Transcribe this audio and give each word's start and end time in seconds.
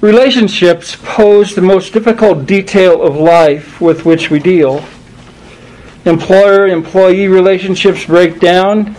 Relationships 0.00 0.96
pose 1.02 1.54
the 1.54 1.60
most 1.60 1.92
difficult 1.92 2.46
detail 2.46 3.02
of 3.02 3.16
life 3.16 3.82
with 3.82 4.06
which 4.06 4.30
we 4.30 4.38
deal. 4.38 4.82
Employer 6.06 6.68
employee 6.68 7.28
relationships 7.28 8.06
break 8.06 8.40
down, 8.40 8.96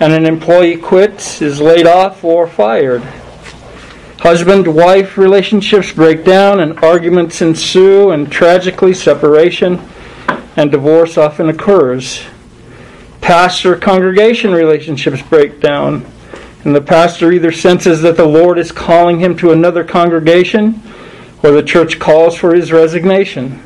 and 0.00 0.12
an 0.12 0.26
employee 0.26 0.76
quits, 0.76 1.40
is 1.40 1.60
laid 1.60 1.86
off, 1.86 2.24
or 2.24 2.48
fired. 2.48 3.00
Husband 4.18 4.66
wife 4.66 5.16
relationships 5.16 5.92
break 5.92 6.24
down, 6.24 6.58
and 6.58 6.76
arguments 6.80 7.40
ensue, 7.40 8.10
and 8.10 8.32
tragically, 8.32 8.92
separation 8.92 9.80
and 10.56 10.72
divorce 10.72 11.16
often 11.16 11.48
occurs. 11.48 12.24
Pastor 13.20 13.76
congregation 13.76 14.50
relationships 14.50 15.22
break 15.22 15.60
down 15.60 16.04
and 16.64 16.74
the 16.74 16.80
pastor 16.80 17.32
either 17.32 17.52
senses 17.52 18.02
that 18.02 18.16
the 18.16 18.26
Lord 18.26 18.58
is 18.58 18.70
calling 18.70 19.18
him 19.18 19.36
to 19.38 19.52
another 19.52 19.82
congregation 19.84 20.82
or 21.42 21.52
the 21.52 21.62
church 21.62 21.98
calls 21.98 22.36
for 22.36 22.54
his 22.54 22.70
resignation. 22.70 23.62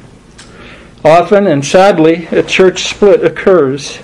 Often 1.05 1.49
and 1.49 1.65
sadly, 1.65 2.27
a 2.27 2.43
church 2.43 2.85
split 2.85 3.25
occurs. 3.25 3.99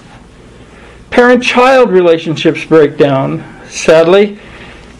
Parent 1.11 1.43
child 1.43 1.91
relationships 1.91 2.65
break 2.65 2.97
down. 2.97 3.45
Sadly, 3.69 4.39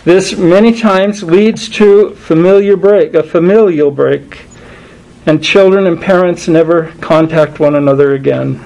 this 0.05 0.37
many 0.37 0.73
times 0.73 1.23
leads 1.23 1.69
to 1.71 2.15
familiar 2.15 2.77
break, 2.77 3.15
a 3.15 3.23
familial 3.23 3.91
break, 3.91 4.47
and 5.27 5.45
children 5.45 5.87
and 5.87 6.01
parents 6.01 6.49
never 6.49 6.93
contact 7.01 7.61
one 7.61 7.75
another 7.75 8.15
again. 8.15 8.65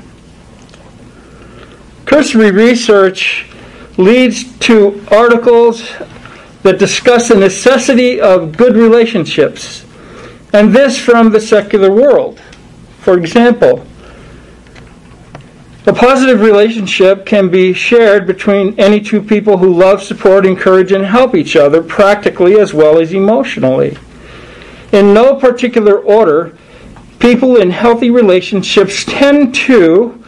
Cursory 2.04 2.50
research 2.50 3.50
leads 3.96 4.56
to 4.58 5.04
articles 5.10 5.90
that 6.62 6.78
discuss 6.78 7.28
the 7.28 7.34
necessity 7.34 8.20
of 8.20 8.56
good 8.56 8.76
relationships, 8.76 9.84
and 10.52 10.74
this 10.74 10.98
from 10.98 11.30
the 11.30 11.40
secular 11.40 11.90
world. 11.90 12.40
For 13.00 13.18
example, 13.18 13.86
a 15.86 15.92
positive 15.92 16.40
relationship 16.40 17.26
can 17.26 17.50
be 17.50 17.74
shared 17.74 18.26
between 18.26 18.78
any 18.80 19.00
two 19.00 19.20
people 19.20 19.58
who 19.58 19.74
love, 19.74 20.02
support, 20.02 20.46
encourage, 20.46 20.92
and 20.92 21.04
help 21.04 21.34
each 21.34 21.56
other 21.56 21.82
practically 21.82 22.58
as 22.58 22.72
well 22.72 22.98
as 22.98 23.12
emotionally. 23.12 23.98
In 24.92 25.12
no 25.12 25.36
particular 25.36 25.98
order, 25.98 26.56
people 27.18 27.56
in 27.56 27.70
healthy 27.70 28.10
relationships 28.10 29.04
tend 29.04 29.54
to 29.54 30.24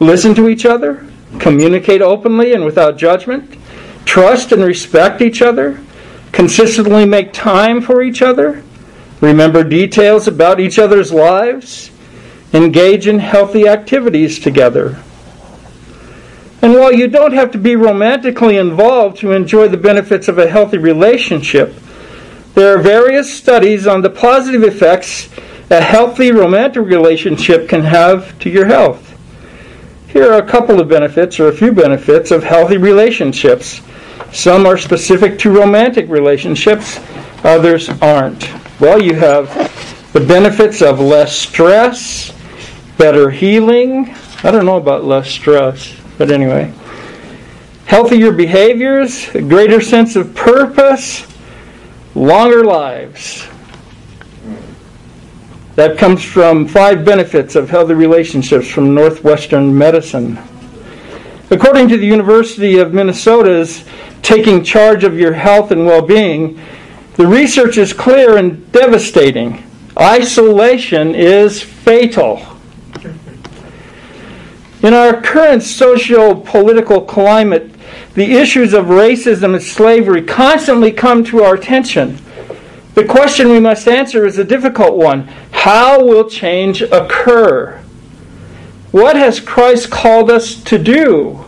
listen 0.00 0.34
to 0.34 0.48
each 0.48 0.66
other, 0.66 1.06
communicate 1.40 2.02
openly 2.02 2.52
and 2.52 2.64
without 2.64 2.98
judgment, 2.98 3.56
trust 4.04 4.52
and 4.52 4.62
respect 4.62 5.20
each 5.20 5.42
other, 5.42 5.80
consistently 6.32 7.04
make 7.04 7.32
time 7.32 7.80
for 7.80 8.02
each 8.02 8.22
other, 8.22 8.62
remember 9.20 9.64
details 9.64 10.28
about 10.28 10.60
each 10.60 10.78
other's 10.78 11.12
lives, 11.12 11.90
engage 12.52 13.06
in 13.06 13.18
healthy 13.18 13.68
activities 13.68 14.38
together. 14.38 15.02
And 16.60 16.74
while 16.74 16.92
you 16.92 17.08
don't 17.08 17.34
have 17.34 17.52
to 17.52 17.58
be 17.58 17.76
romantically 17.76 18.56
involved 18.56 19.18
to 19.18 19.32
enjoy 19.32 19.68
the 19.68 19.76
benefits 19.76 20.28
of 20.28 20.38
a 20.38 20.48
healthy 20.48 20.78
relationship, 20.78 21.74
there 22.54 22.76
are 22.76 22.82
various 22.82 23.32
studies 23.32 23.86
on 23.86 24.02
the 24.02 24.10
positive 24.10 24.64
effects 24.64 25.28
a 25.70 25.80
healthy 25.80 26.32
romantic 26.32 26.84
relationship 26.86 27.68
can 27.68 27.82
have 27.82 28.38
to 28.38 28.50
your 28.50 28.64
health. 28.64 29.07
Here 30.08 30.32
are 30.32 30.38
a 30.38 30.46
couple 30.46 30.80
of 30.80 30.88
benefits, 30.88 31.38
or 31.38 31.48
a 31.48 31.52
few 31.52 31.70
benefits, 31.70 32.30
of 32.30 32.42
healthy 32.42 32.78
relationships. 32.78 33.82
Some 34.32 34.64
are 34.64 34.78
specific 34.78 35.38
to 35.40 35.50
romantic 35.50 36.08
relationships, 36.08 36.98
others 37.44 37.90
aren't. 38.00 38.48
Well, 38.80 39.02
you 39.02 39.14
have 39.16 39.52
the 40.14 40.20
benefits 40.20 40.80
of 40.80 40.98
less 40.98 41.36
stress, 41.36 42.32
better 42.96 43.30
healing. 43.30 44.14
I 44.42 44.50
don't 44.50 44.64
know 44.64 44.78
about 44.78 45.04
less 45.04 45.28
stress, 45.28 45.94
but 46.16 46.30
anyway. 46.30 46.72
Healthier 47.84 48.32
behaviors, 48.32 49.28
a 49.34 49.42
greater 49.42 49.82
sense 49.82 50.16
of 50.16 50.34
purpose, 50.34 51.26
longer 52.14 52.64
lives. 52.64 53.46
That 55.78 55.96
comes 55.96 56.24
from 56.24 56.66
five 56.66 57.04
benefits 57.04 57.54
of 57.54 57.70
healthy 57.70 57.94
relationships 57.94 58.66
from 58.66 58.96
Northwestern 58.96 59.78
Medicine. 59.78 60.36
According 61.52 61.86
to 61.90 61.96
the 61.96 62.04
University 62.04 62.78
of 62.78 62.92
Minnesota's 62.92 63.84
Taking 64.20 64.64
Charge 64.64 65.04
of 65.04 65.16
Your 65.16 65.34
Health 65.34 65.70
and 65.70 65.86
Well 65.86 66.02
Being, 66.02 66.60
the 67.14 67.28
research 67.28 67.78
is 67.78 67.92
clear 67.92 68.38
and 68.38 68.72
devastating. 68.72 69.62
Isolation 69.96 71.14
is 71.14 71.62
fatal. 71.62 72.44
In 74.82 74.94
our 74.94 75.22
current 75.22 75.62
socio 75.62 76.34
political 76.34 77.02
climate, 77.02 77.70
the 78.14 78.32
issues 78.32 78.72
of 78.72 78.86
racism 78.86 79.54
and 79.54 79.62
slavery 79.62 80.22
constantly 80.22 80.90
come 80.90 81.22
to 81.26 81.44
our 81.44 81.54
attention. 81.54 82.18
The 82.98 83.04
question 83.04 83.50
we 83.50 83.60
must 83.60 83.86
answer 83.86 84.26
is 84.26 84.40
a 84.40 84.44
difficult 84.44 84.96
one. 84.96 85.28
How 85.52 86.04
will 86.04 86.28
change 86.28 86.82
occur? 86.82 87.80
What 88.90 89.14
has 89.14 89.38
Christ 89.38 89.88
called 89.88 90.32
us 90.32 90.60
to 90.64 90.78
do? 90.80 91.44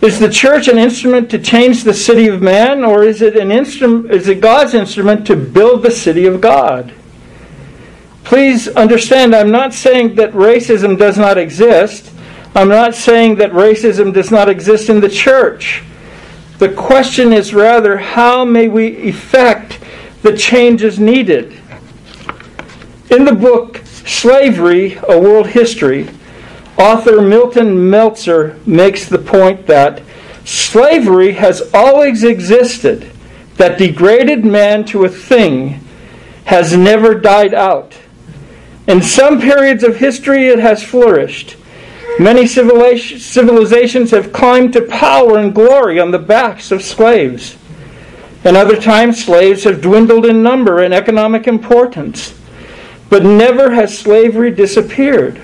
Is 0.00 0.18
the 0.18 0.28
church 0.28 0.66
an 0.66 0.76
instrument 0.76 1.30
to 1.30 1.38
change 1.38 1.84
the 1.84 1.94
city 1.94 2.26
of 2.26 2.42
man, 2.42 2.82
or 2.82 3.04
is 3.04 3.22
it 3.22 3.36
an 3.36 3.52
instrument 3.52 4.10
is 4.10 4.26
it 4.26 4.40
God's 4.40 4.74
instrument 4.74 5.24
to 5.28 5.36
build 5.36 5.84
the 5.84 5.90
city 5.92 6.26
of 6.26 6.40
God? 6.40 6.92
Please 8.24 8.66
understand 8.66 9.36
I'm 9.36 9.52
not 9.52 9.72
saying 9.72 10.16
that 10.16 10.32
racism 10.32 10.98
does 10.98 11.16
not 11.16 11.38
exist. 11.38 12.12
I'm 12.56 12.68
not 12.68 12.96
saying 12.96 13.36
that 13.36 13.52
racism 13.52 14.12
does 14.12 14.32
not 14.32 14.48
exist 14.48 14.88
in 14.88 14.98
the 14.98 15.08
church. 15.08 15.84
The 16.58 16.70
question 16.70 17.32
is 17.32 17.54
rather 17.54 17.98
how 17.98 18.44
may 18.44 18.66
we 18.66 18.96
effect 18.96 19.67
the 20.22 20.36
changes 20.36 20.98
needed. 20.98 21.60
In 23.10 23.24
the 23.24 23.34
book 23.34 23.82
Slavery, 23.86 24.98
A 25.08 25.18
World 25.18 25.48
History, 25.48 26.08
author 26.78 27.20
Milton 27.20 27.90
Meltzer 27.90 28.58
makes 28.66 29.06
the 29.06 29.18
point 29.18 29.66
that 29.66 30.02
slavery 30.44 31.32
has 31.32 31.70
always 31.74 32.24
existed, 32.24 33.10
that 33.56 33.78
degraded 33.78 34.44
man 34.44 34.84
to 34.86 35.04
a 35.04 35.08
thing 35.08 35.80
has 36.44 36.76
never 36.76 37.14
died 37.14 37.52
out. 37.52 37.98
In 38.86 39.02
some 39.02 39.40
periods 39.40 39.84
of 39.84 39.96
history, 39.96 40.48
it 40.48 40.58
has 40.58 40.82
flourished. 40.82 41.56
Many 42.18 42.46
civilizations 42.46 44.10
have 44.12 44.32
climbed 44.32 44.72
to 44.72 44.82
power 44.82 45.38
and 45.38 45.54
glory 45.54 46.00
on 46.00 46.10
the 46.10 46.18
backs 46.18 46.72
of 46.72 46.82
slaves. 46.82 47.56
And 48.48 48.56
other 48.56 48.80
times, 48.80 49.22
slaves 49.22 49.64
have 49.64 49.82
dwindled 49.82 50.24
in 50.24 50.42
number 50.42 50.82
and 50.82 50.94
economic 50.94 51.46
importance. 51.46 52.32
But 53.10 53.22
never 53.22 53.72
has 53.72 53.98
slavery 53.98 54.50
disappeared. 54.50 55.38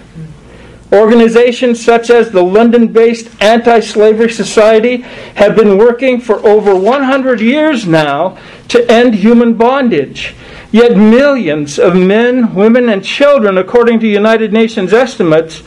Organizations 0.91 1.85
such 1.85 2.09
as 2.09 2.31
the 2.31 2.43
London 2.43 2.89
based 2.89 3.29
Anti 3.43 3.81
Slavery 3.81 4.31
Society 4.31 5.03
have 5.35 5.55
been 5.55 5.77
working 5.77 6.19
for 6.19 6.37
over 6.47 6.75
100 6.75 7.43
years 7.43 7.87
now 7.87 8.39
to 8.69 8.91
end 8.91 9.17
human 9.17 9.53
bondage. 9.53 10.35
Yet 10.73 10.97
millions 10.97 11.79
of 11.79 11.95
men, 11.95 12.55
women, 12.55 12.89
and 12.89 13.05
children, 13.05 13.59
according 13.59 14.01
to 14.01 14.09
United 14.09 14.51
Nations 14.51 14.95
estimates, 14.95 15.63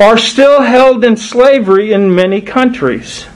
are 0.00 0.16
still 0.16 0.62
held 0.62 1.04
in 1.04 1.18
slavery 1.18 1.92
in 1.92 2.14
many 2.14 2.40
countries. 2.40 3.26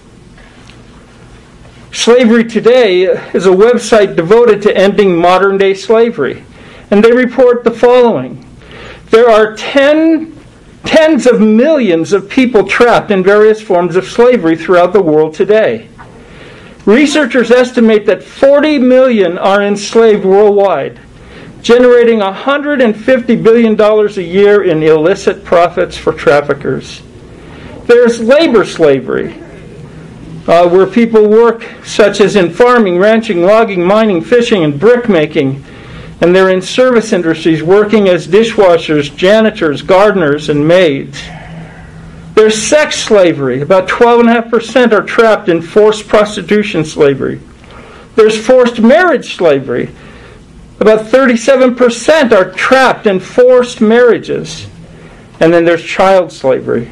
Slavery 1.92 2.44
Today 2.44 3.04
is 3.32 3.46
a 3.46 3.50
website 3.50 4.14
devoted 4.14 4.60
to 4.62 4.76
ending 4.76 5.16
modern 5.16 5.56
day 5.56 5.72
slavery. 5.72 6.44
And 6.90 7.02
they 7.02 7.12
report 7.12 7.64
the 7.64 7.70
following 7.70 8.44
There 9.10 9.28
are 9.28 9.56
ten, 9.56 10.38
tens 10.84 11.26
of 11.26 11.40
millions 11.40 12.12
of 12.12 12.28
people 12.28 12.66
trapped 12.66 13.10
in 13.10 13.22
various 13.22 13.62
forms 13.62 13.96
of 13.96 14.06
slavery 14.06 14.56
throughout 14.56 14.92
the 14.92 15.02
world 15.02 15.34
today. 15.34 15.88
Researchers 16.84 17.50
estimate 17.50 18.06
that 18.06 18.22
40 18.22 18.78
million 18.78 19.36
are 19.36 19.62
enslaved 19.62 20.24
worldwide, 20.24 21.00
generating 21.62 22.20
$150 22.20 23.42
billion 23.42 23.80
a 23.80 24.22
year 24.22 24.62
in 24.62 24.82
illicit 24.82 25.44
profits 25.44 25.96
for 25.96 26.12
traffickers. 26.12 27.02
There's 27.86 28.20
labor 28.20 28.64
slavery 28.64 29.42
uh, 30.48 30.66
where 30.66 30.86
people 30.86 31.28
work, 31.28 31.62
such 31.84 32.22
as 32.22 32.34
in 32.34 32.50
farming, 32.50 32.98
ranching, 32.98 33.42
logging, 33.42 33.84
mining, 33.84 34.22
fishing, 34.22 34.64
and 34.64 34.80
brickmaking. 34.80 35.62
And 36.20 36.34
they're 36.34 36.50
in 36.50 36.62
service 36.62 37.12
industries 37.12 37.62
working 37.62 38.08
as 38.08 38.26
dishwashers, 38.26 39.14
janitors, 39.14 39.82
gardeners, 39.82 40.48
and 40.48 40.66
maids. 40.66 41.22
There's 42.34 42.60
sex 42.60 42.96
slavery. 42.98 43.60
About 43.60 43.88
12.5% 43.88 44.92
are 44.92 45.02
trapped 45.02 45.48
in 45.48 45.60
forced 45.60 46.08
prostitution 46.08 46.84
slavery. 46.84 47.40
There's 48.16 48.44
forced 48.44 48.80
marriage 48.80 49.36
slavery. 49.36 49.90
About 50.80 51.06
37% 51.06 52.32
are 52.32 52.52
trapped 52.52 53.06
in 53.06 53.20
forced 53.20 53.80
marriages. 53.80 54.66
And 55.40 55.52
then 55.52 55.64
there's 55.64 55.84
child 55.84 56.32
slavery. 56.32 56.88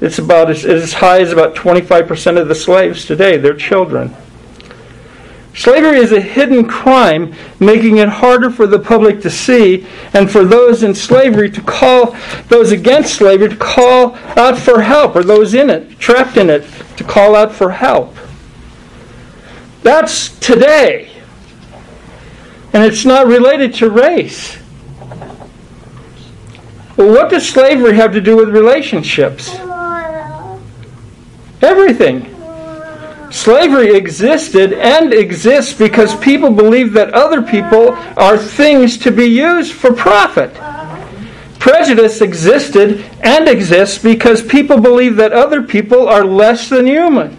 It's 0.00 0.18
about 0.18 0.50
as, 0.50 0.64
as 0.64 0.94
high 0.94 1.20
as 1.20 1.32
about 1.32 1.54
25% 1.54 2.40
of 2.40 2.48
the 2.48 2.54
slaves 2.54 3.04
today. 3.04 3.36
They're 3.36 3.54
children. 3.54 4.14
Slavery 5.54 5.98
is 5.98 6.12
a 6.12 6.20
hidden 6.20 6.66
crime, 6.66 7.34
making 7.58 7.98
it 7.98 8.08
harder 8.08 8.50
for 8.50 8.66
the 8.66 8.78
public 8.78 9.20
to 9.22 9.30
see 9.30 9.86
and 10.14 10.30
for 10.30 10.44
those 10.44 10.82
in 10.82 10.94
slavery 10.94 11.50
to 11.50 11.60
call, 11.60 12.16
those 12.48 12.72
against 12.72 13.16
slavery 13.16 13.48
to 13.48 13.56
call 13.56 14.14
out 14.38 14.56
for 14.56 14.80
help, 14.80 15.16
or 15.16 15.24
those 15.24 15.54
in 15.54 15.68
it, 15.68 15.98
trapped 15.98 16.36
in 16.36 16.48
it, 16.48 16.64
to 16.96 17.04
call 17.04 17.34
out 17.34 17.52
for 17.52 17.70
help. 17.70 18.16
That's 19.82 20.38
today. 20.38 21.10
And 22.72 22.84
it's 22.84 23.04
not 23.04 23.26
related 23.26 23.74
to 23.74 23.90
race. 23.90 24.56
Well, 26.96 27.12
what 27.12 27.30
does 27.30 27.48
slavery 27.48 27.96
have 27.96 28.12
to 28.12 28.20
do 28.20 28.36
with 28.36 28.50
relationships? 28.50 29.58
Everything. 31.62 32.36
Slavery 33.30 33.94
existed 33.94 34.72
and 34.72 35.14
exists 35.14 35.72
because 35.72 36.16
people 36.16 36.50
believe 36.50 36.92
that 36.94 37.14
other 37.14 37.42
people 37.42 37.92
are 38.16 38.36
things 38.36 38.98
to 38.98 39.12
be 39.12 39.26
used 39.26 39.72
for 39.72 39.92
profit. 39.92 40.52
Prejudice 41.60 42.22
existed 42.22 43.04
and 43.22 43.46
exists 43.46 43.98
because 43.98 44.42
people 44.42 44.80
believe 44.80 45.16
that 45.16 45.32
other 45.32 45.62
people 45.62 46.08
are 46.08 46.24
less 46.24 46.68
than 46.68 46.86
human. 46.86 47.36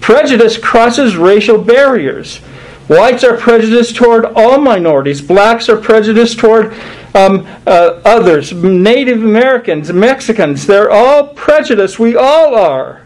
Prejudice 0.00 0.56
crosses 0.56 1.16
racial 1.16 1.58
barriers. 1.58 2.38
Whites 2.86 3.24
are 3.24 3.36
prejudiced 3.36 3.96
toward 3.96 4.24
all 4.24 4.58
minorities. 4.58 5.20
Blacks 5.20 5.68
are 5.68 5.76
prejudiced 5.76 6.38
toward 6.38 6.72
um, 7.14 7.46
uh, 7.66 8.00
others. 8.06 8.54
Native 8.54 9.22
Americans, 9.22 9.92
Mexicans, 9.92 10.66
they're 10.66 10.90
all 10.90 11.26
prejudiced. 11.34 11.98
We 11.98 12.16
all 12.16 12.54
are. 12.54 13.02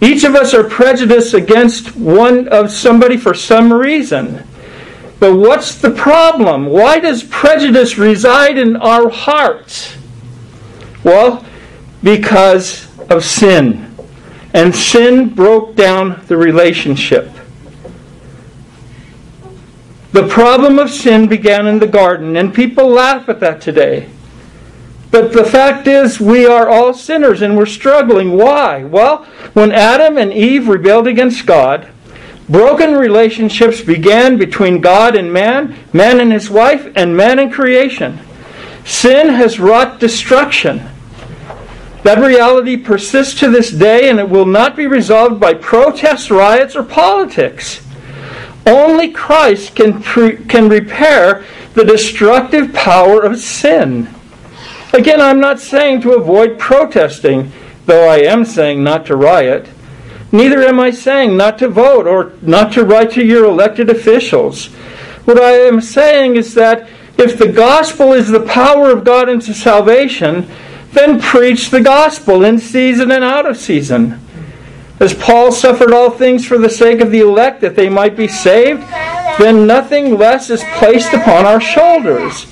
Each 0.00 0.24
of 0.24 0.34
us 0.34 0.52
are 0.54 0.64
prejudiced 0.64 1.34
against 1.34 1.96
one 1.96 2.48
of 2.48 2.70
somebody 2.70 3.16
for 3.16 3.34
some 3.34 3.72
reason. 3.72 4.46
But 5.20 5.36
what's 5.36 5.76
the 5.76 5.90
problem? 5.90 6.66
Why 6.66 7.00
does 7.00 7.22
prejudice 7.22 7.96
reside 7.96 8.58
in 8.58 8.76
our 8.76 9.08
hearts? 9.08 9.96
Well, 11.02 11.44
because 12.02 12.86
of 13.08 13.24
sin. 13.24 13.94
And 14.52 14.74
sin 14.74 15.30
broke 15.30 15.74
down 15.74 16.22
the 16.26 16.36
relationship. 16.36 17.30
The 20.12 20.28
problem 20.28 20.78
of 20.78 20.90
sin 20.90 21.26
began 21.26 21.66
in 21.66 21.80
the 21.80 21.88
garden, 21.88 22.36
and 22.36 22.54
people 22.54 22.88
laugh 22.88 23.28
at 23.28 23.40
that 23.40 23.60
today. 23.60 24.08
But 25.14 25.32
the 25.32 25.44
fact 25.44 25.86
is, 25.86 26.18
we 26.18 26.44
are 26.44 26.68
all 26.68 26.92
sinners 26.92 27.40
and 27.40 27.56
we're 27.56 27.66
struggling. 27.66 28.32
Why? 28.36 28.82
Well, 28.82 29.18
when 29.52 29.70
Adam 29.70 30.18
and 30.18 30.32
Eve 30.32 30.66
rebelled 30.66 31.06
against 31.06 31.46
God, 31.46 31.88
broken 32.48 32.96
relationships 32.96 33.80
began 33.80 34.38
between 34.38 34.80
God 34.80 35.14
and 35.14 35.32
man, 35.32 35.76
man 35.92 36.18
and 36.20 36.32
his 36.32 36.50
wife, 36.50 36.92
and 36.96 37.16
man 37.16 37.38
and 37.38 37.52
creation. 37.52 38.18
Sin 38.84 39.28
has 39.28 39.60
wrought 39.60 40.00
destruction. 40.00 40.82
That 42.02 42.18
reality 42.18 42.76
persists 42.76 43.38
to 43.38 43.48
this 43.48 43.70
day 43.70 44.10
and 44.10 44.18
it 44.18 44.28
will 44.28 44.46
not 44.46 44.74
be 44.74 44.88
resolved 44.88 45.38
by 45.38 45.54
protests, 45.54 46.28
riots, 46.28 46.74
or 46.74 46.82
politics. 46.82 47.86
Only 48.66 49.12
Christ 49.12 49.76
can, 49.76 50.02
can 50.02 50.68
repair 50.68 51.44
the 51.74 51.84
destructive 51.84 52.72
power 52.72 53.22
of 53.22 53.38
sin. 53.38 54.08
Again, 54.94 55.20
I'm 55.20 55.40
not 55.40 55.58
saying 55.58 56.02
to 56.02 56.12
avoid 56.12 56.56
protesting, 56.56 57.50
though 57.86 58.08
I 58.08 58.18
am 58.18 58.44
saying 58.44 58.84
not 58.84 59.06
to 59.06 59.16
riot. 59.16 59.68
Neither 60.30 60.62
am 60.62 60.78
I 60.78 60.92
saying 60.92 61.36
not 61.36 61.58
to 61.58 61.68
vote 61.68 62.06
or 62.06 62.32
not 62.40 62.72
to 62.74 62.84
write 62.84 63.10
to 63.12 63.24
your 63.24 63.44
elected 63.44 63.90
officials. 63.90 64.66
What 65.24 65.40
I 65.40 65.50
am 65.50 65.80
saying 65.80 66.36
is 66.36 66.54
that 66.54 66.88
if 67.18 67.36
the 67.36 67.50
gospel 67.50 68.12
is 68.12 68.28
the 68.28 68.46
power 68.46 68.90
of 68.90 69.02
God 69.02 69.28
into 69.28 69.52
salvation, 69.52 70.48
then 70.92 71.20
preach 71.20 71.70
the 71.70 71.80
gospel 71.80 72.44
in 72.44 72.60
season 72.60 73.10
and 73.10 73.24
out 73.24 73.46
of 73.46 73.56
season. 73.56 74.20
As 75.00 75.12
Paul 75.12 75.50
suffered 75.50 75.92
all 75.92 76.10
things 76.10 76.46
for 76.46 76.56
the 76.56 76.70
sake 76.70 77.00
of 77.00 77.10
the 77.10 77.18
elect 77.18 77.62
that 77.62 77.74
they 77.74 77.88
might 77.88 78.16
be 78.16 78.28
saved, 78.28 78.82
then 79.40 79.66
nothing 79.66 80.16
less 80.16 80.50
is 80.50 80.62
placed 80.76 81.12
upon 81.12 81.46
our 81.46 81.60
shoulders. 81.60 82.46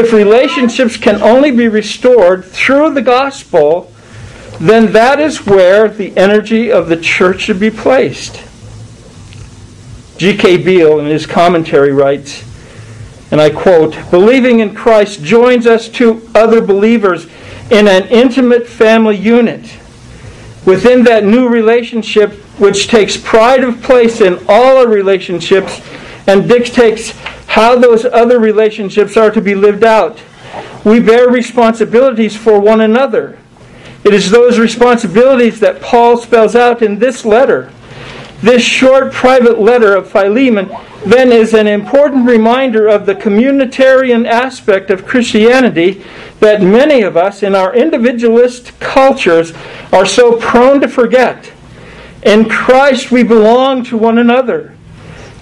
If 0.00 0.14
relationships 0.14 0.96
can 0.96 1.20
only 1.20 1.50
be 1.50 1.68
restored 1.68 2.46
through 2.46 2.94
the 2.94 3.02
gospel, 3.02 3.92
then 4.58 4.92
that 4.92 5.20
is 5.20 5.44
where 5.44 5.88
the 5.88 6.16
energy 6.16 6.72
of 6.72 6.88
the 6.88 6.96
church 6.96 7.42
should 7.42 7.60
be 7.60 7.70
placed. 7.70 8.42
G.K. 10.16 10.56
Beale, 10.56 11.00
in 11.00 11.04
his 11.04 11.26
commentary, 11.26 11.92
writes, 11.92 12.42
and 13.30 13.42
I 13.42 13.50
quote 13.50 13.94
Believing 14.10 14.60
in 14.60 14.74
Christ 14.74 15.22
joins 15.22 15.66
us 15.66 15.86
to 15.90 16.26
other 16.34 16.62
believers 16.62 17.26
in 17.70 17.86
an 17.86 18.08
intimate 18.08 18.66
family 18.66 19.18
unit. 19.18 19.70
Within 20.64 21.04
that 21.04 21.24
new 21.24 21.46
relationship, 21.46 22.32
which 22.58 22.88
takes 22.88 23.18
pride 23.18 23.64
of 23.64 23.82
place 23.82 24.22
in 24.22 24.38
all 24.48 24.78
our 24.78 24.88
relationships 24.88 25.82
and 26.26 26.48
dictates 26.48 27.12
how 27.50 27.76
those 27.76 28.04
other 28.04 28.38
relationships 28.38 29.16
are 29.16 29.32
to 29.32 29.40
be 29.40 29.56
lived 29.56 29.82
out. 29.82 30.22
We 30.84 31.00
bear 31.00 31.28
responsibilities 31.28 32.36
for 32.36 32.60
one 32.60 32.80
another. 32.80 33.38
It 34.04 34.14
is 34.14 34.30
those 34.30 34.56
responsibilities 34.56 35.58
that 35.58 35.82
Paul 35.82 36.16
spells 36.16 36.54
out 36.54 36.80
in 36.80 37.00
this 37.00 37.24
letter. 37.24 37.72
This 38.40 38.62
short 38.62 39.12
private 39.12 39.60
letter 39.60 39.96
of 39.96 40.08
Philemon 40.08 40.70
then 41.04 41.32
is 41.32 41.52
an 41.52 41.66
important 41.66 42.24
reminder 42.24 42.86
of 42.86 43.04
the 43.04 43.16
communitarian 43.16 44.28
aspect 44.28 44.88
of 44.88 45.04
Christianity 45.04 46.04
that 46.38 46.62
many 46.62 47.02
of 47.02 47.16
us 47.16 47.42
in 47.42 47.56
our 47.56 47.74
individualist 47.74 48.78
cultures 48.78 49.52
are 49.92 50.06
so 50.06 50.36
prone 50.36 50.80
to 50.82 50.88
forget. 50.88 51.50
In 52.22 52.48
Christ 52.48 53.10
we 53.10 53.24
belong 53.24 53.82
to 53.86 53.98
one 53.98 54.18
another. 54.18 54.76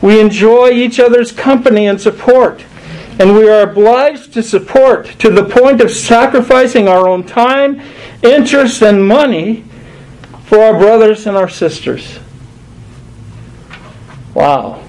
We 0.00 0.21
enjoy 0.21 0.71
each 0.71 1.00
other's 1.00 1.33
company 1.33 1.87
and 1.87 2.00
support, 2.00 2.64
and 3.19 3.35
we 3.35 3.49
are 3.49 3.62
obliged 3.62 4.33
to 4.35 4.43
support 4.43 5.07
to 5.19 5.31
the 5.31 5.45
point 5.45 5.81
of 5.81 5.90
sacrificing 5.90 6.87
our 6.87 7.09
own 7.09 7.25
time, 7.25 7.83
interest, 8.23 8.83
and 8.83 9.07
money 9.07 9.64
for 10.45 10.61
our 10.61 10.78
brothers 10.78 11.26
and 11.26 11.37
our 11.37 11.49
sisters. 11.49 12.21
Wow. 14.35 14.85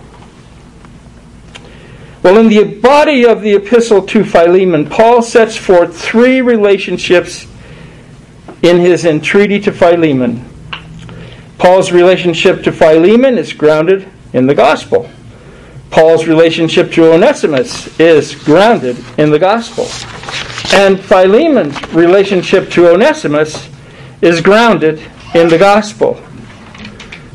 Well, 2.21 2.37
in 2.37 2.49
the 2.49 2.79
body 2.79 3.25
of 3.25 3.41
the 3.41 3.55
epistle 3.55 4.05
to 4.07 4.23
Philemon, 4.23 4.87
Paul 4.87 5.23
sets 5.23 5.55
forth 5.55 5.99
three 5.99 6.41
relationships 6.41 7.47
in 8.61 8.77
his 8.77 9.05
entreaty 9.05 9.59
to 9.61 9.71
Philemon. 9.71 10.45
Paul's 11.57 11.91
relationship 11.91 12.61
to 12.63 12.71
Philemon 12.71 13.37
is 13.37 13.53
grounded 13.53 14.07
in 14.33 14.47
the 14.47 14.55
gospel. 14.55 15.09
Paul's 15.91 16.27
relationship 16.27 16.91
to 16.93 17.13
Onesimus 17.13 17.99
is 17.99 18.35
grounded 18.35 18.97
in 19.17 19.31
the 19.31 19.39
gospel. 19.39 19.85
And 20.77 20.99
Philemon's 20.99 21.93
relationship 21.93 22.69
to 22.71 22.93
Onesimus 22.93 23.69
is 24.21 24.41
grounded 24.41 25.01
in 25.33 25.49
the 25.49 25.57
gospel. 25.57 26.21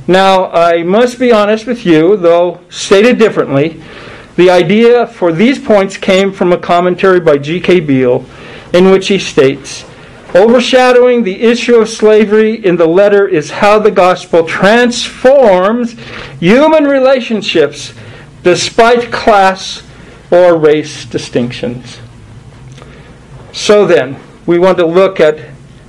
Now, 0.06 0.50
I 0.50 0.82
must 0.82 1.18
be 1.18 1.32
honest 1.32 1.66
with 1.66 1.84
you, 1.86 2.16
though 2.16 2.60
stated 2.68 3.18
differently, 3.18 3.82
the 4.36 4.50
idea 4.50 5.06
for 5.06 5.32
these 5.32 5.58
points 5.58 5.96
came 5.96 6.32
from 6.32 6.52
a 6.52 6.58
commentary 6.58 7.20
by 7.20 7.38
G.K. 7.38 7.80
Beale 7.80 8.24
in 8.72 8.90
which 8.90 9.08
he 9.08 9.18
states 9.18 9.84
Overshadowing 10.34 11.22
the 11.22 11.42
issue 11.42 11.76
of 11.76 11.88
slavery 11.88 12.64
in 12.64 12.76
the 12.76 12.88
letter 12.88 13.28
is 13.28 13.50
how 13.50 13.78
the 13.78 13.90
gospel 13.90 14.44
transforms 14.44 15.92
human 16.40 16.84
relationships 16.84 17.94
despite 18.42 19.12
class 19.12 19.84
or 20.32 20.56
race 20.56 21.04
distinctions. 21.04 22.00
So 23.52 23.86
then, 23.86 24.18
we 24.44 24.58
want 24.58 24.78
to 24.78 24.86
look 24.86 25.20
at 25.20 25.38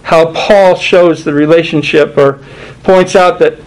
how 0.03 0.31
Paul 0.33 0.75
shows 0.75 1.23
the 1.23 1.33
relationship 1.33 2.15
or 2.15 2.39
points 2.83 3.15
out 3.15 3.39
that 3.39 3.59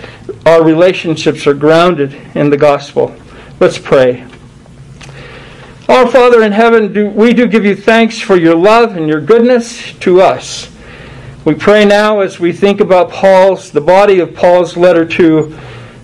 our 0.47 0.63
relationships 0.63 1.49
are 1.49 1.55
grounded 1.55 2.15
in 2.37 2.51
the 2.51 2.57
gospel. 2.57 3.17
Let's 3.59 3.79
pray. 3.79 4.28
Our 5.89 6.07
Father 6.07 6.43
in 6.43 6.53
heaven, 6.53 6.93
do, 6.93 7.09
we 7.09 7.33
do 7.33 7.47
give 7.47 7.65
you 7.65 7.75
thanks 7.75 8.19
for 8.21 8.37
your 8.37 8.55
love 8.55 8.99
and 8.99 9.09
your 9.09 9.23
goodness 9.23 9.95
to 10.01 10.21
us. 10.21 10.71
We 11.47 11.55
pray 11.55 11.87
now 11.87 12.21
as 12.21 12.39
we 12.39 12.53
think 12.53 12.83
about 12.83 13.11
Paul's, 13.11 13.71
the 13.71 13.81
body 13.81 14.21
of 14.21 14.35
Paul's 14.35 14.77
letter 14.77 15.07
to 15.07 15.51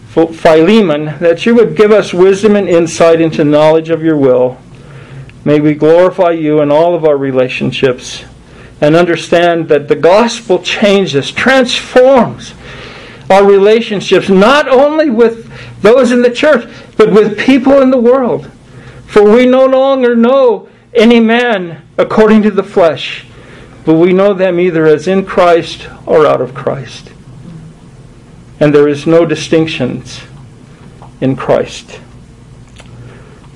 Philemon, 0.08 1.18
that 1.18 1.44
you 1.44 1.54
would 1.56 1.76
give 1.76 1.90
us 1.92 2.14
wisdom 2.14 2.56
and 2.56 2.66
insight 2.66 3.20
into 3.20 3.44
knowledge 3.44 3.90
of 3.90 4.02
your 4.02 4.16
will. 4.16 4.56
May 5.44 5.60
we 5.60 5.74
glorify 5.74 6.30
you 6.30 6.62
in 6.62 6.72
all 6.72 6.94
of 6.94 7.04
our 7.04 7.18
relationships 7.18 8.24
and 8.80 8.96
understand 8.96 9.68
that 9.68 9.88
the 9.88 9.96
gospel 9.96 10.62
changes, 10.62 11.30
transforms 11.30 12.54
our 13.28 13.44
relationships, 13.44 14.30
not 14.30 14.66
only 14.66 15.10
with 15.10 15.52
those 15.82 16.10
in 16.10 16.22
the 16.22 16.32
church, 16.32 16.66
but 16.96 17.12
with 17.12 17.38
people 17.38 17.82
in 17.82 17.90
the 17.90 18.00
world. 18.00 18.50
For 19.14 19.22
we 19.22 19.46
no 19.46 19.64
longer 19.64 20.14
know 20.14 20.68
any 20.92 21.20
man 21.20 21.88
according 21.96 22.42
to 22.42 22.50
the 22.50 22.62
flesh, 22.62 23.24
but 23.86 23.94
we 23.94 24.12
know 24.12 24.34
them 24.34 24.60
either 24.60 24.84
as 24.86 25.08
in 25.08 25.24
Christ 25.24 25.88
or 26.04 26.26
out 26.26 26.42
of 26.42 26.54
Christ 26.54 27.14
and 28.60 28.74
there 28.74 28.88
is 28.88 29.06
no 29.06 29.26
distinctions 29.26 30.22
in 31.20 31.36
Christ. 31.36 32.00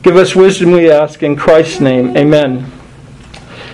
Give 0.03 0.17
us 0.17 0.35
wisdom, 0.35 0.73
we 0.73 0.91
ask, 0.91 1.23
in 1.23 1.37
Christ's 1.37 1.81
name. 1.81 2.17
Amen. 2.17 2.71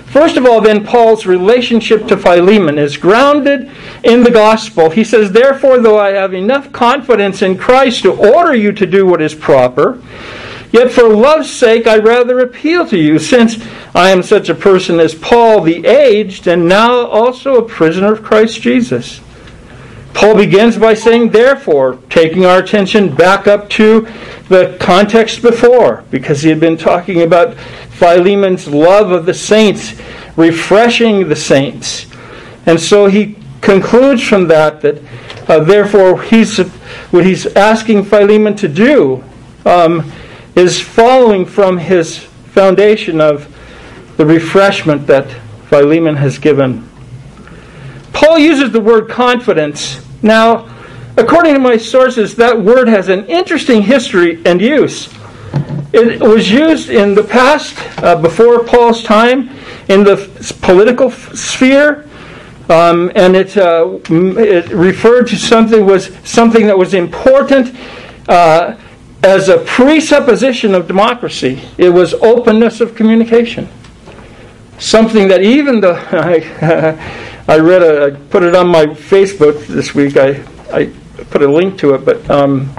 First 0.06 0.36
of 0.36 0.46
all, 0.46 0.60
then, 0.60 0.84
Paul's 0.84 1.26
relationship 1.26 2.06
to 2.06 2.16
Philemon 2.16 2.78
is 2.78 2.96
grounded 2.96 3.70
in 4.04 4.22
the 4.22 4.30
gospel. 4.30 4.90
He 4.90 5.02
says, 5.02 5.32
Therefore, 5.32 5.80
though 5.80 5.98
I 5.98 6.10
have 6.10 6.34
enough 6.34 6.70
confidence 6.70 7.42
in 7.42 7.58
Christ 7.58 8.02
to 8.02 8.12
order 8.12 8.54
you 8.54 8.70
to 8.72 8.86
do 8.86 9.06
what 9.06 9.20
is 9.20 9.34
proper, 9.34 10.00
yet 10.74 10.90
for 10.90 11.04
love's 11.04 11.50
sake 11.50 11.86
I 11.86 11.98
rather 11.98 12.40
appeal 12.40 12.84
to 12.88 12.98
you, 12.98 13.20
since 13.20 13.64
I 13.94 14.10
am 14.10 14.24
such 14.24 14.48
a 14.48 14.54
person 14.56 14.98
as 14.98 15.14
Paul 15.14 15.60
the 15.60 15.86
aged, 15.86 16.48
and 16.48 16.68
now 16.68 17.06
also 17.06 17.56
a 17.56 17.68
prisoner 17.68 18.12
of 18.12 18.24
Christ 18.24 18.60
Jesus. 18.60 19.20
Paul 20.14 20.36
begins 20.36 20.76
by 20.76 20.94
saying, 20.94 21.30
therefore, 21.30 21.98
taking 22.10 22.44
our 22.44 22.58
attention 22.58 23.14
back 23.14 23.46
up 23.46 23.70
to 23.70 24.08
the 24.48 24.76
context 24.80 25.42
before, 25.42 26.04
because 26.10 26.42
he 26.42 26.48
had 26.48 26.60
been 26.60 26.76
talking 26.76 27.22
about 27.22 27.56
Philemon's 27.90 28.66
love 28.66 29.12
of 29.12 29.26
the 29.26 29.34
saints, 29.34 29.94
refreshing 30.36 31.28
the 31.28 31.36
saints. 31.36 32.06
And 32.66 32.80
so 32.80 33.06
he 33.06 33.36
concludes 33.60 34.22
from 34.22 34.48
that 34.48 34.80
that, 34.82 35.00
uh, 35.48 35.60
therefore, 35.60 36.20
he's, 36.20 36.58
what 36.58 37.24
he's 37.24 37.46
asking 37.54 38.04
Philemon 38.04 38.56
to 38.56 38.68
do 38.68 39.22
um, 39.64 40.10
is 40.54 40.80
following 40.80 41.44
from 41.44 41.78
his 41.78 42.18
foundation 42.18 43.20
of 43.20 43.48
the 44.16 44.24
refreshment 44.24 45.06
that 45.06 45.30
Philemon 45.68 46.16
has 46.16 46.38
given. 46.38 46.88
Paul 48.12 48.38
uses 48.38 48.70
the 48.70 48.80
word 48.80 49.08
confidence 49.08 50.00
now, 50.22 50.70
according 51.16 51.54
to 51.54 51.60
my 51.60 51.76
sources, 51.76 52.36
that 52.36 52.58
word 52.58 52.88
has 52.88 53.08
an 53.08 53.26
interesting 53.26 53.82
history 53.82 54.40
and 54.46 54.60
use. 54.60 55.12
It 55.92 56.20
was 56.20 56.50
used 56.50 56.90
in 56.90 57.14
the 57.14 57.22
past, 57.22 57.76
uh, 58.02 58.20
before 58.20 58.64
Paul's 58.64 59.02
time, 59.02 59.50
in 59.88 60.02
the 60.02 60.16
political 60.62 61.10
sphere, 61.10 62.08
um, 62.70 63.12
and 63.14 63.36
it, 63.36 63.56
uh, 63.56 63.98
it 64.08 64.70
referred 64.70 65.26
to 65.28 65.36
something 65.36 65.84
was 65.84 66.10
something 66.24 66.66
that 66.66 66.78
was 66.78 66.94
important 66.94 67.76
uh, 68.28 68.76
as 69.24 69.48
a 69.48 69.58
presupposition 69.58 70.74
of 70.74 70.86
democracy. 70.86 71.62
It 71.78 71.88
was 71.88 72.12
openness 72.14 72.80
of 72.80 72.94
communication, 72.94 73.68
something 74.78 75.28
that 75.28 75.42
even 75.42 75.80
the 75.80 75.94
I 77.46 77.58
read 77.58 77.82
a, 77.82 78.06
I 78.06 78.10
put 78.30 78.42
it 78.42 78.54
on 78.54 78.68
my 78.68 78.86
Facebook 78.86 79.66
this 79.66 79.94
week. 79.94 80.16
I, 80.16 80.42
I 80.72 80.90
put 81.30 81.42
a 81.42 81.50
link 81.50 81.78
to 81.80 81.94
it, 81.94 82.04
but 82.04 82.28
um, 82.30 82.70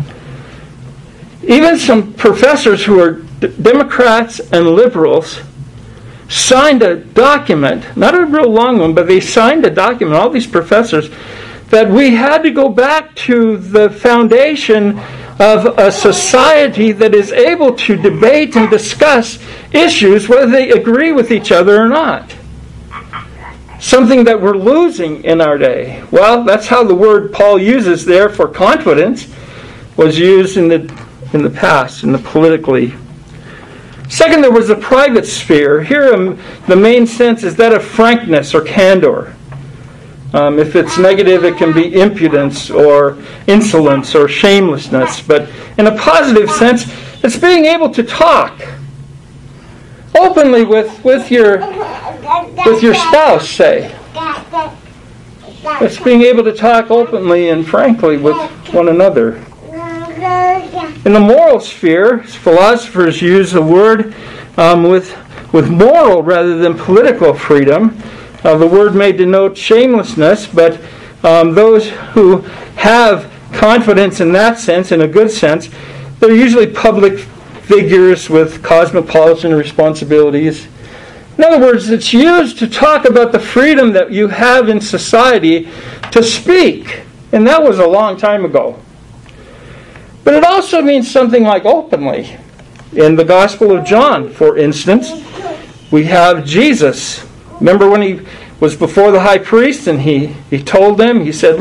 even 1.44 1.78
some 1.78 2.14
professors 2.14 2.84
who 2.84 3.00
are 3.00 3.12
d- 3.40 3.54
Democrats 3.62 4.40
and 4.40 4.68
liberals 4.70 5.42
signed 6.30 6.82
a 6.82 6.96
document, 6.96 7.96
not 7.96 8.16
a 8.16 8.25
real 8.25 8.50
long 8.50 8.80
one, 8.80 8.96
but 8.96 9.08
they 9.08 9.20
signed 9.20 9.66
a 9.66 9.70
document, 9.70 10.18
all 10.18 10.32
these 10.32 10.48
professors, 10.48 11.10
that 11.70 11.88
we 11.88 12.16
had 12.16 12.42
to 12.42 12.50
go 12.50 12.68
back 12.68 13.14
to 13.16 13.58
the 13.58 13.92
foundation 13.92 15.00
of 15.39 15.77
a 15.77 15.92
society 15.92 16.92
that 16.94 17.13
is 17.13 17.32
able 17.32 17.75
to 17.75 17.96
debate 17.96 18.56
and 18.56 18.70
discuss 18.70 19.38
issues 19.72 20.30
whether 20.30 20.50
they 20.50 20.72
agree 20.72 21.12
with 21.12 21.32
each 21.32 21.51
other 21.51 21.82
or 21.82 21.88
not 21.88 22.34
something 23.80 24.24
that 24.24 24.42
we're 24.42 24.58
losing 24.58 25.24
in 25.24 25.42
our 25.42 25.58
day. 25.58 26.04
Well, 26.10 26.44
that's 26.44 26.68
how 26.68 26.84
the 26.84 26.96
word 26.96 27.32
Paul 27.32 27.60
uses 27.60 28.04
there 28.04 28.30
for 28.30 28.48
confidence 28.48 29.32
was 29.96 30.18
used 30.18 30.58
in 30.58 30.68
the 30.68 31.06
in 31.34 31.44
the 31.44 31.50
past, 31.50 32.04
in 32.04 32.12
the 32.12 32.18
politically. 32.18 32.94
Second, 34.10 34.42
there 34.42 34.51
was 34.51 34.68
the 34.68 34.75
private 34.75 35.25
sphere. 35.25 35.84
Here, 35.84 36.13
um, 36.13 36.39
the 36.68 36.75
main 36.75 37.06
sense 37.06 37.44
is 37.44 37.56
that 37.58 37.74
of 37.74 37.84
frankness 37.84 38.54
or 38.54 38.62
candor. 38.62 39.35
Um, 40.36 40.60
if 40.60 40.75
it's 40.75 40.98
negative, 40.98 41.46
it 41.46 41.56
can 41.56 41.72
be 41.72 41.96
impudence 41.96 42.70
or 42.70 43.18
insolence 43.48 44.13
or 44.15 44.27
shamelessness. 44.27 45.22
But 45.22 45.50
in 45.77 45.88
a 45.88 45.98
positive 45.98 46.51
sense, 46.51 46.84
it's 47.24 47.38
being 47.38 47.63
able 47.63 47.89
to 47.92 48.04
talk 48.04 48.62
openly 50.13 50.65
with, 50.65 51.04
with 51.06 51.32
your 51.32 51.60
with 52.65 52.84
your 52.84 52.96
spouse, 52.96 53.50
say. 53.50 53.98
It's 55.82 56.00
being 56.00 56.22
able 56.24 56.44
to 56.44 56.54
talk 56.54 56.92
openly 56.92 57.50
and 57.50 57.65
frankly 57.65 58.18
with 58.18 58.36
one 58.74 58.89
another. 58.89 59.38
In 61.06 61.13
the 61.13 61.20
moral 61.20 61.62
sphere, 61.62 62.24
philosophers 62.24 63.22
use 63.22 63.54
the 63.54 63.62
word 63.62 64.13
um, 64.58 64.84
with, 64.84 65.15
with 65.54 65.70
moral 65.70 66.24
rather 66.24 66.58
than 66.58 66.77
political 66.77 67.34
freedom. 67.34 67.98
Uh, 68.46 68.56
the 68.56 68.68
word 68.68 68.94
may 68.94 69.12
denote 69.12 69.58
shamelessness, 69.58 70.46
but 70.46 70.80
um, 71.24 71.56
those 71.56 71.90
who 71.90 72.42
have 72.78 73.34
confidence 73.52 74.20
in 74.20 74.32
that 74.34 74.60
sense, 74.60 74.92
in 74.92 75.02
a 75.02 75.08
good 75.08 75.32
sense, 75.32 75.68
they're 76.20 76.36
usually 76.36 76.68
public 76.68 77.18
figures 77.18 78.30
with 78.30 78.62
cosmopolitan 78.62 79.52
responsibilities. 79.52 80.68
In 81.40 81.44
other 81.44 81.60
words, 81.60 81.90
it's 81.90 82.14
used 82.14 82.60
to 82.60 82.68
talk 82.68 83.06
about 83.06 83.32
the 83.32 83.40
freedom 83.40 83.92
that 83.94 84.12
you 84.12 84.28
have 84.28 84.70
in 84.70 84.80
society 84.80 85.68
to 86.12 86.22
speak. 86.22 87.02
And 87.32 87.48
that 87.48 87.64
was 87.64 87.80
a 87.80 87.88
long 87.88 88.16
time 88.16 88.46
ago. 88.46 88.80
But 90.24 90.36
it 90.36 90.44
also 90.44 90.84
means 90.84 91.10
something 91.10 91.42
like 91.42 91.66
openly. 91.66 92.38
In 92.94 93.16
the 93.16 93.25
Gospel 93.25 93.75
of 93.75 93.84
John, 93.88 94.30
for 94.30 94.56
instance, 94.56 95.10
we 95.90 96.04
have 96.04 96.46
Jesus. 96.46 97.25
Remember 97.60 97.90
when 97.90 98.02
he 98.02 98.22
was 98.60 98.76
before 98.76 99.12
the 99.12 99.20
high 99.20 99.38
priest 99.38 99.88
and 99.88 100.02
he, 100.02 100.28
he 100.50 100.64
told 100.64 100.98
them, 100.98 101.22
he 101.22 101.32
said, 101.32 101.60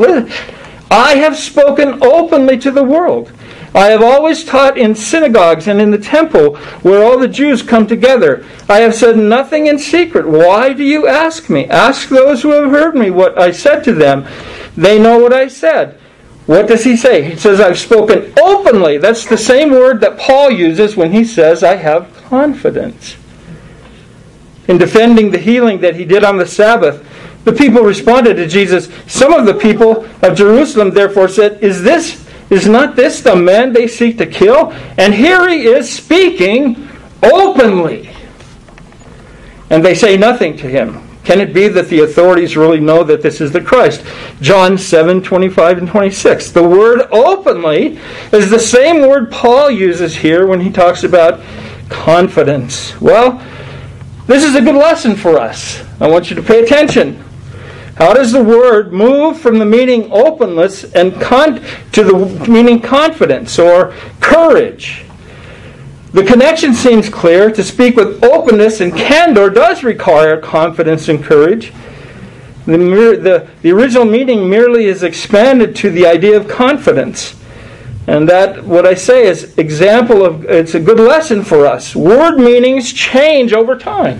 I 0.91 1.15
have 1.15 1.37
spoken 1.37 2.03
openly 2.03 2.57
to 2.59 2.71
the 2.71 2.83
world. 2.83 3.31
I 3.73 3.87
have 3.87 4.01
always 4.01 4.45
taught 4.45 4.77
in 4.77 4.95
synagogues 4.95 5.67
and 5.67 5.81
in 5.81 5.91
the 5.91 5.97
temple 5.97 6.55
where 6.83 7.03
all 7.03 7.19
the 7.19 7.27
Jews 7.27 7.61
come 7.61 7.85
together. 7.87 8.45
I 8.69 8.79
have 8.79 8.95
said 8.95 9.17
nothing 9.17 9.67
in 9.67 9.77
secret. 9.77 10.25
Why 10.25 10.71
do 10.71 10.83
you 10.83 11.07
ask 11.07 11.49
me? 11.49 11.65
Ask 11.65 12.07
those 12.07 12.41
who 12.41 12.51
have 12.51 12.71
heard 12.71 12.95
me 12.95 13.11
what 13.11 13.37
I 13.37 13.51
said 13.51 13.83
to 13.83 13.93
them. 13.93 14.25
They 14.77 14.97
know 14.97 15.19
what 15.19 15.33
I 15.33 15.49
said. 15.49 15.99
What 16.45 16.67
does 16.67 16.85
he 16.85 16.95
say? 16.95 17.23
He 17.23 17.35
says, 17.35 17.59
I've 17.59 17.77
spoken 17.77 18.31
openly. 18.39 18.97
That's 18.97 19.25
the 19.25 19.37
same 19.37 19.71
word 19.71 19.99
that 20.01 20.19
Paul 20.19 20.51
uses 20.51 20.95
when 20.95 21.11
he 21.11 21.25
says, 21.25 21.63
I 21.63 21.75
have 21.75 22.13
confidence. 22.29 23.17
In 24.67 24.77
defending 24.77 25.31
the 25.31 25.37
healing 25.37 25.79
that 25.81 25.95
he 25.95 26.05
did 26.05 26.23
on 26.23 26.37
the 26.37 26.45
Sabbath, 26.45 27.05
the 27.43 27.53
people 27.53 27.83
responded 27.83 28.35
to 28.35 28.47
Jesus. 28.47 28.89
Some 29.07 29.33
of 29.33 29.45
the 29.45 29.53
people 29.53 30.05
of 30.23 30.35
Jerusalem 30.35 30.91
therefore 30.91 31.27
said, 31.27 31.63
Is 31.63 31.83
this 31.83 32.25
is 32.49 32.67
not 32.67 32.95
this 32.95 33.21
the 33.21 33.35
man 33.35 33.73
they 33.73 33.87
seek 33.87 34.17
to 34.19 34.25
kill? 34.25 34.71
And 34.97 35.13
here 35.13 35.49
he 35.49 35.65
is 35.65 35.91
speaking 35.91 36.87
openly. 37.23 38.09
And 39.69 39.83
they 39.83 39.95
say 39.95 40.15
nothing 40.15 40.55
to 40.57 40.67
him. 40.67 41.01
Can 41.23 41.41
it 41.41 41.53
be 41.53 41.67
that 41.69 41.89
the 41.89 42.01
authorities 42.01 42.55
really 42.55 42.79
know 42.79 43.03
that 43.03 43.23
this 43.23 43.41
is 43.41 43.51
the 43.51 43.61
Christ? 43.61 44.05
John 44.41 44.77
7 44.77 45.23
25 45.23 45.79
and 45.79 45.87
26. 45.87 46.51
The 46.51 46.67
word 46.67 47.07
openly 47.11 47.99
is 48.31 48.51
the 48.51 48.59
same 48.59 49.07
word 49.07 49.31
Paul 49.31 49.71
uses 49.71 50.15
here 50.15 50.45
when 50.45 50.61
he 50.61 50.71
talks 50.71 51.03
about 51.03 51.41
confidence. 51.89 52.99
Well, 53.01 53.41
this 54.27 54.43
is 54.43 54.55
a 54.55 54.61
good 54.61 54.75
lesson 54.75 55.15
for 55.15 55.37
us. 55.37 55.83
I 56.01 56.07
want 56.07 56.29
you 56.29 56.35
to 56.35 56.41
pay 56.41 56.63
attention. 56.63 57.23
How 57.95 58.13
does 58.13 58.31
the 58.31 58.43
word 58.43 58.91
move 58.91 59.39
from 59.39 59.57
the 59.57 59.65
meaning 59.65 60.11
openness 60.11 60.83
and 60.93 61.19
con- 61.21 61.63
to 61.93 62.03
the 62.03 62.47
meaning 62.49 62.81
confidence 62.81 63.57
or 63.57 63.93
courage? 64.19 65.05
The 66.11 66.23
connection 66.23 66.73
seems 66.73 67.07
clear. 67.07 67.51
To 67.51 67.63
speak 67.63 67.95
with 67.95 68.23
openness 68.23 68.81
and 68.81 68.93
candor 68.95 69.49
does 69.49 69.83
require 69.83 70.39
confidence 70.39 71.07
and 71.07 71.23
courage. 71.23 71.71
The, 72.65 72.77
the, 72.77 73.47
the 73.61 73.71
original 73.71 74.05
meaning 74.05 74.49
merely 74.49 74.85
is 74.85 75.03
expanded 75.03 75.75
to 75.77 75.89
the 75.89 76.07
idea 76.07 76.35
of 76.35 76.47
confidence. 76.47 77.35
And 78.07 78.29
that, 78.29 78.63
what 78.63 78.85
I 78.85 78.93
say, 78.93 79.25
is 79.27 79.57
example 79.57 80.23
of, 80.23 80.45
it's 80.45 80.75
a 80.75 80.79
good 80.79 80.99
lesson 80.99 81.43
for 81.43 81.65
us. 81.65 81.95
Word 81.95 82.37
meanings 82.37 82.93
change 82.93 83.51
over 83.51 83.77
time. 83.77 84.19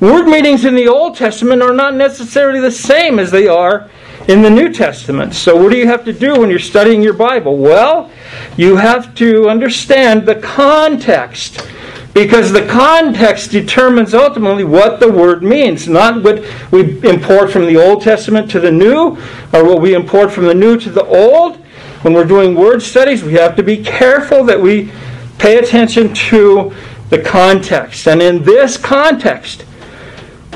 Word 0.00 0.26
meanings 0.26 0.64
in 0.64 0.74
the 0.74 0.88
Old 0.88 1.16
Testament 1.16 1.62
are 1.62 1.74
not 1.74 1.94
necessarily 1.94 2.58
the 2.58 2.70
same 2.70 3.18
as 3.18 3.30
they 3.30 3.46
are 3.46 3.90
in 4.28 4.42
the 4.42 4.50
New 4.50 4.72
Testament. 4.72 5.34
So, 5.34 5.56
what 5.56 5.70
do 5.70 5.78
you 5.78 5.86
have 5.86 6.04
to 6.06 6.12
do 6.12 6.40
when 6.40 6.50
you're 6.50 6.58
studying 6.58 7.02
your 7.02 7.12
Bible? 7.12 7.58
Well, 7.58 8.10
you 8.56 8.76
have 8.76 9.14
to 9.16 9.48
understand 9.48 10.26
the 10.26 10.36
context. 10.36 11.66
Because 12.12 12.50
the 12.50 12.66
context 12.66 13.52
determines 13.52 14.14
ultimately 14.14 14.64
what 14.64 14.98
the 14.98 15.10
word 15.10 15.44
means, 15.44 15.86
not 15.86 16.24
what 16.24 16.44
we 16.72 16.98
import 17.08 17.52
from 17.52 17.66
the 17.66 17.76
Old 17.76 18.02
Testament 18.02 18.50
to 18.50 18.58
the 18.58 18.72
New, 18.72 19.16
or 19.52 19.64
what 19.64 19.80
we 19.80 19.94
import 19.94 20.32
from 20.32 20.46
the 20.46 20.54
New 20.54 20.76
to 20.78 20.90
the 20.90 21.04
Old. 21.04 21.59
When 22.02 22.14
we're 22.14 22.24
doing 22.24 22.54
word 22.54 22.82
studies, 22.82 23.22
we 23.22 23.34
have 23.34 23.56
to 23.56 23.62
be 23.62 23.76
careful 23.76 24.44
that 24.44 24.60
we 24.60 24.90
pay 25.38 25.58
attention 25.58 26.14
to 26.14 26.72
the 27.10 27.18
context. 27.18 28.06
And 28.08 28.22
in 28.22 28.42
this 28.42 28.76
context, 28.76 29.66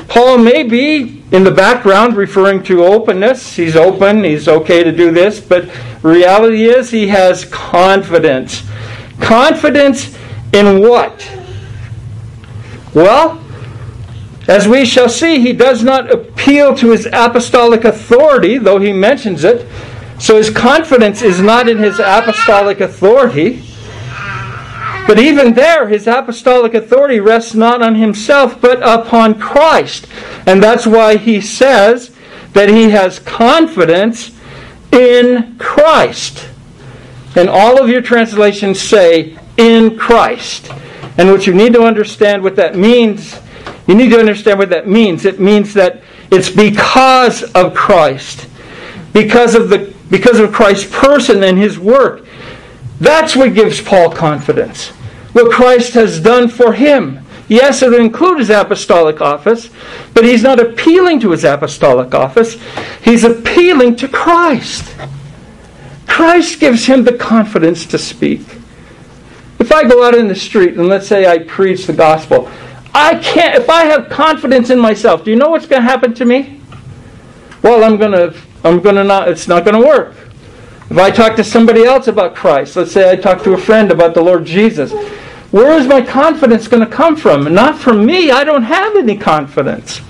Paul 0.07 0.37
may 0.39 0.63
be 0.63 1.23
in 1.31 1.43
the 1.43 1.51
background 1.51 2.15
referring 2.15 2.63
to 2.63 2.83
openness. 2.83 3.55
He's 3.55 3.75
open, 3.75 4.23
he's 4.23 4.47
okay 4.47 4.83
to 4.83 4.91
do 4.91 5.11
this, 5.11 5.39
but 5.39 5.69
reality 6.03 6.65
is 6.65 6.89
he 6.89 7.07
has 7.07 7.45
confidence. 7.45 8.63
Confidence 9.19 10.17
in 10.53 10.81
what? 10.81 11.29
Well, 12.93 13.43
as 14.47 14.67
we 14.67 14.85
shall 14.85 15.09
see, 15.09 15.39
he 15.39 15.53
does 15.53 15.83
not 15.83 16.11
appeal 16.11 16.75
to 16.75 16.91
his 16.91 17.07
apostolic 17.07 17.83
authority, 17.83 18.57
though 18.57 18.79
he 18.79 18.93
mentions 18.93 19.43
it. 19.43 19.67
So 20.19 20.37
his 20.37 20.49
confidence 20.49 21.21
is 21.21 21.41
not 21.41 21.67
in 21.67 21.77
his 21.77 21.99
apostolic 21.99 22.79
authority. 22.79 23.63
But 25.07 25.19
even 25.19 25.53
there, 25.53 25.87
his 25.87 26.07
apostolic 26.07 26.73
authority 26.73 27.19
rests 27.19 27.53
not 27.53 27.81
on 27.81 27.95
himself, 27.95 28.59
but 28.59 28.81
upon 28.81 29.39
Christ. 29.39 30.07
And 30.47 30.63
that's 30.63 30.87
why 30.87 31.17
he 31.17 31.41
says 31.41 32.15
that 32.53 32.69
he 32.69 32.89
has 32.89 33.19
confidence 33.19 34.31
in 34.91 35.57
Christ. 35.59 36.49
And 37.35 37.49
all 37.49 37.81
of 37.81 37.89
your 37.89 38.01
translations 38.01 38.81
say, 38.81 39.37
in 39.57 39.97
Christ. 39.97 40.71
And 41.17 41.29
what 41.29 41.45
you 41.45 41.53
need 41.53 41.73
to 41.73 41.83
understand 41.83 42.43
what 42.43 42.55
that 42.55 42.75
means, 42.75 43.39
you 43.87 43.95
need 43.95 44.09
to 44.09 44.19
understand 44.19 44.59
what 44.59 44.69
that 44.69 44.87
means. 44.87 45.25
It 45.25 45.39
means 45.39 45.73
that 45.75 46.01
it's 46.31 46.49
because 46.49 47.43
of 47.53 47.73
Christ. 47.73 48.47
Because 49.13 49.55
of 49.55 49.69
the 49.69 49.94
because 50.09 50.39
of 50.39 50.53
Christ's 50.53 50.91
person 50.95 51.43
and 51.43 51.57
his 51.57 51.79
work. 51.79 52.25
That's 52.99 53.35
what 53.35 53.53
gives 53.53 53.81
Paul 53.81 54.11
confidence. 54.11 54.89
What 55.33 55.51
Christ 55.51 55.93
has 55.93 56.19
done 56.19 56.47
for 56.47 56.73
him. 56.73 57.19
Yes, 57.47 57.83
it 57.83 57.93
includes 57.93 58.39
his 58.39 58.49
apostolic 58.49 59.21
office, 59.21 59.69
but 60.13 60.23
he's 60.23 60.41
not 60.41 60.59
appealing 60.59 61.19
to 61.19 61.31
his 61.31 61.43
apostolic 61.43 62.15
office. 62.15 62.57
He's 63.03 63.23
appealing 63.23 63.97
to 63.97 64.07
Christ. 64.07 64.95
Christ 66.07 66.59
gives 66.59 66.85
him 66.85 67.03
the 67.03 67.13
confidence 67.13 67.85
to 67.87 67.97
speak. 67.97 68.41
If 69.59 69.71
I 69.71 69.83
go 69.87 70.03
out 70.03 70.15
in 70.15 70.27
the 70.27 70.35
street 70.35 70.75
and 70.75 70.87
let's 70.87 71.07
say 71.07 71.27
I 71.27 71.39
preach 71.39 71.85
the 71.85 71.93
gospel, 71.93 72.49
I 72.93 73.15
can't, 73.15 73.55
if 73.55 73.69
I 73.69 73.85
have 73.85 74.09
confidence 74.09 74.69
in 74.69 74.79
myself, 74.79 75.23
do 75.23 75.31
you 75.31 75.35
know 75.35 75.49
what's 75.49 75.67
going 75.67 75.81
to 75.81 75.87
happen 75.87 76.13
to 76.15 76.25
me? 76.25 76.61
Well, 77.61 77.83
I'm 77.83 77.97
going 77.97 78.13
to, 78.13 78.33
I'm 78.65 78.81
going 78.81 78.95
to 78.95 79.03
not, 79.03 79.27
it's 79.27 79.47
not 79.47 79.63
going 79.63 79.79
to 79.79 79.87
work. 79.87 80.15
If 80.89 80.97
I 80.97 81.11
talk 81.11 81.35
to 81.35 81.43
somebody 81.43 81.83
else 81.83 82.07
about 82.07 82.35
Christ, 82.35 82.75
let's 82.75 82.91
say 82.91 83.11
I 83.11 83.15
talk 83.15 83.43
to 83.43 83.53
a 83.53 83.57
friend 83.57 83.91
about 83.91 84.15
the 84.15 84.21
Lord 84.21 84.43
Jesus, 84.43 84.91
where 85.51 85.77
is 85.77 85.87
my 85.87 86.01
confidence 86.01 86.67
going 86.67 86.83
to 86.83 86.89
come 86.89 87.15
from? 87.15 87.53
Not 87.53 87.77
from 87.77 88.03
me. 88.03 88.31
I 88.31 88.43
don't 88.43 88.63
have 88.63 88.95
any 88.95 89.17
confidence. 89.17 90.01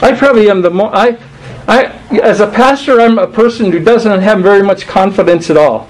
I 0.00 0.14
probably 0.14 0.48
am 0.48 0.62
the 0.62 0.70
more. 0.70 0.94
I, 0.94 1.18
I, 1.66 1.86
as 2.22 2.38
a 2.38 2.46
pastor, 2.46 3.00
I'm 3.00 3.18
a 3.18 3.26
person 3.26 3.72
who 3.72 3.80
doesn't 3.82 4.20
have 4.20 4.40
very 4.40 4.62
much 4.62 4.86
confidence 4.86 5.50
at 5.50 5.56
all. 5.56 5.88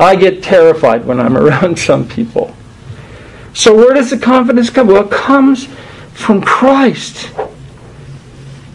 I 0.00 0.16
get 0.16 0.42
terrified 0.42 1.04
when 1.04 1.20
I'm 1.20 1.36
around 1.38 1.78
some 1.78 2.08
people. 2.08 2.56
So 3.54 3.72
where 3.74 3.94
does 3.94 4.10
the 4.10 4.18
confidence 4.18 4.68
come? 4.68 4.88
Well, 4.88 5.04
it 5.04 5.12
comes 5.12 5.68
from 6.12 6.42
Christ 6.42 7.30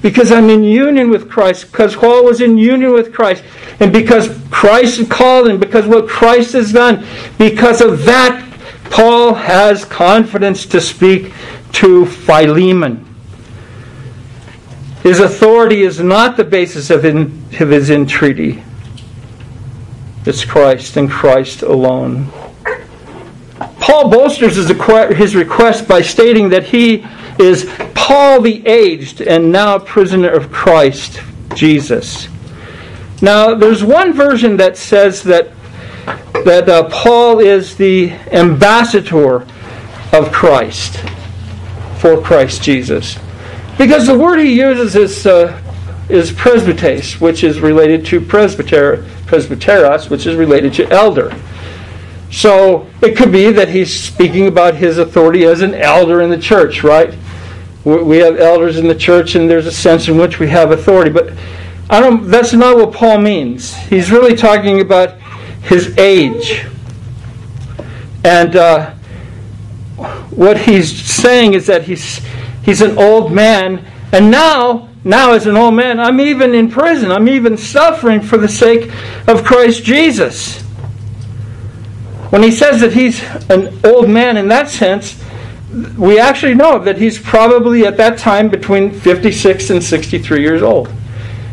because 0.07 0.31
I'm 0.31 0.49
in 0.49 0.63
union 0.63 1.09
with 1.09 1.29
Christ, 1.29 1.69
because 1.69 1.93
Paul 1.93 2.23
was 2.23 2.39
in 2.39 2.57
union 2.57 2.93
with 2.93 3.13
Christ, 3.13 3.43
and 3.81 3.91
because 3.91 4.29
Christ 4.49 5.09
called 5.09 5.49
him, 5.49 5.59
because 5.59 5.85
what 5.85 6.07
Christ 6.07 6.53
has 6.53 6.71
done, 6.71 7.05
because 7.37 7.81
of 7.81 8.05
that, 8.05 8.41
Paul 8.89 9.33
has 9.33 9.83
confidence 9.83 10.65
to 10.67 10.79
speak 10.79 11.33
to 11.73 12.05
Philemon. 12.05 13.03
His 15.03 15.19
authority 15.19 15.81
is 15.81 15.99
not 15.99 16.37
the 16.37 16.45
basis 16.45 16.89
of, 16.89 17.03
in, 17.03 17.43
of 17.59 17.69
his 17.69 17.89
entreaty. 17.89 18.63
It's 20.25 20.45
Christ 20.45 20.95
and 20.95 21.11
Christ 21.11 21.63
alone. 21.63 22.31
Paul 23.81 24.09
bolsters 24.09 24.55
his 24.55 25.35
request 25.35 25.85
by 25.85 26.01
stating 26.01 26.47
that 26.47 26.63
he 26.63 27.05
is 27.37 27.69
Paul 28.07 28.39
the 28.39 28.65
aged 28.65 29.19
and 29.19 29.51
now 29.51 29.75
a 29.75 29.79
prisoner 29.81 30.29
of 30.29 30.49
Christ 30.49 31.19
Jesus. 31.55 32.29
Now, 33.21 33.53
there's 33.53 33.83
one 33.83 34.13
version 34.13 34.55
that 34.55 34.77
says 34.77 35.23
that 35.23 35.49
that 36.45 36.69
uh, 36.69 36.87
Paul 36.87 37.39
is 37.39 37.75
the 37.75 38.11
ambassador 38.31 39.45
of 40.13 40.31
Christ 40.31 41.03
for 41.97 42.21
Christ 42.21 42.63
Jesus, 42.63 43.19
because 43.77 44.07
the 44.07 44.17
word 44.17 44.39
he 44.39 44.57
uses 44.57 44.95
is 44.95 45.27
uh, 45.27 45.61
is 46.07 46.31
presbytes, 46.31 47.19
which 47.19 47.43
is 47.43 47.59
related 47.59 48.05
to 48.05 48.21
presbyter, 48.21 49.03
presbyteros, 49.25 50.09
which 50.09 50.25
is 50.25 50.37
related 50.37 50.73
to 50.75 50.89
elder. 50.91 51.35
So 52.31 52.87
it 53.01 53.17
could 53.17 53.33
be 53.33 53.51
that 53.51 53.67
he's 53.67 53.93
speaking 53.93 54.47
about 54.47 54.75
his 54.75 54.97
authority 54.97 55.43
as 55.43 55.59
an 55.59 55.73
elder 55.73 56.21
in 56.21 56.29
the 56.29 56.39
church, 56.39 56.85
right? 56.85 57.13
We 57.87 58.17
have 58.17 58.37
elders 58.37 58.77
in 58.77 58.89
the 58.89 58.95
church, 58.95 59.35
and 59.35 59.49
there's 59.49 59.65
a 59.65 59.71
sense 59.71 60.09
in 60.09 60.17
which 60.17 60.39
we 60.39 60.49
have 60.49 60.71
authority. 60.71 61.09
But 61.09 61.31
I 61.89 62.01
don't. 62.01 62.29
That's 62.29 62.51
not 62.51 62.75
what 62.75 62.91
Paul 62.91 63.19
means. 63.19 63.73
He's 63.73 64.11
really 64.11 64.35
talking 64.35 64.81
about 64.81 65.17
his 65.61 65.97
age, 65.97 66.65
and 68.25 68.57
uh, 68.57 68.91
what 70.31 70.57
he's 70.57 71.01
saying 71.01 71.53
is 71.53 71.67
that 71.67 71.83
he's 71.83 72.19
he's 72.61 72.81
an 72.81 72.97
old 72.97 73.31
man, 73.31 73.85
and 74.11 74.29
now 74.29 74.89
now 75.05 75.31
as 75.31 75.47
an 75.47 75.55
old 75.55 75.75
man, 75.75 76.01
I'm 76.01 76.19
even 76.19 76.53
in 76.53 76.69
prison. 76.69 77.09
I'm 77.09 77.29
even 77.29 77.55
suffering 77.55 78.19
for 78.19 78.37
the 78.37 78.49
sake 78.49 78.91
of 79.29 79.45
Christ 79.45 79.85
Jesus. 79.85 80.61
When 82.31 82.43
he 82.43 82.51
says 82.51 82.81
that 82.81 82.91
he's 82.91 83.23
an 83.49 83.79
old 83.85 84.09
man 84.09 84.35
in 84.35 84.49
that 84.49 84.67
sense, 84.67 85.23
we 85.97 86.19
actually 86.19 86.53
know 86.53 86.79
that 86.79 86.97
he's 86.97 87.19
probably 87.19 87.85
at 87.85 87.97
that 87.97 88.17
time 88.17 88.49
between 88.49 88.91
56 88.91 89.69
and 89.69 89.83
63 89.83 90.41
years 90.41 90.61
old. 90.61 90.91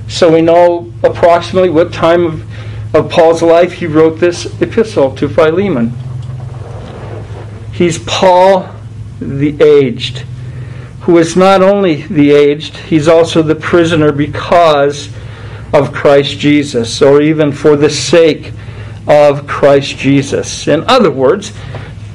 So 0.08 0.32
we 0.32 0.40
know 0.40 0.92
approximately 1.02 1.70
what 1.70 1.92
time 1.92 2.24
of, 2.24 2.94
of 2.94 3.10
Paul's 3.10 3.42
life 3.42 3.72
he 3.72 3.86
wrote 3.86 4.20
this 4.20 4.46
epistle 4.60 5.14
to 5.16 5.28
Philemon. 5.28 5.92
He's 7.72 7.98
Paul 7.98 8.72
the 9.20 9.60
aged, 9.62 10.18
who 11.02 11.18
is 11.18 11.36
not 11.36 11.62
only 11.62 12.02
the 12.02 12.30
aged, 12.30 12.76
he's 12.76 13.08
also 13.08 13.42
the 13.42 13.54
prisoner 13.54 14.12
because 14.12 15.08
of 15.72 15.92
Christ 15.92 16.38
Jesus, 16.38 17.02
or 17.02 17.20
even 17.20 17.50
for 17.50 17.76
the 17.76 17.90
sake 17.90 18.52
of 19.08 19.46
Christ 19.46 19.96
Jesus. 19.96 20.68
In 20.68 20.84
other 20.84 21.10
words, 21.10 21.52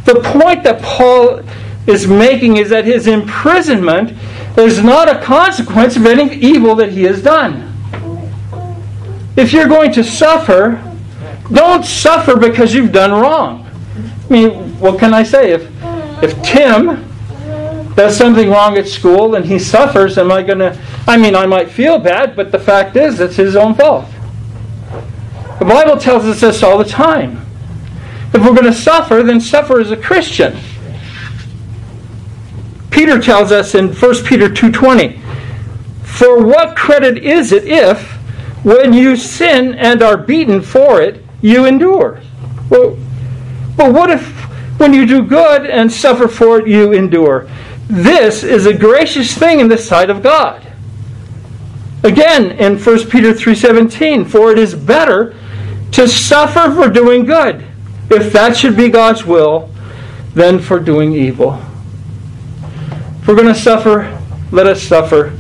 the 0.06 0.22
point 0.22 0.64
that 0.64 0.82
Paul 0.82 1.42
is 1.90 2.08
making 2.08 2.58
is 2.58 2.70
that 2.70 2.86
his 2.86 3.08
imprisonment 3.08 4.14
is 4.58 4.84
not 4.84 5.10
a 5.10 5.20
consequence 5.22 5.96
of 5.96 6.06
any 6.06 6.36
evil 6.36 6.76
that 6.76 6.92
he 6.92 7.04
has 7.04 7.22
done. 7.22 7.66
If 9.36 9.52
you're 9.52 9.68
going 9.68 9.92
to 9.94 10.04
suffer, 10.04 10.84
don't 11.52 11.84
suffer 11.84 12.38
because 12.38 12.74
you've 12.74 12.92
done 12.92 13.12
wrong. 13.12 13.68
I 14.30 14.32
mean, 14.32 14.80
what 14.80 15.00
can 15.00 15.14
I 15.14 15.24
say? 15.24 15.52
If 15.52 15.68
if 16.22 16.40
Tim 16.44 17.06
does 17.96 18.16
something 18.16 18.50
wrong 18.50 18.78
at 18.78 18.88
school 18.88 19.36
and 19.36 19.46
he 19.46 19.58
suffers, 19.58 20.18
am 20.18 20.32
I 20.32 20.44
going 20.44 20.60
to? 20.60 20.80
I 21.08 21.18
mean, 21.18 21.36
I 21.36 21.46
might 21.48 21.72
feel 21.72 21.98
bad, 21.98 22.36
but 22.36 22.52
the 22.52 22.60
fact 22.60 22.96
is, 22.98 23.20
it's 23.20 23.38
his 23.38 23.56
own 23.56 23.74
fault. 23.74 24.06
The 25.58 25.66
Bible 25.66 25.98
tells 25.98 26.26
us 26.26 26.42
this 26.42 26.62
all 26.62 26.78
the 26.78 26.86
time. 26.86 27.46
If 28.34 28.42
we're 28.46 28.54
going 28.54 28.66
to 28.66 28.74
suffer, 28.74 29.24
then 29.24 29.42
suffer 29.42 29.80
as 29.80 29.92
a 29.92 29.98
Christian. 29.98 30.58
Peter 32.92 33.20
tells 33.20 33.52
us 33.52 33.76
in 33.76 33.94
1 33.94 34.26
Peter 34.26 34.50
2:20, 34.50 35.20
"For 36.04 36.40
what 36.44 36.76
credit 36.76 37.18
is 37.18 37.52
it 37.52 37.66
if 37.66 38.18
when 38.64 38.94
you 38.94 39.16
sin 39.16 39.76
and 39.76 40.02
are 40.02 40.18
beaten 40.18 40.62
for 40.62 41.02
it, 41.02 41.24
you 41.42 41.66
endure. 41.66 42.20
Well, 42.70 42.98
but 43.78 43.94
what 43.94 44.10
if 44.10 44.28
when 44.78 44.94
you 44.94 45.06
do 45.06 45.22
good 45.22 45.66
and 45.66 45.92
suffer 45.92 46.28
for 46.28 46.60
it, 46.60 46.68
you 46.68 46.92
endure? 46.92 47.48
This 47.90 48.44
is 48.44 48.66
a 48.66 48.74
gracious 48.74 49.34
thing 49.34 49.60
in 49.60 49.70
the 49.70 49.78
sight 49.78 50.10
of 50.10 50.22
God. 50.22 50.62
Again, 52.04 52.52
in 52.52 52.78
1 52.78 53.10
Peter 53.10 53.34
3:17, 53.34 54.26
for 54.26 54.52
it 54.52 54.60
is 54.60 54.74
better 54.74 55.34
to 55.92 56.08
suffer 56.08 56.72
for 56.72 56.90
doing 56.90 57.26
good, 57.26 57.64
if 58.10 58.32
that 58.34 58.56
should 58.56 58.78
be 58.78 58.90
God's 58.90 59.26
will, 59.26 59.70
than 60.36 60.60
for 60.60 60.80
doing 60.80 61.14
evil. 61.14 61.60
We're 63.30 63.36
going 63.36 63.54
to 63.54 63.54
suffer, 63.54 64.20
let 64.52 64.66
us 64.66 64.82
suffer 64.82 65.40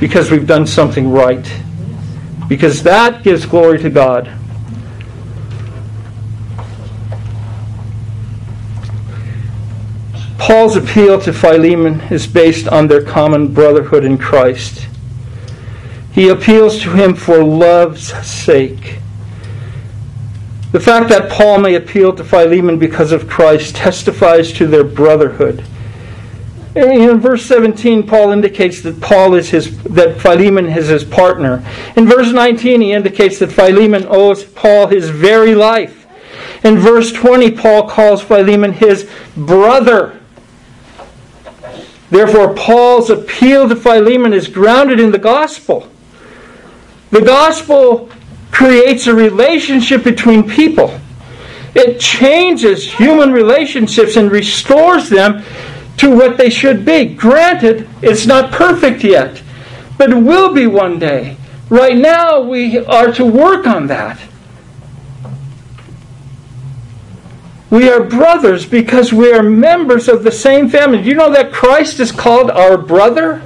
because 0.00 0.30
we've 0.30 0.46
done 0.46 0.66
something 0.66 1.10
right. 1.10 1.46
Because 2.48 2.82
that 2.84 3.22
gives 3.22 3.44
glory 3.44 3.78
to 3.80 3.90
God. 3.90 4.32
Paul's 10.38 10.74
appeal 10.74 11.20
to 11.20 11.34
Philemon 11.34 12.00
is 12.10 12.26
based 12.26 12.66
on 12.66 12.88
their 12.88 13.04
common 13.04 13.52
brotherhood 13.52 14.06
in 14.06 14.16
Christ. 14.16 14.88
He 16.12 16.30
appeals 16.30 16.80
to 16.80 16.92
him 16.92 17.14
for 17.14 17.44
love's 17.44 18.10
sake. 18.26 19.00
The 20.70 20.80
fact 20.80 21.10
that 21.10 21.30
Paul 21.30 21.58
may 21.58 21.74
appeal 21.74 22.16
to 22.16 22.24
Philemon 22.24 22.78
because 22.78 23.12
of 23.12 23.28
Christ 23.28 23.76
testifies 23.76 24.50
to 24.54 24.66
their 24.66 24.82
brotherhood. 24.82 25.62
In 26.74 27.20
verse 27.20 27.44
17, 27.44 28.06
Paul 28.06 28.30
indicates 28.30 28.80
that 28.80 28.98
Paul 29.00 29.34
is 29.34 29.50
his 29.50 29.76
that 29.84 30.18
Philemon 30.20 30.66
is 30.66 30.88
his 30.88 31.04
partner. 31.04 31.62
In 31.96 32.06
verse 32.06 32.32
19, 32.32 32.80
he 32.80 32.92
indicates 32.92 33.38
that 33.40 33.52
Philemon 33.52 34.06
owes 34.08 34.44
Paul 34.44 34.86
his 34.86 35.10
very 35.10 35.54
life. 35.54 36.06
In 36.64 36.78
verse 36.78 37.12
20, 37.12 37.50
Paul 37.50 37.88
calls 37.88 38.22
Philemon 38.22 38.72
his 38.72 39.08
brother. 39.36 40.18
Therefore, 42.10 42.54
Paul's 42.54 43.10
appeal 43.10 43.68
to 43.68 43.76
Philemon 43.76 44.32
is 44.32 44.48
grounded 44.48 44.98
in 44.98 45.10
the 45.10 45.18
gospel. 45.18 45.88
The 47.10 47.20
gospel 47.20 48.08
creates 48.50 49.06
a 49.06 49.14
relationship 49.14 50.04
between 50.04 50.48
people. 50.48 50.98
It 51.74 52.00
changes 52.00 52.90
human 52.90 53.32
relationships 53.32 54.16
and 54.16 54.30
restores 54.30 55.08
them 55.10 55.42
to 55.98 56.14
what 56.14 56.36
they 56.36 56.50
should 56.50 56.84
be. 56.84 57.04
Granted, 57.14 57.88
it's 58.02 58.26
not 58.26 58.52
perfect 58.52 59.04
yet, 59.04 59.42
but 59.98 60.10
it 60.10 60.16
will 60.16 60.52
be 60.52 60.66
one 60.66 60.98
day. 60.98 61.36
Right 61.68 61.96
now, 61.96 62.40
we 62.40 62.78
are 62.78 63.12
to 63.12 63.24
work 63.24 63.66
on 63.66 63.86
that. 63.86 64.20
We 67.70 67.88
are 67.88 68.04
brothers 68.04 68.66
because 68.66 69.14
we 69.14 69.32
are 69.32 69.42
members 69.42 70.06
of 70.06 70.24
the 70.24 70.30
same 70.30 70.68
family. 70.68 71.02
Do 71.02 71.08
you 71.08 71.14
know 71.14 71.32
that 71.32 71.52
Christ 71.52 72.00
is 72.00 72.12
called 72.12 72.50
our 72.50 72.76
brother? 72.76 73.40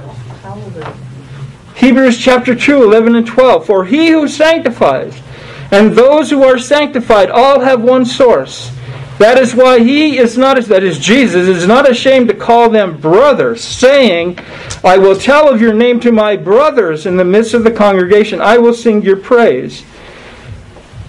Hebrews 1.75 2.17
chapter 2.17 2.53
2, 2.53 2.83
11 2.83 3.15
and 3.15 3.25
12. 3.25 3.65
For 3.65 3.85
he 3.85 4.09
who 4.09 4.27
sanctifies 4.27 5.21
and 5.71 5.93
those 5.93 6.29
who 6.29 6.43
are 6.43 6.59
sanctified 6.59 7.29
all 7.29 7.59
have 7.59 7.81
one 7.81 8.05
source. 8.05 8.71
That 9.19 9.39
is 9.39 9.55
why 9.55 9.79
he 9.79 10.19
is 10.19 10.37
not, 10.37 10.63
that 10.65 10.83
is 10.83 10.99
Jesus, 10.99 11.47
is 11.47 11.65
not 11.65 11.89
ashamed 11.89 12.27
to 12.27 12.35
call 12.35 12.69
them 12.69 12.97
brothers, 12.97 13.63
saying, 13.63 14.37
I 14.83 14.97
will 14.97 15.17
tell 15.17 15.51
of 15.51 15.59
your 15.59 15.73
name 15.73 15.99
to 16.01 16.11
my 16.11 16.37
brothers 16.37 17.07
in 17.07 17.17
the 17.17 17.25
midst 17.25 17.55
of 17.55 17.63
the 17.63 17.71
congregation. 17.71 18.41
I 18.41 18.59
will 18.59 18.73
sing 18.73 19.01
your 19.01 19.17
praise. 19.17 19.83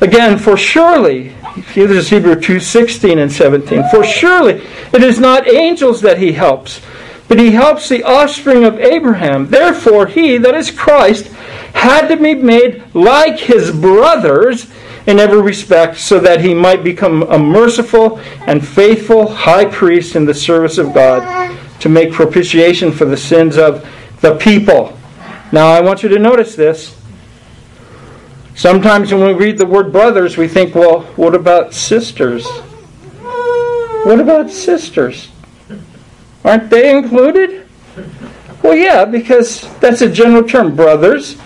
Again, 0.01 0.39
for 0.39 0.57
surely, 0.57 1.35
this 1.75 1.91
is 1.91 2.09
Hebrew 2.09 2.41
2 2.41 2.61
16 2.61 3.19
and 3.19 3.31
17. 3.31 3.91
For 3.91 4.05
surely 4.05 4.63
it 4.93 5.03
is 5.03 5.19
not 5.19 5.49
angels 5.49 6.01
that 6.03 6.19
he 6.19 6.33
helps, 6.33 6.81
but 7.27 7.39
he 7.39 7.51
helps 7.51 7.89
the 7.89 8.05
offspring 8.05 8.65
of 8.65 8.79
Abraham. 8.79 9.51
Therefore, 9.51 10.07
he, 10.07 10.39
that 10.39 10.55
is 10.55 10.71
Christ, 10.71 11.27
had 11.75 12.09
to 12.09 12.17
be 12.17 12.35
made 12.35 12.83
like 12.95 13.39
his 13.39 13.71
brothers 13.71 14.71
in 15.09 15.19
every 15.19 15.41
respect, 15.41 15.97
so 15.97 16.21
that 16.21 16.43
he 16.43 16.53
might 16.53 16.85
become 16.85 17.23
a 17.25 17.39
merciful 17.39 18.21
and 18.47 18.67
faithful 18.67 19.27
high 19.27 19.65
priest 19.65 20.15
in 20.15 20.27
the 20.27 20.35
service 20.35 20.77
of 20.77 20.93
God 20.93 21.59
to 21.81 21.89
make 21.89 22.13
propitiation 22.13 22.93
for 22.93 23.07
the 23.07 23.17
sins 23.17 23.57
of 23.57 23.89
the 24.21 24.37
people. 24.37 24.97
Now, 25.51 25.69
I 25.69 25.81
want 25.81 26.03
you 26.03 26.11
to 26.11 26.19
notice 26.19 26.55
this. 26.55 26.95
Sometimes 28.55 29.11
when 29.11 29.27
we 29.27 29.33
read 29.33 29.57
the 29.57 29.65
word 29.65 29.93
brothers, 29.93 30.37
we 30.37 30.47
think, 30.47 30.75
well, 30.75 31.01
what 31.17 31.35
about 31.35 31.73
sisters? 31.73 32.47
What 34.05 34.21
about 34.21 34.51
sisters? 34.51 35.29
Aren't 36.45 36.69
they 36.69 36.95
included? 36.95 37.67
Well, 38.63 38.77
yeah, 38.77 39.07
because 39.07 39.67
that's 39.79 40.03
a 40.03 40.11
general 40.11 40.43
term, 40.43 40.77
brothers, 40.77 41.39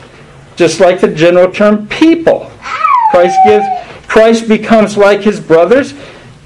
just 0.57 0.81
like 0.81 1.01
the 1.01 1.15
general 1.15 1.53
term 1.53 1.87
people. 1.87 2.51
Christ 3.13 3.39
gives 3.45 3.67
Christ 4.09 4.49
becomes 4.49 4.97
like 4.97 5.21
his 5.21 5.39
brothers 5.39 5.93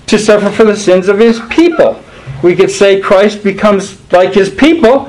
to 0.08 0.18
suffer 0.18 0.50
for 0.50 0.64
the 0.64 0.76
sins 0.76 1.06
of 1.08 1.20
his 1.20 1.40
people. 1.48 2.02
We 2.42 2.56
could 2.56 2.72
say 2.72 3.00
Christ 3.00 3.44
becomes 3.44 4.00
like 4.12 4.34
his 4.34 4.50
people 4.50 5.08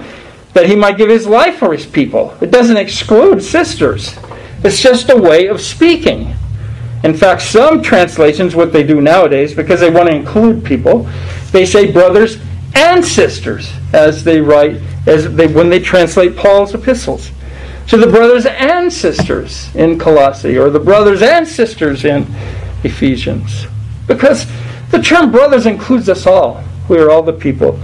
that 0.54 0.67
he 0.67 0.76
might 0.76 0.98
give 0.98 1.10
his 1.10 1.26
life 1.26 1.58
for 1.58 1.74
his 1.74 1.88
people. 1.88 2.38
It 2.41 2.52
doesn't 2.52 2.78
exclude 2.78 3.41
sisters. 3.41 4.15
It's 4.63 4.80
just 4.80 5.10
a 5.10 5.17
way 5.17 5.48
of 5.48 5.60
speaking. 5.60 6.36
In 7.04 7.15
fact, 7.15 7.41
some 7.41 7.82
translations, 7.82 8.56
what 8.56 8.72
they 8.72 8.84
do 8.84 9.02
nowadays, 9.02 9.56
because 9.56 9.80
they 9.80 9.89
want 9.89 10.10
to 10.10 10.15
include 10.15 10.63
people, 10.63 11.10
they 11.52 11.65
say 11.65 11.91
brothers 11.91 12.38
and 12.76 13.04
sisters 13.04 13.72
as 13.93 14.24
they 14.24 14.41
write 14.41 14.80
as 15.08 15.34
they 15.36 15.48
when 15.48 15.72
they 15.72 15.80
translate 15.80 16.36
Paul's 16.36 16.76
epistles. 16.76 17.32
To 17.88 17.97
the 17.97 18.08
brothers 18.08 18.45
and 18.45 18.91
sisters 18.91 19.73
in 19.76 19.97
Colossae 19.97 20.58
or 20.58 20.69
the 20.69 20.80
brothers 20.80 21.21
and 21.21 21.47
sisters 21.47 22.04
in 22.04 22.28
Ephesians. 22.84 23.65
Because 24.08 24.45
the 24.91 25.02
term 25.02 25.32
brothers 25.32 25.65
includes 25.65 26.10
us 26.10 26.26
all. 26.26 26.63
We 26.89 26.97
are 27.00 27.10
all 27.10 27.23
the 27.23 27.34
people 27.34 27.80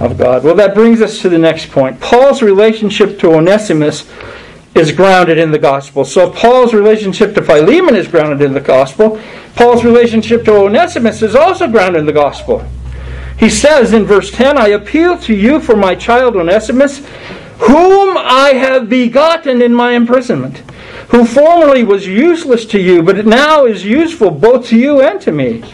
of 0.00 0.16
God. 0.16 0.44
Well, 0.44 0.54
that 0.54 0.74
brings 0.74 1.00
us 1.00 1.20
to 1.22 1.28
the 1.28 1.38
next 1.38 1.70
point. 1.70 2.00
Paul's 2.00 2.42
relationship 2.42 3.18
to 3.20 3.34
Onesimus 3.34 4.10
is 4.74 4.92
grounded 4.92 5.38
in 5.38 5.50
the 5.50 5.58
gospel. 5.58 6.04
So 6.04 6.30
Paul's 6.30 6.72
relationship 6.72 7.34
to 7.34 7.42
Philemon 7.42 7.96
is 7.96 8.06
grounded 8.06 8.42
in 8.42 8.54
the 8.54 8.60
gospel. 8.60 9.20
Paul's 9.56 9.84
relationship 9.84 10.44
to 10.44 10.54
Onesimus 10.54 11.22
is 11.22 11.34
also 11.34 11.68
grounded 11.68 12.00
in 12.00 12.06
the 12.06 12.12
gospel. 12.12 12.64
He 13.38 13.50
says 13.50 13.92
in 13.92 14.04
verse 14.04 14.30
10, 14.30 14.58
I 14.58 14.68
appeal 14.68 15.18
to 15.20 15.34
you 15.34 15.60
for 15.60 15.76
my 15.76 15.94
child 15.94 16.36
Onesimus, 16.36 17.06
whom 17.58 18.16
I 18.16 18.52
have 18.54 18.88
begotten 18.88 19.60
in 19.62 19.74
my 19.74 19.92
imprisonment, 19.92 20.58
who 21.08 21.24
formerly 21.24 21.84
was 21.84 22.06
useless 22.06 22.64
to 22.66 22.80
you, 22.80 23.02
but 23.02 23.26
now 23.26 23.64
is 23.64 23.84
useful 23.84 24.30
both 24.30 24.66
to 24.68 24.78
you 24.78 25.00
and 25.00 25.20
to 25.22 25.32
me. 25.32 25.64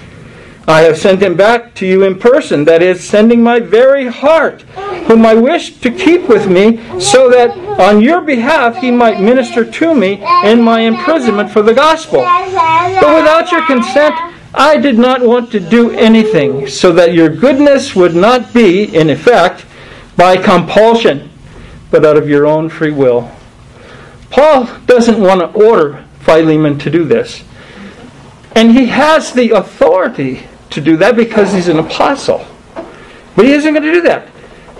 I 0.66 0.80
have 0.82 0.96
sent 0.96 1.22
him 1.22 1.36
back 1.36 1.74
to 1.74 1.86
you 1.86 2.04
in 2.04 2.18
person, 2.18 2.64
that 2.64 2.80
is, 2.80 3.06
sending 3.06 3.42
my 3.42 3.60
very 3.60 4.06
heart, 4.06 4.62
whom 5.06 5.26
I 5.26 5.34
wish 5.34 5.78
to 5.80 5.90
keep 5.90 6.26
with 6.26 6.48
me, 6.48 6.80
so 6.98 7.28
that 7.28 7.50
on 7.78 8.00
your 8.00 8.22
behalf 8.22 8.78
he 8.78 8.90
might 8.90 9.20
minister 9.20 9.70
to 9.70 9.94
me 9.94 10.24
in 10.44 10.62
my 10.62 10.80
imprisonment 10.80 11.50
for 11.50 11.60
the 11.60 11.74
gospel. 11.74 12.20
But 12.20 13.14
without 13.14 13.52
your 13.52 13.66
consent, 13.66 14.14
I 14.54 14.78
did 14.78 14.98
not 14.98 15.20
want 15.20 15.50
to 15.50 15.60
do 15.60 15.90
anything 15.90 16.66
so 16.68 16.92
that 16.92 17.12
your 17.12 17.28
goodness 17.28 17.94
would 17.94 18.14
not 18.14 18.54
be, 18.54 18.84
in 18.96 19.10
effect, 19.10 19.66
by 20.16 20.36
compulsion, 20.38 21.28
but 21.94 22.04
out 22.04 22.16
of 22.16 22.28
your 22.28 22.44
own 22.44 22.68
free 22.68 22.90
will. 22.90 23.30
Paul 24.28 24.64
doesn't 24.84 25.20
want 25.20 25.40
to 25.42 25.46
order 25.52 26.04
Philemon 26.22 26.76
to 26.80 26.90
do 26.90 27.04
this. 27.04 27.44
And 28.56 28.72
he 28.72 28.86
has 28.86 29.32
the 29.32 29.50
authority 29.50 30.42
to 30.70 30.80
do 30.80 30.96
that 30.96 31.14
because 31.14 31.52
he's 31.52 31.68
an 31.68 31.78
apostle. 31.78 32.44
But 33.36 33.44
he 33.44 33.52
isn't 33.52 33.72
going 33.72 33.84
to 33.84 33.92
do 33.92 34.00
that. 34.02 34.28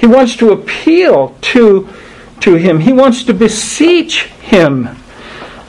He 0.01 0.09
wants 0.09 0.35
to 0.39 0.51
appeal 0.51 1.37
to, 1.41 1.89
to 2.41 2.55
him, 2.57 2.81
he 2.81 2.93
wants 2.93 3.23
to 3.25 3.33
beseech 3.33 4.25
him. 4.25 4.87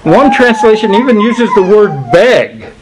One 0.02 0.34
translation 0.34 0.96
even 0.96 1.22
uses 1.22 1.54
the 1.54 1.62
word 1.62 2.12
beg. 2.12 2.74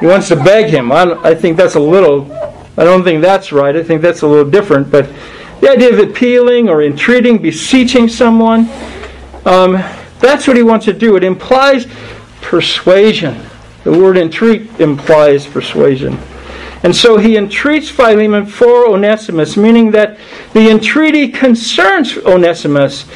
He 0.00 0.06
wants 0.06 0.28
to 0.28 0.36
beg 0.36 0.70
him. 0.70 0.90
I, 0.90 1.02
I 1.22 1.34
think 1.34 1.58
that's 1.58 1.74
a 1.74 1.80
little, 1.80 2.32
I 2.78 2.84
don't 2.84 3.04
think 3.04 3.20
that's 3.20 3.52
right. 3.52 3.76
I 3.76 3.82
think 3.82 4.00
that's 4.00 4.22
a 4.22 4.26
little 4.26 4.50
different. 4.50 4.90
But 4.90 5.06
the 5.64 5.70
idea 5.70 5.94
of 5.94 5.98
appealing 5.98 6.68
or 6.68 6.82
entreating, 6.82 7.38
beseeching 7.38 8.06
someone, 8.06 8.68
um, 9.46 9.82
that's 10.18 10.46
what 10.46 10.58
he 10.58 10.62
wants 10.62 10.84
to 10.84 10.92
do. 10.92 11.16
It 11.16 11.24
implies 11.24 11.86
persuasion. 12.42 13.40
The 13.82 13.92
word 13.92 14.18
entreat 14.18 14.78
implies 14.78 15.46
persuasion. 15.46 16.18
And 16.82 16.94
so 16.94 17.16
he 17.16 17.38
entreats 17.38 17.88
Philemon 17.88 18.44
for 18.44 18.86
Onesimus, 18.86 19.56
meaning 19.56 19.90
that 19.92 20.18
the 20.52 20.68
entreaty 20.68 21.28
concerns 21.28 22.18
Onesimus. 22.18 23.06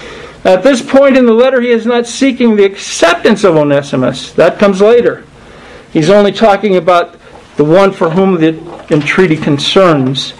At 0.42 0.62
this 0.62 0.80
point 0.80 1.18
in 1.18 1.26
the 1.26 1.34
letter, 1.34 1.60
he 1.60 1.68
is 1.68 1.84
not 1.84 2.06
seeking 2.06 2.56
the 2.56 2.64
acceptance 2.64 3.44
of 3.44 3.56
Onesimus. 3.56 4.32
That 4.32 4.58
comes 4.58 4.80
later. 4.80 5.26
He's 5.92 6.08
only 6.08 6.32
talking 6.32 6.76
about 6.76 7.14
the 7.58 7.64
one 7.64 7.92
for 7.92 8.08
whom 8.08 8.36
the 8.40 8.56
entreaty 8.90 9.36
concerns. 9.36 10.32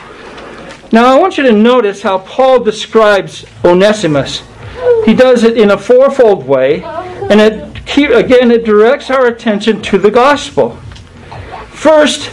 Now, 0.90 1.14
I 1.14 1.18
want 1.18 1.36
you 1.36 1.44
to 1.44 1.52
notice 1.52 2.00
how 2.00 2.18
Paul 2.18 2.60
describes 2.60 3.44
Onesimus. 3.64 4.42
He 5.04 5.12
does 5.12 5.44
it 5.44 5.58
in 5.58 5.72
a 5.72 5.78
fourfold 5.78 6.46
way, 6.46 6.82
and 6.82 7.40
it 7.40 7.64
again 7.96 8.50
it 8.50 8.64
directs 8.64 9.10
our 9.10 9.26
attention 9.26 9.82
to 9.82 9.98
the 9.98 10.10
gospel. 10.10 10.76
First, 11.70 12.30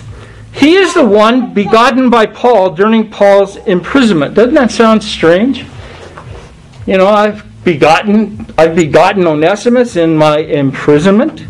he 0.54 0.76
is 0.76 0.94
the 0.94 1.06
one 1.06 1.54
begotten 1.54 2.10
by 2.10 2.28
Paul 2.28 2.72
during 2.72 3.10
Paul's 3.10 3.58
imprisonment. 3.58 4.36
Doesn't 4.36 4.54
that 4.54 4.72
sound 4.72 5.04
strange? 5.04 5.66
You 6.86 6.98
know, 6.98 7.08
I've 7.08 7.44
begotten 7.66 8.46
I've 8.58 8.76
begotten 8.76 9.28
Onesimus 9.28 9.98
in 9.98 10.16
my 10.16 10.38
imprisonment. 10.38 11.46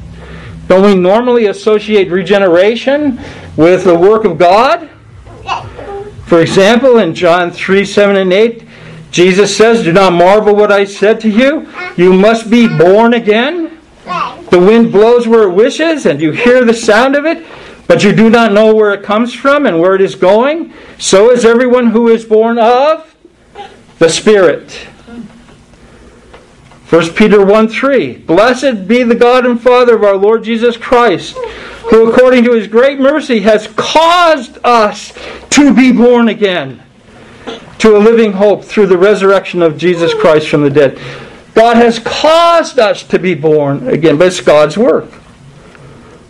Don't 0.68 0.84
we 0.84 0.96
normally 0.96 1.48
associate 1.48 2.10
regeneration 2.10 3.20
with 3.58 3.84
the 3.84 3.96
work 3.98 4.26
of 4.26 4.40
God? 4.40 4.90
For 6.26 6.42
example, 6.42 6.98
in 6.98 7.14
John 7.14 7.52
3 7.52 7.86
7 7.86 8.16
and 8.16 8.34
8, 8.34 8.68
Jesus 9.12 9.56
says, 9.56 9.84
Do 9.84 9.94
not 9.94 10.14
marvel 10.14 10.56
what 10.56 10.72
I 10.72 10.84
said 10.86 11.22
to 11.22 11.30
you. 11.30 11.72
You 11.96 12.14
must 12.14 12.50
be 12.50 12.68
born 12.68 13.14
again. 13.14 13.80
The 14.50 14.60
wind 14.60 14.92
blows 14.92 15.28
where 15.28 15.44
it 15.44 15.54
wishes, 15.54 16.06
and 16.06 16.22
you 16.22 16.32
hear 16.32 16.66
the 16.66 16.74
sound 16.74 17.16
of 17.16 17.26
it, 17.26 17.46
but 17.88 18.04
you 18.04 18.12
do 18.12 18.30
not 18.30 18.52
know 18.52 18.74
where 18.74 18.94
it 18.94 19.04
comes 19.04 19.34
from 19.34 19.66
and 19.66 19.80
where 19.80 19.96
it 19.96 20.02
is 20.02 20.16
going. 20.16 20.74
So 20.98 21.32
is 21.32 21.46
everyone 21.46 21.88
who 21.88 22.10
is 22.10 22.26
born 22.26 22.60
of 22.60 23.16
the 24.00 24.10
Spirit. 24.10 24.72
1 26.90 27.14
Peter 27.14 27.44
1 27.44 27.68
3. 27.68 28.18
Blessed 28.18 28.88
be 28.88 29.04
the 29.04 29.16
God 29.16 29.46
and 29.46 29.60
Father 29.60 29.96
of 29.96 30.04
our 30.04 30.16
Lord 30.16 30.44
Jesus 30.44 30.78
Christ, 30.78 31.36
who 31.90 32.10
according 32.10 32.44
to 32.44 32.54
his 32.54 32.68
great 32.68 33.00
mercy 33.00 33.40
has 33.42 33.68
caused 33.76 34.58
us 34.64 35.14
to 35.52 35.74
be 35.74 35.92
born 35.92 36.30
again 36.30 36.82
to 37.80 37.96
a 37.96 38.00
living 38.00 38.34
hope 38.34 38.64
through 38.64 38.88
the 38.88 38.98
resurrection 38.98 39.62
of 39.62 39.78
Jesus 39.78 40.14
Christ 40.14 40.50
from 40.50 40.64
the 40.64 40.70
dead. 40.70 41.00
God 41.54 41.78
has 41.78 42.00
caused 42.00 42.80
us 42.80 43.04
to 43.04 43.20
be 43.20 43.36
born 43.36 43.88
again, 43.88 44.18
but 44.18 44.28
it's 44.28 44.42
God's 44.42 44.78
work. 44.78 45.10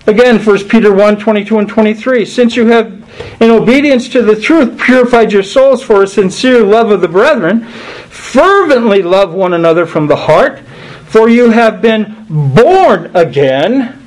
Again, 0.07 0.37
1 0.39 0.69
Peter 0.69 0.93
1 0.93 1.17
22 1.17 1.57
and 1.57 1.67
23. 1.67 2.25
Since 2.25 2.55
you 2.55 2.67
have, 2.67 2.87
in 3.41 3.49
obedience 3.49 4.07
to 4.09 4.21
the 4.21 4.39
truth, 4.39 4.79
purified 4.79 5.31
your 5.31 5.41
souls 5.41 5.81
for 5.81 6.03
a 6.03 6.07
sincere 6.07 6.61
love 6.61 6.91
of 6.91 7.01
the 7.01 7.07
brethren, 7.07 7.65
fervently 7.65 9.01
love 9.01 9.33
one 9.33 9.53
another 9.53 9.87
from 9.87 10.05
the 10.05 10.15
heart, 10.15 10.59
for 11.05 11.27
you 11.27 11.49
have 11.49 11.81
been 11.81 12.27
born 12.29 13.09
again, 13.15 14.04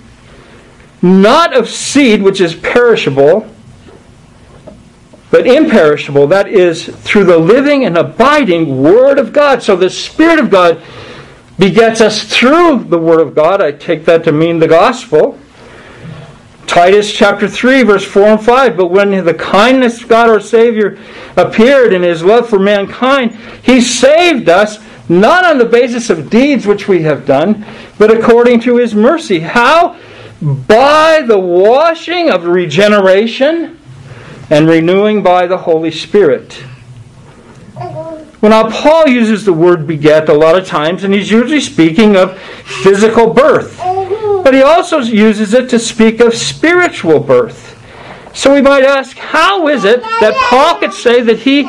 not 1.03 1.57
of 1.57 1.69
seed 1.69 2.23
which 2.23 2.41
is 2.41 2.55
perishable, 2.55 3.49
but 5.31 5.47
imperishable. 5.47 6.27
That 6.27 6.49
is 6.49 6.87
through 6.87 7.25
the 7.25 7.39
living 7.39 7.85
and 7.85 7.97
abiding 7.97 8.83
Word 8.83 9.19
of 9.19 9.33
God. 9.33 9.63
So 9.63 9.77
the 9.77 9.91
Spirit 9.91 10.39
of 10.39 10.51
God 10.51 10.83
begets 11.59 12.01
us 12.01 12.25
through 12.25 12.85
the 12.85 12.99
Word 12.99 13.21
of 13.21 13.35
God. 13.35 13.61
I 13.61 13.73
take 13.73 14.05
that 14.07 14.25
to 14.25 14.33
mean 14.33 14.59
the 14.59 14.69
gospel. 14.69 15.39
Titus 16.67 17.13
chapter 17.13 17.49
3, 17.49 17.83
verse 17.83 18.05
4 18.05 18.23
and 18.23 18.45
5. 18.45 18.77
But 18.77 18.89
when 18.89 19.25
the 19.25 19.35
kindness 19.35 20.03
of 20.03 20.09
God 20.09 20.29
our 20.29 20.41
Savior 20.41 20.99
appeared 21.37 21.93
in 21.93 22.03
his 22.03 22.23
love 22.23 22.49
for 22.49 22.59
mankind, 22.59 23.35
he 23.63 23.81
saved 23.81 24.49
us 24.49 24.79
not 25.09 25.45
on 25.45 25.57
the 25.57 25.65
basis 25.65 26.11
of 26.11 26.29
deeds 26.29 26.67
which 26.67 26.87
we 26.87 27.03
have 27.03 27.25
done, 27.25 27.65
but 27.97 28.11
according 28.11 28.61
to 28.61 28.77
his 28.77 28.95
mercy. 28.95 29.41
How? 29.41 29.99
By 30.41 31.23
the 31.27 31.39
washing 31.39 32.31
of 32.31 32.45
regeneration 32.45 33.79
and 34.51 34.69
renewing 34.69 35.23
by 35.23 35.47
the 35.47 35.59
Holy 35.59 35.91
Spirit. 35.91 36.63
Well, 38.41 38.51
now, 38.51 38.71
Paul 38.71 39.09
uses 39.09 39.45
the 39.45 39.53
word 39.53 39.87
beget 39.87 40.29
a 40.29 40.33
lot 40.33 40.57
of 40.57 40.65
times, 40.65 41.03
and 41.03 41.13
he's 41.13 41.31
usually 41.31 41.61
speaking 41.61 42.15
of 42.15 42.39
physical 42.39 43.33
birth. 43.35 43.77
But 43.79 44.55
he 44.55 44.63
also 44.63 45.01
uses 45.01 45.55
it 45.55 45.69
to 45.71 45.79
speak 45.79 46.21
of 46.21 46.35
spiritual 46.35 47.19
birth. 47.19 47.75
So 48.33 48.55
we 48.55 48.63
might 48.63 48.85
ask, 48.85 49.17
how 49.17 49.67
is 49.67 49.85
it 49.85 50.01
that 50.03 50.35
Paul 50.49 50.79
could 50.79 50.93
say 50.93 51.21
that 51.23 51.41
he 51.41 51.63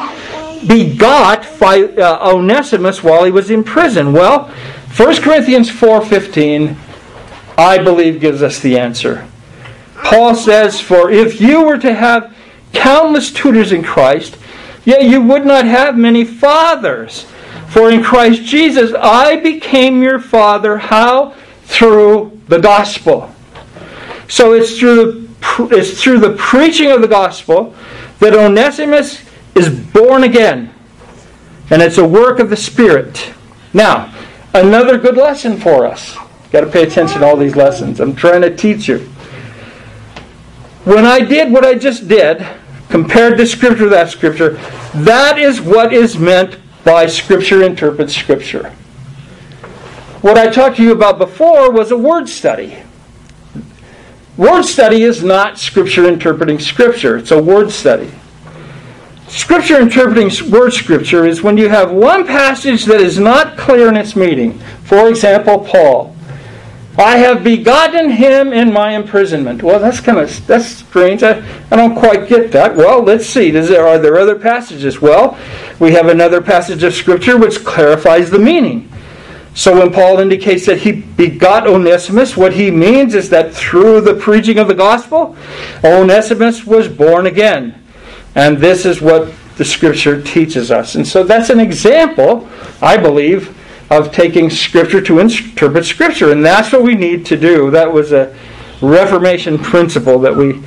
begot 0.68 1.48
uh, 1.62 2.20
Onesimus 2.22 3.04
while 3.04 3.24
he 3.24 3.32
was 3.32 3.50
in 3.50 3.64
prison? 3.64 4.14
Well, 4.14 4.46
1 4.96 5.22
Corinthians 5.24 5.72
4:15 5.72 6.76
I 7.60 7.78
believe 7.78 8.22
gives 8.22 8.42
us 8.42 8.60
the 8.60 8.80
answer. 8.80 9.26
Paul 10.02 10.34
says, 10.34 10.80
"For 10.80 11.12
if 11.12 11.42
you 11.42 11.62
were 11.62 11.78
to 11.78 11.94
have 11.94 12.32
countless 12.72 13.32
tutors 13.32 13.74
in 13.74 13.84
Christ, 13.84 14.38
yet 14.86 15.04
you 15.04 15.20
would 15.22 15.46
not 15.46 15.66
have 15.66 15.98
many 15.98 16.24
fathers. 16.24 17.26
For 17.68 17.92
in 17.92 18.02
Christ 18.02 18.44
Jesus 18.44 18.94
I 18.94 19.36
became 19.36 20.02
your 20.02 20.20
father 20.20 20.78
how 20.78 21.34
through 21.66 22.32
the 22.48 22.60
gospel." 22.60 23.30
So 24.30 24.54
it's 24.54 24.80
through 24.80 24.96
the 24.96 25.76
it's 25.76 26.02
through 26.02 26.20
the 26.20 26.32
preaching 26.32 26.92
of 26.92 27.02
the 27.02 27.08
gospel 27.08 27.74
that 28.20 28.34
Onesimus 28.34 29.20
is 29.54 29.68
born 29.70 30.24
again. 30.24 30.70
And 31.70 31.82
it's 31.82 31.98
a 31.98 32.06
work 32.06 32.40
of 32.40 32.50
the 32.50 32.58
Spirit. 32.58 33.32
Now, 33.74 34.10
another 34.54 34.98
good 34.98 35.18
lesson 35.18 35.58
for 35.58 35.86
us. 35.86 36.16
Got 36.52 36.62
to 36.62 36.68
pay 36.68 36.84
attention 36.84 37.20
to 37.20 37.26
all 37.26 37.38
these 37.38 37.56
lessons. 37.56 38.00
I'm 38.00 38.16
trying 38.16 38.42
to 38.42 38.56
teach 38.56 38.88
you. 38.88 39.00
When 40.84 41.06
I 41.06 41.20
did 41.20 41.52
what 41.52 41.66
I 41.66 41.76
just 41.76 42.08
did, 42.08 42.46
compared 42.90 43.38
this 43.38 43.52
scripture 43.52 43.84
to 43.84 43.90
that 43.90 44.10
scripture, 44.10 44.54
that 44.94 45.38
is 45.38 45.62
what 45.62 45.94
is 45.94 46.18
meant 46.18 46.58
by 46.84 47.06
scripture 47.06 47.62
interprets 47.62 48.16
scripture. 48.16 48.72
What 50.22 50.38
I 50.38 50.50
talked 50.50 50.78
to 50.78 50.84
you 50.84 50.92
about 50.92 51.18
before 51.18 51.72
was 51.72 51.92
a 51.92 51.98
word 51.98 52.28
study. 52.28 52.78
Word 54.40 54.64
study 54.64 55.04
is 55.04 55.22
not 55.22 55.60
Scripture 55.60 56.08
interpreting 56.08 56.60
Scripture, 56.60 57.18
it's 57.18 57.32
a 57.32 57.44
word 57.44 57.72
study. 57.72 58.10
Scripture 59.28 59.82
interpreting 59.82 60.32
word 60.50 60.72
Scripture 60.72 61.26
is 61.26 61.44
when 61.44 61.58
you 61.58 61.68
have 61.68 61.92
one 61.92 62.26
passage 62.26 62.86
that 62.86 63.02
is 63.02 63.20
not 63.20 63.58
clear 63.58 63.90
in 63.90 63.98
its 63.98 64.16
meaning. 64.16 64.58
For 64.86 65.10
example, 65.10 65.60
Paul. 65.60 66.16
I 67.00 67.18
have 67.18 67.46
begotten 67.46 68.10
him 68.10 68.52
in 68.52 68.74
my 68.74 68.92
imprisonment. 68.92 69.64
Well, 69.64 69.80
that's 69.80 70.02
kind 70.02 70.18
of 70.18 70.46
that's 70.46 70.66
strange. 70.68 71.24
I, 71.24 71.42
I 71.72 71.78
don't 71.78 71.96
quite 71.96 72.28
get 72.28 72.52
that. 72.52 72.76
Well, 72.76 73.02
let's 73.02 73.26
see. 73.26 73.52
There, 73.52 73.88
are 73.88 73.98
there 73.98 74.18
other 74.18 74.38
passages? 74.38 75.00
Well, 75.00 75.38
we 75.80 75.94
have 75.94 76.08
another 76.08 76.42
passage 76.42 76.84
of 76.84 76.94
Scripture 76.94 77.38
which 77.38 77.64
clarifies 77.64 78.30
the 78.30 78.40
meaning. 78.40 78.92
So 79.54 79.80
when 79.80 79.94
Paul 79.94 80.20
indicates 80.20 80.66
that 80.66 80.80
he 80.80 80.92
begot 80.92 81.68
Onesimus, 81.68 82.36
what 82.36 82.54
he 82.54 82.70
means 82.70 83.16
is 83.16 83.30
that 83.30 83.54
through 83.54 84.02
the 84.02 84.16
preaching 84.16 84.60
of 84.60 84.68
the 84.68 84.76
gospel, 84.76 85.38
Onesimus 85.84 86.66
was 86.66 86.88
born 86.88 87.28
again. 87.28 87.82
And 88.36 88.58
this 88.58 88.86
is 88.86 89.02
what 89.02 89.34
the 89.58 89.66
scripture 89.66 90.22
teaches 90.22 90.72
us. 90.72 90.96
And 90.96 91.06
so 91.06 91.24
that's 91.24 91.50
an 91.50 91.60
example, 91.60 92.48
I 92.82 92.96
believe, 92.98 93.56
of 93.90 94.12
taking 94.12 94.50
scripture 94.50 95.02
to 95.02 95.20
interpret 95.20 95.86
scripture. 95.86 96.32
And 96.32 96.46
that's 96.46 96.72
what 96.72 96.84
we 96.84 96.96
need 96.96 97.26
to 97.28 97.38
do. 97.38 97.72
That 97.72 97.92
was 97.92 98.12
a 98.12 98.36
Reformation 98.82 99.58
principle 99.58 100.20
that 100.20 100.36
we 100.36 100.64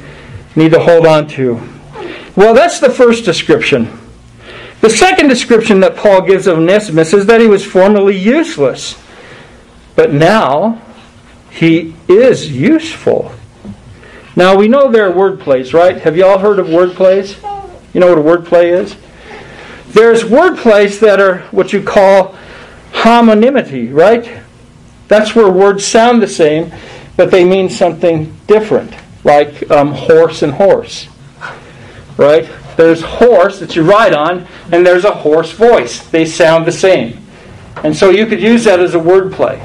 need 0.55 0.73
to 0.73 0.81
hold 0.81 1.07
on 1.07 1.27
to. 1.29 1.55
Well, 2.37 2.53
that's 2.53 2.79
the 2.79 2.91
first 2.91 3.25
description. 3.25 3.99
The 4.81 4.91
second 4.91 5.29
description 5.29 5.81
that 5.81 5.97
Paul 5.97 6.23
gives 6.23 6.47
of 6.47 6.59
Onesimus 6.59 7.15
is 7.15 7.27
that 7.27 7.41
he 7.41 7.47
was 7.47 7.65
formerly 7.65 8.17
useless. 8.17 9.01
But 9.95 10.13
now 10.13 10.83
he 11.51 11.95
is 12.09 12.51
useful. 12.51 13.33
Now 14.35 14.57
we 14.57 14.69
know 14.69 14.91
there 14.91 15.07
are 15.07 15.13
word 15.13 15.41
plays, 15.41 15.73
right? 15.73 16.01
Have 16.01 16.17
you 16.17 16.27
all 16.27 16.39
heard 16.39 16.59
of 16.59 16.69
word 16.69 16.93
plays? 16.93 17.41
You 17.93 18.01
know 18.01 18.09
what 18.09 18.19
a 18.19 18.23
word 18.23 18.47
play 18.47 18.71
is? 18.71 18.97
There's 19.89 20.25
word 20.25 20.57
plays 20.57 21.01
that 21.01 21.21
are 21.21 21.41
what 21.51 21.73
you 21.73 21.83
call 21.83 22.35
homonymity, 23.03 23.93
right? 23.93 24.41
That's 25.09 25.35
where 25.35 25.51
words 25.51 25.85
sound 25.85 26.23
the 26.23 26.29
same, 26.29 26.73
but 27.17 27.33
they 27.33 27.45
mean 27.45 27.69
something 27.69 28.33
different, 28.47 28.95
like 29.25 29.69
um, 29.73 29.93
horse 29.93 30.43
and 30.43 30.53
horse, 30.53 31.09
right? 32.17 32.49
There's 32.77 33.03
horse 33.03 33.59
that 33.59 33.75
you 33.75 33.83
ride 33.83 34.15
on, 34.15 34.47
and 34.71 34.87
there's 34.87 35.05
a 35.05 35.11
hoarse 35.11 35.51
voice. 35.51 36.07
They 36.11 36.25
sound 36.25 36.65
the 36.65 36.73
same. 36.73 37.19
And 37.83 37.95
so 37.95 38.11
you 38.11 38.25
could 38.25 38.41
use 38.41 38.65
that 38.65 38.79
as 38.79 38.95
a 38.95 38.99
word 38.99 39.33
play. 39.33 39.61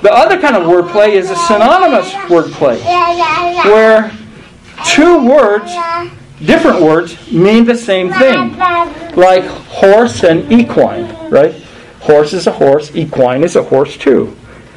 The 0.00 0.12
other 0.12 0.40
kind 0.40 0.56
of 0.56 0.66
word 0.66 0.88
play 0.90 1.14
is 1.14 1.30
a 1.30 1.36
synonymous 1.36 2.14
word 2.30 2.50
play, 2.52 2.80
where 3.64 4.10
two 4.86 5.28
words, 5.28 5.70
different 6.44 6.80
words, 6.80 7.30
mean 7.30 7.64
the 7.66 7.76
same 7.76 8.10
thing. 8.14 8.56
Like 9.16 9.44
horse 9.44 10.24
and 10.24 10.50
equine, 10.50 11.30
right? 11.30 11.54
Horse 12.08 12.32
is 12.32 12.46
a 12.46 12.52
horse, 12.52 12.96
equine 12.96 13.44
is 13.44 13.54
a 13.54 13.62
horse 13.62 13.98
too. 13.98 14.34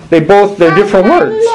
They 0.10 0.20
both, 0.20 0.58
they're 0.58 0.76
different 0.76 1.06
words. 1.08 1.46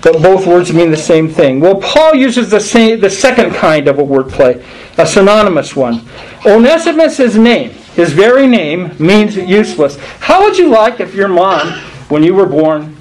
but 0.00 0.22
both 0.22 0.46
words 0.46 0.72
mean 0.72 0.92
the 0.92 0.96
same 0.96 1.28
thing. 1.28 1.58
Well, 1.58 1.74
Paul 1.74 2.14
uses 2.14 2.50
the, 2.50 2.60
same, 2.60 3.00
the 3.00 3.10
second 3.10 3.52
kind 3.52 3.88
of 3.88 3.98
a 3.98 4.04
wordplay, 4.04 4.64
a 4.96 5.04
synonymous 5.04 5.74
one. 5.74 6.02
Onesimus' 6.46 7.34
name, 7.34 7.70
his 7.96 8.12
very 8.12 8.46
name, 8.46 8.94
means 9.00 9.34
useless. 9.34 9.98
How 10.20 10.40
would 10.44 10.56
you 10.56 10.68
like 10.68 11.00
if 11.00 11.16
your 11.16 11.26
mom, 11.26 11.72
when 12.08 12.22
you 12.22 12.36
were 12.36 12.46
born, 12.46 12.96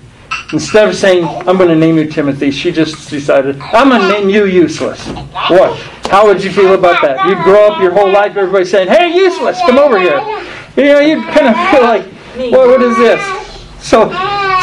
instead 0.51 0.89
of 0.89 0.95
saying, 0.95 1.23
I'm 1.23 1.57
going 1.57 1.69
to 1.69 1.75
name 1.75 1.97
you 1.97 2.09
Timothy, 2.09 2.49
she 2.49 2.71
just 2.71 3.11
decided, 3.11 3.61
I'm 3.61 3.89
going 3.89 4.01
to 4.01 4.07
name 4.07 4.27
you 4.27 4.45
useless? 4.45 5.07
What? 5.49 5.79
How 6.09 6.25
would 6.25 6.43
you 6.43 6.51
feel 6.51 6.73
about 6.73 7.03
that? 7.03 7.27
You'd 7.27 7.43
grow 7.43 7.67
up 7.67 7.79
your 7.79 7.91
whole 7.91 8.11
life, 8.11 8.35
everybody 8.35 8.65
saying, 8.65 8.87
Hey, 8.87 9.15
useless, 9.15 9.59
come 9.59 9.77
over 9.77 9.99
here. 9.99 10.19
You 10.75 10.83
know, 10.83 10.99
you'd 10.99 11.23
kind 11.25 11.47
of 11.47 11.55
feel 11.69 11.81
like, 11.81 12.05
well, 12.51 12.67
what 12.67 12.81
is 12.81 12.97
this? 12.97 13.85
So, 13.85 14.09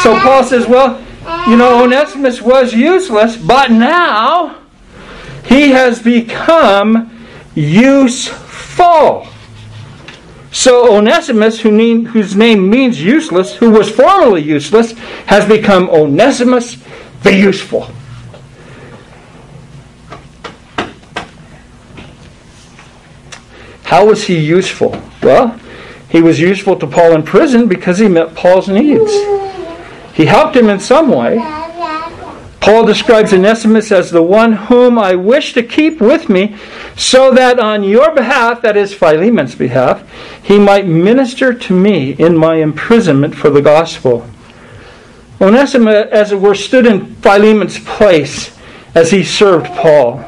so 0.03 0.19
Paul 0.21 0.45
says, 0.45 0.67
well, 0.67 1.03
you 1.49 1.57
know, 1.57 1.83
Onesimus 1.83 2.41
was 2.41 2.73
useless, 2.73 3.37
but 3.37 3.71
now 3.71 4.59
he 5.45 5.71
has 5.71 6.03
become 6.03 7.11
useful. 7.55 9.27
So 10.53 10.97
Onesimus, 10.97 11.61
who 11.61 11.71
name, 11.71 12.07
whose 12.07 12.35
name 12.35 12.71
means 12.71 13.03
useless, 13.03 13.55
who 13.55 13.71
was 13.71 13.91
formerly 13.91 14.43
useless, 14.43 14.93
has 15.27 15.47
become 15.47 15.89
Onesimus 15.91 16.79
the 17.23 17.35
useful. 17.35 17.91
How 23.85 24.07
was 24.07 24.25
he 24.25 24.39
useful? 24.39 25.01
Well, 25.23 25.61
he 26.09 26.21
was 26.21 26.41
useful 26.41 26.77
to 26.77 26.87
Paul 26.87 27.13
in 27.13 27.23
prison 27.23 27.69
because 27.69 27.99
he 27.99 28.09
met 28.09 28.35
Paul's 28.35 28.69
needs. 28.69 29.13
He 30.15 30.27
helped 30.27 30.57
him 30.57 30.69
in 30.69 30.81
some 30.81 31.11
way. 31.11 31.39
Paul 32.61 32.85
describes 32.85 33.33
Onesimus 33.33 33.93
as 33.93 34.11
the 34.11 34.23
one 34.23 34.53
whom 34.53 34.99
I 34.99 35.15
wish 35.15 35.53
to 35.53 35.63
keep 35.63 36.01
with 36.01 36.29
me, 36.29 36.57
so 36.97 37.33
that 37.33 37.61
on 37.61 37.85
your 37.85 38.13
behalf, 38.13 38.63
that 38.63 38.77
is 38.77 38.93
Philemon's 38.93 39.55
behalf, 39.55 40.03
he 40.43 40.59
might 40.59 40.87
minister 40.87 41.55
to 41.55 41.73
me 41.73 42.13
in 42.13 42.37
my 42.37 42.57
imprisonment 42.57 43.37
for 43.37 43.51
the 43.51 43.63
gospel. 43.63 44.29
Onesimus, 45.41 46.09
as 46.11 46.33
it 46.33 46.41
were, 46.41 46.55
stood 46.55 46.87
in 46.87 47.15
Philemon's 47.17 47.79
place 47.79 48.57
as 48.95 49.11
he 49.11 49.23
served 49.23 49.67
Paul. 49.67 50.25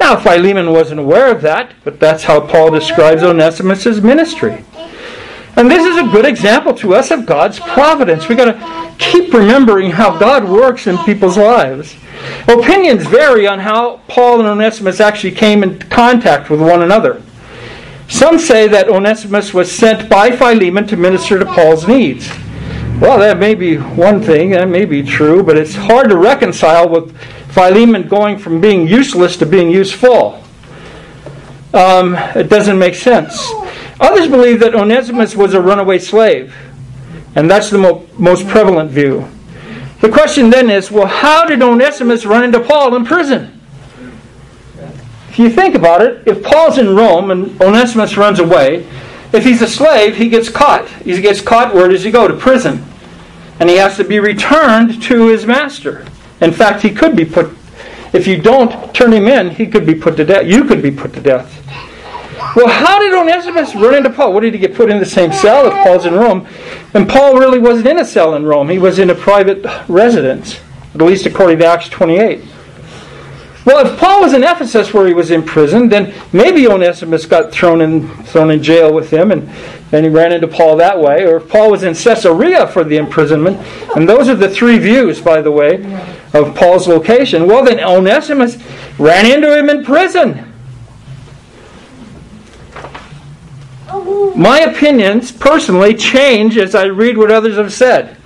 Now, 0.00 0.16
Philemon 0.16 0.72
wasn't 0.72 1.00
aware 1.00 1.30
of 1.30 1.42
that, 1.42 1.74
but 1.84 2.00
that's 2.00 2.24
how 2.24 2.40
Paul 2.40 2.70
describes 2.70 3.22
Onesimus' 3.22 4.00
ministry. 4.00 4.64
And 5.56 5.70
this 5.70 5.84
is 5.84 5.96
a 5.98 6.10
good 6.12 6.24
example 6.24 6.72
to 6.74 6.94
us 6.94 7.10
of 7.10 7.26
God's 7.26 7.58
providence. 7.58 8.28
We've 8.28 8.38
got 8.38 8.52
to 8.52 8.94
keep 8.98 9.32
remembering 9.32 9.90
how 9.90 10.18
God 10.18 10.48
works 10.48 10.86
in 10.86 10.96
people's 10.98 11.36
lives. 11.36 11.96
Opinions 12.48 13.06
vary 13.06 13.46
on 13.46 13.58
how 13.58 13.98
Paul 14.08 14.40
and 14.40 14.48
Onesimus 14.48 15.00
actually 15.00 15.32
came 15.32 15.62
in 15.62 15.78
contact 15.78 16.50
with 16.50 16.60
one 16.60 16.82
another. 16.82 17.22
Some 18.08 18.38
say 18.38 18.68
that 18.68 18.88
Onesimus 18.88 19.54
was 19.54 19.70
sent 19.70 20.08
by 20.08 20.30
Philemon 20.36 20.86
to 20.88 20.96
minister 20.96 21.38
to 21.38 21.46
Paul's 21.46 21.86
needs. 21.86 22.28
Well, 23.00 23.18
that 23.20 23.38
may 23.38 23.54
be 23.54 23.76
one 23.76 24.22
thing, 24.22 24.50
that 24.50 24.68
may 24.68 24.84
be 24.84 25.02
true, 25.02 25.42
but 25.42 25.56
it's 25.56 25.74
hard 25.74 26.10
to 26.10 26.16
reconcile 26.16 26.88
with 26.88 27.16
Philemon 27.52 28.08
going 28.08 28.36
from 28.36 28.60
being 28.60 28.86
useless 28.86 29.36
to 29.38 29.46
being 29.46 29.70
useful. 29.70 30.42
Um, 31.72 32.14
it 32.34 32.50
doesn't 32.50 32.78
make 32.78 32.94
sense. 32.94 33.50
Others 34.00 34.28
believe 34.28 34.60
that 34.60 34.74
Onesimus 34.74 35.36
was 35.36 35.52
a 35.52 35.60
runaway 35.60 35.98
slave, 35.98 36.54
and 37.36 37.50
that's 37.50 37.70
the 37.70 37.78
mo- 37.78 38.06
most 38.18 38.48
prevalent 38.48 38.90
view. 38.90 39.28
The 40.00 40.08
question 40.08 40.48
then 40.48 40.70
is 40.70 40.90
well, 40.90 41.06
how 41.06 41.44
did 41.44 41.62
Onesimus 41.62 42.24
run 42.24 42.42
into 42.42 42.60
Paul 42.60 42.96
in 42.96 43.04
prison? 43.04 43.60
If 45.28 45.38
you 45.38 45.50
think 45.50 45.74
about 45.74 46.02
it, 46.02 46.26
if 46.26 46.42
Paul's 46.42 46.78
in 46.78 46.96
Rome 46.96 47.30
and 47.30 47.60
Onesimus 47.60 48.16
runs 48.16 48.40
away, 48.40 48.86
if 49.32 49.44
he's 49.44 49.62
a 49.62 49.68
slave, 49.68 50.16
he 50.16 50.28
gets 50.28 50.48
caught. 50.48 50.88
He 50.88 51.20
gets 51.20 51.40
caught, 51.40 51.74
where 51.74 51.86
does 51.88 52.02
he 52.02 52.10
go? 52.10 52.26
To 52.26 52.34
prison. 52.34 52.84
And 53.60 53.68
he 53.68 53.76
has 53.76 53.96
to 53.98 54.04
be 54.04 54.18
returned 54.18 55.02
to 55.04 55.28
his 55.28 55.46
master. 55.46 56.04
In 56.40 56.50
fact, 56.50 56.82
he 56.82 56.90
could 56.90 57.14
be 57.14 57.24
put, 57.24 57.54
if 58.12 58.26
you 58.26 58.40
don't 58.40 58.92
turn 58.94 59.12
him 59.12 59.28
in, 59.28 59.50
he 59.50 59.66
could 59.66 59.86
be 59.86 59.94
put 59.94 60.16
to 60.16 60.24
death. 60.24 60.46
You 60.46 60.64
could 60.64 60.82
be 60.82 60.90
put 60.90 61.12
to 61.12 61.20
death. 61.20 61.58
Well, 62.56 62.68
how 62.68 62.98
did 62.98 63.14
Onesimus 63.14 63.74
run 63.74 63.94
into 63.94 64.10
Paul? 64.10 64.32
What 64.32 64.40
did 64.40 64.54
he 64.54 64.58
get 64.58 64.74
put 64.74 64.90
in 64.90 64.98
the 64.98 65.06
same 65.06 65.32
cell 65.32 65.66
if 65.66 65.74
Paul's 65.84 66.06
in 66.06 66.14
Rome? 66.14 66.46
And 66.94 67.08
Paul 67.08 67.38
really 67.38 67.58
wasn't 67.58 67.86
in 67.86 67.98
a 67.98 68.04
cell 68.04 68.34
in 68.34 68.44
Rome. 68.44 68.68
He 68.68 68.78
was 68.78 68.98
in 68.98 69.10
a 69.10 69.14
private 69.14 69.64
residence, 69.88 70.58
at 70.94 71.02
least 71.02 71.26
according 71.26 71.58
to 71.58 71.66
Acts 71.66 71.88
28. 71.88 72.42
Well, 73.66 73.86
if 73.86 73.98
Paul 73.98 74.22
was 74.22 74.32
in 74.32 74.42
Ephesus 74.42 74.92
where 74.94 75.06
he 75.06 75.12
was 75.12 75.30
in 75.30 75.42
prison, 75.42 75.88
then 75.88 76.14
maybe 76.32 76.66
Onesimus 76.66 77.26
got 77.26 77.52
thrown 77.52 77.82
in 77.82 78.08
thrown 78.24 78.50
in 78.50 78.62
jail 78.62 78.92
with 78.92 79.10
him 79.10 79.30
and 79.30 79.48
then 79.90 80.02
he 80.02 80.08
ran 80.08 80.32
into 80.32 80.48
Paul 80.48 80.76
that 80.76 80.98
way. 80.98 81.24
Or 81.26 81.36
if 81.36 81.48
Paul 81.48 81.70
was 81.70 81.82
in 81.82 81.94
Caesarea 81.94 82.66
for 82.68 82.84
the 82.84 82.96
imprisonment, 82.96 83.58
and 83.94 84.08
those 84.08 84.28
are 84.28 84.34
the 84.34 84.48
three 84.48 84.78
views, 84.78 85.20
by 85.20 85.42
the 85.42 85.50
way, 85.50 85.74
of 86.32 86.54
Paul's 86.54 86.88
location. 86.88 87.46
Well, 87.46 87.64
then 87.64 87.80
Onesimus 87.80 88.56
ran 88.98 89.26
into 89.26 89.56
him 89.56 89.68
in 89.68 89.84
prison. 89.84 90.49
My 94.36 94.60
opinions, 94.60 95.32
personally, 95.32 95.94
change 95.94 96.56
as 96.56 96.74
I 96.74 96.84
read 96.84 97.18
what 97.18 97.30
others 97.30 97.56
have 97.56 97.72
said. 97.72 98.16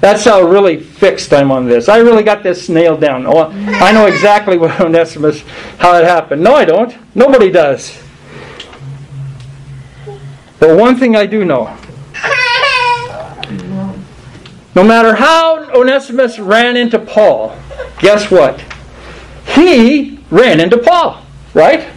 That's 0.00 0.24
how 0.24 0.42
really 0.42 0.80
fixed 0.80 1.32
I'm 1.32 1.50
on 1.50 1.66
this. 1.66 1.88
I 1.88 1.98
really 1.98 2.22
got 2.22 2.42
this 2.42 2.68
nailed 2.68 3.00
down. 3.00 3.26
Oh, 3.26 3.50
I 3.50 3.92
know 3.92 4.06
exactly 4.06 4.56
what 4.56 4.80
Onesimus, 4.80 5.42
how 5.78 5.96
it 5.96 6.04
happened. 6.04 6.42
No, 6.42 6.54
I 6.54 6.64
don't. 6.64 6.96
Nobody 7.14 7.50
does. 7.50 8.02
But 10.58 10.76
one 10.76 10.96
thing 10.96 11.16
I 11.16 11.26
do 11.26 11.44
know. 11.44 11.76
No 14.74 14.84
matter 14.84 15.14
how 15.14 15.70
Onesimus 15.72 16.38
ran 16.38 16.76
into 16.76 16.98
Paul, 16.98 17.56
guess 17.98 18.30
what? 18.30 18.62
He 19.46 20.20
ran 20.30 20.60
into 20.60 20.78
Paul, 20.78 21.22
right? 21.54 21.88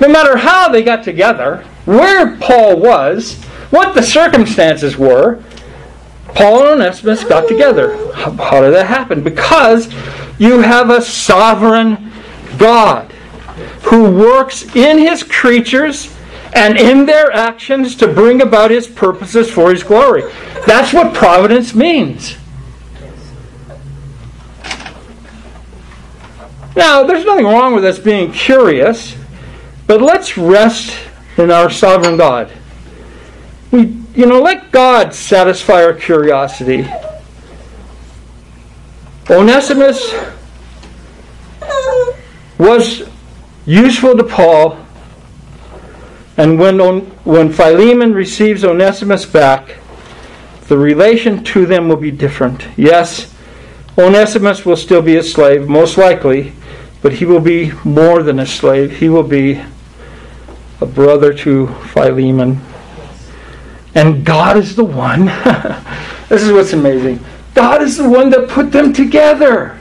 No 0.00 0.08
matter 0.08 0.36
how 0.36 0.68
they 0.68 0.82
got 0.82 1.04
together, 1.04 1.64
where 1.86 2.36
Paul 2.36 2.78
was, 2.78 3.42
what 3.70 3.94
the 3.94 4.02
circumstances 4.02 4.98
were, 4.98 5.42
Paul 6.34 6.60
and 6.60 6.82
Onesimus 6.82 7.24
got 7.24 7.48
together. 7.48 8.12
How, 8.12 8.32
how 8.32 8.60
did 8.60 8.74
that 8.74 8.86
happen? 8.86 9.22
Because 9.22 9.92
you 10.38 10.60
have 10.60 10.90
a 10.90 11.00
sovereign 11.00 12.12
God 12.58 13.10
who 13.84 14.10
works 14.10 14.74
in 14.76 14.98
his 14.98 15.22
creatures 15.22 16.14
and 16.54 16.76
in 16.76 17.06
their 17.06 17.32
actions 17.32 17.96
to 17.96 18.08
bring 18.08 18.42
about 18.42 18.70
his 18.70 18.86
purposes 18.86 19.50
for 19.50 19.70
his 19.70 19.82
glory. 19.82 20.24
That's 20.66 20.92
what 20.92 21.14
providence 21.14 21.74
means. 21.74 22.36
Now, 26.74 27.04
there's 27.04 27.24
nothing 27.24 27.46
wrong 27.46 27.74
with 27.74 27.84
us 27.84 27.98
being 27.98 28.32
curious, 28.32 29.16
but 29.86 30.02
let's 30.02 30.36
rest 30.36 31.05
in 31.36 31.50
our 31.50 31.70
sovereign 31.70 32.16
God. 32.16 32.50
We, 33.70 34.02
you 34.14 34.26
know, 34.26 34.40
let 34.40 34.70
God 34.70 35.14
satisfy 35.14 35.84
our 35.84 35.92
curiosity. 35.92 36.88
Onesimus 39.28 40.14
was 42.58 43.08
useful 43.66 44.16
to 44.16 44.24
Paul, 44.24 44.78
and 46.36 46.58
when, 46.58 46.80
on, 46.80 47.00
when 47.24 47.52
Philemon 47.52 48.14
receives 48.14 48.64
Onesimus 48.64 49.26
back, 49.26 49.76
the 50.68 50.78
relation 50.78 51.44
to 51.44 51.66
them 51.66 51.88
will 51.88 51.96
be 51.96 52.10
different. 52.10 52.66
Yes, 52.76 53.34
Onesimus 53.98 54.64
will 54.64 54.76
still 54.76 55.02
be 55.02 55.16
a 55.16 55.22
slave, 55.22 55.68
most 55.68 55.96
likely, 55.96 56.52
but 57.02 57.14
he 57.14 57.24
will 57.24 57.40
be 57.40 57.72
more 57.84 58.22
than 58.22 58.38
a 58.38 58.46
slave. 58.46 58.98
He 58.98 59.08
will 59.08 59.22
be 59.22 59.62
a 60.80 60.86
brother 60.86 61.32
to 61.32 61.66
Philemon. 61.92 62.60
And 63.94 64.24
God 64.24 64.56
is 64.56 64.76
the 64.76 64.84
one. 64.84 65.24
this 66.28 66.42
is 66.42 66.52
what's 66.52 66.72
amazing. 66.72 67.24
God 67.54 67.80
is 67.80 67.96
the 67.96 68.08
one 68.08 68.28
that 68.30 68.48
put 68.48 68.70
them 68.72 68.92
together. 68.92 69.78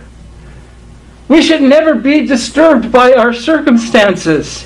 We 1.28 1.42
should 1.42 1.62
never 1.62 1.96
be 1.96 2.26
disturbed 2.26 2.92
by 2.92 3.14
our 3.14 3.34
circumstances. 3.34 4.66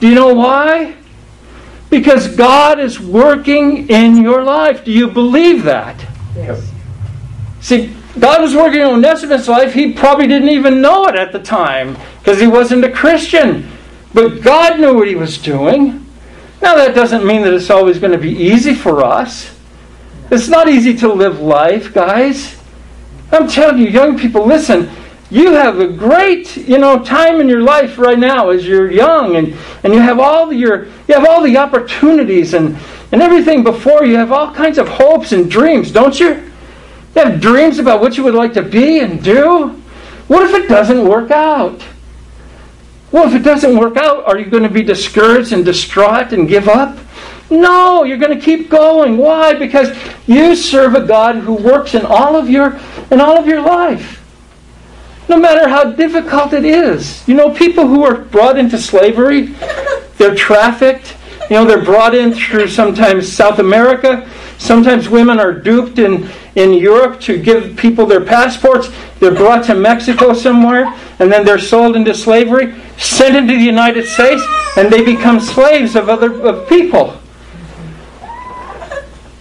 Do 0.00 0.08
you 0.08 0.14
know 0.14 0.34
why? 0.34 0.96
Because 1.90 2.34
God 2.34 2.80
is 2.80 2.98
working 2.98 3.88
in 3.88 4.16
your 4.20 4.42
life. 4.42 4.84
Do 4.84 4.90
you 4.90 5.08
believe 5.08 5.62
that? 5.64 6.04
Yes. 6.34 6.72
See, 7.60 7.94
God 8.18 8.42
was 8.42 8.54
working 8.54 8.80
on 8.82 8.94
Onesimus' 8.94 9.46
life. 9.46 9.74
He 9.74 9.92
probably 9.92 10.26
didn't 10.26 10.48
even 10.48 10.80
know 10.80 11.06
it 11.06 11.14
at 11.14 11.30
the 11.30 11.38
time 11.38 11.96
because 12.18 12.40
he 12.40 12.46
wasn't 12.46 12.84
a 12.84 12.90
Christian. 12.90 13.70
But 14.14 14.42
God 14.42 14.80
knew 14.80 14.94
what 14.94 15.08
He 15.08 15.14
was 15.14 15.38
doing. 15.38 16.06
Now, 16.60 16.76
that 16.76 16.94
doesn't 16.94 17.26
mean 17.26 17.42
that 17.42 17.54
it's 17.54 17.70
always 17.70 17.98
going 17.98 18.12
to 18.12 18.18
be 18.18 18.30
easy 18.30 18.74
for 18.74 19.02
us. 19.02 19.52
It's 20.30 20.48
not 20.48 20.68
easy 20.68 20.96
to 20.98 21.12
live 21.12 21.40
life, 21.40 21.92
guys. 21.92 22.56
I'm 23.32 23.48
telling 23.48 23.78
you, 23.78 23.88
young 23.88 24.18
people, 24.18 24.46
listen, 24.46 24.90
you 25.32 25.52
have 25.52 25.80
a 25.80 25.88
great, 25.88 26.56
you 26.56 26.76
know, 26.76 27.02
time 27.02 27.40
in 27.40 27.48
your 27.48 27.62
life 27.62 27.98
right 27.98 28.18
now 28.18 28.50
as 28.50 28.66
you're 28.66 28.90
young 28.90 29.36
and, 29.36 29.56
and 29.82 29.94
you 29.94 29.98
have 29.98 30.20
all 30.20 30.52
your 30.52 30.84
you 31.08 31.14
have 31.14 31.26
all 31.26 31.42
the 31.42 31.56
opportunities 31.56 32.52
and, 32.52 32.76
and 33.12 33.22
everything 33.22 33.64
before 33.64 34.04
you. 34.04 34.12
You 34.12 34.18
have 34.18 34.30
all 34.30 34.52
kinds 34.52 34.76
of 34.76 34.88
hopes 34.88 35.32
and 35.32 35.50
dreams, 35.50 35.90
don't 35.90 36.20
you? 36.20 36.28
You 37.14 37.24
have 37.24 37.40
dreams 37.40 37.78
about 37.78 38.02
what 38.02 38.18
you 38.18 38.24
would 38.24 38.34
like 38.34 38.52
to 38.54 38.62
be 38.62 39.00
and 39.00 39.22
do. 39.24 39.68
What 40.28 40.42
if 40.42 40.54
it 40.54 40.68
doesn't 40.68 41.08
work 41.08 41.30
out? 41.30 41.82
Well, 43.12 43.28
if 43.28 43.34
it 43.34 43.44
doesn't 43.44 43.76
work 43.76 43.98
out, 43.98 44.24
are 44.26 44.38
you 44.38 44.46
going 44.46 44.62
to 44.62 44.70
be 44.70 44.82
discouraged 44.82 45.52
and 45.52 45.64
distraught 45.64 46.32
and 46.32 46.48
give 46.48 46.66
up? 46.66 46.98
No, 47.50 48.04
you're 48.04 48.18
going 48.18 48.36
to 48.36 48.42
keep 48.42 48.70
going. 48.70 49.18
Why? 49.18 49.52
Because 49.52 49.94
you 50.26 50.56
serve 50.56 50.94
a 50.94 51.06
God 51.06 51.36
who 51.36 51.52
works 51.52 51.94
in 51.94 52.06
all 52.06 52.34
of 52.34 52.48
your 52.48 52.80
in 53.10 53.20
all 53.20 53.38
of 53.38 53.46
your 53.46 53.60
life. 53.60 54.20
No 55.28 55.38
matter 55.38 55.68
how 55.68 55.92
difficult 55.92 56.54
it 56.54 56.64
is. 56.64 57.26
You 57.28 57.34
know, 57.34 57.50
people 57.50 57.86
who 57.86 58.02
are 58.04 58.16
brought 58.16 58.58
into 58.58 58.78
slavery, 58.78 59.54
they're 60.16 60.34
trafficked, 60.34 61.14
you 61.50 61.56
know, 61.56 61.66
they're 61.66 61.84
brought 61.84 62.14
in 62.14 62.32
through 62.32 62.68
sometimes 62.68 63.30
South 63.30 63.58
America. 63.58 64.26
Sometimes 64.56 65.08
women 65.08 65.38
are 65.38 65.52
duped 65.52 65.98
in, 65.98 66.28
in 66.54 66.72
Europe 66.72 67.20
to 67.22 67.36
give 67.36 67.76
people 67.76 68.06
their 68.06 68.24
passports. 68.24 68.88
They're 69.18 69.34
brought 69.34 69.64
to 69.64 69.74
Mexico 69.74 70.32
somewhere, 70.32 70.86
and 71.18 71.30
then 71.30 71.44
they're 71.44 71.58
sold 71.58 71.96
into 71.96 72.14
slavery, 72.14 72.74
sent 73.02 73.36
into 73.36 73.54
the 73.54 73.64
United 73.64 74.06
States, 74.06 74.42
and 74.76 74.92
they 74.92 75.04
become 75.04 75.40
slaves 75.40 75.96
of 75.96 76.08
other 76.08 76.40
of 76.42 76.68
people. 76.68 77.18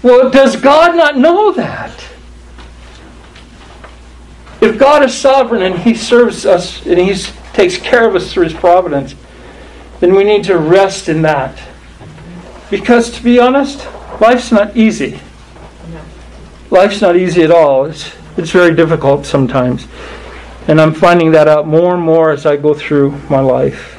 Well, 0.04 0.30
does 0.30 0.56
God 0.56 0.96
not 0.96 1.18
know 1.18 1.52
that? 1.52 1.94
If 4.62 4.78
God 4.78 5.04
is 5.04 5.14
sovereign 5.14 5.62
and 5.64 5.78
He 5.78 5.94
serves 5.94 6.46
us 6.46 6.86
and 6.86 7.00
He 7.00 7.14
takes 7.54 7.78
care 7.78 8.08
of 8.08 8.16
us 8.16 8.32
through 8.32 8.46
His 8.46 8.54
providence, 8.54 9.16
then 10.00 10.16
we 10.16 10.24
need 10.24 10.44
to 10.46 10.58
rest 10.58 11.10
in 11.10 11.22
that. 11.24 11.60
Because 12.70 13.12
to 13.12 13.24
be 13.24 13.40
honest, 13.40 13.88
life's 14.20 14.52
not 14.52 14.76
easy. 14.76 15.20
Life's 16.70 17.02
not 17.02 17.16
easy 17.16 17.44
at 17.44 17.52
all. 17.52 17.86
It's, 17.86 18.16
it's 18.38 18.52
very 18.52 18.74
difficult 18.74 19.26
sometimes. 19.26 19.88
And 20.68 20.80
I'm 20.80 20.94
finding 20.94 21.32
that 21.32 21.48
out 21.48 21.68
more 21.68 21.94
and 21.96 22.04
more 22.04 22.32
as 22.32 22.46
I 22.46 22.56
go 22.56 22.74
through 22.74 23.12
my 23.30 23.40
life. 23.40 23.98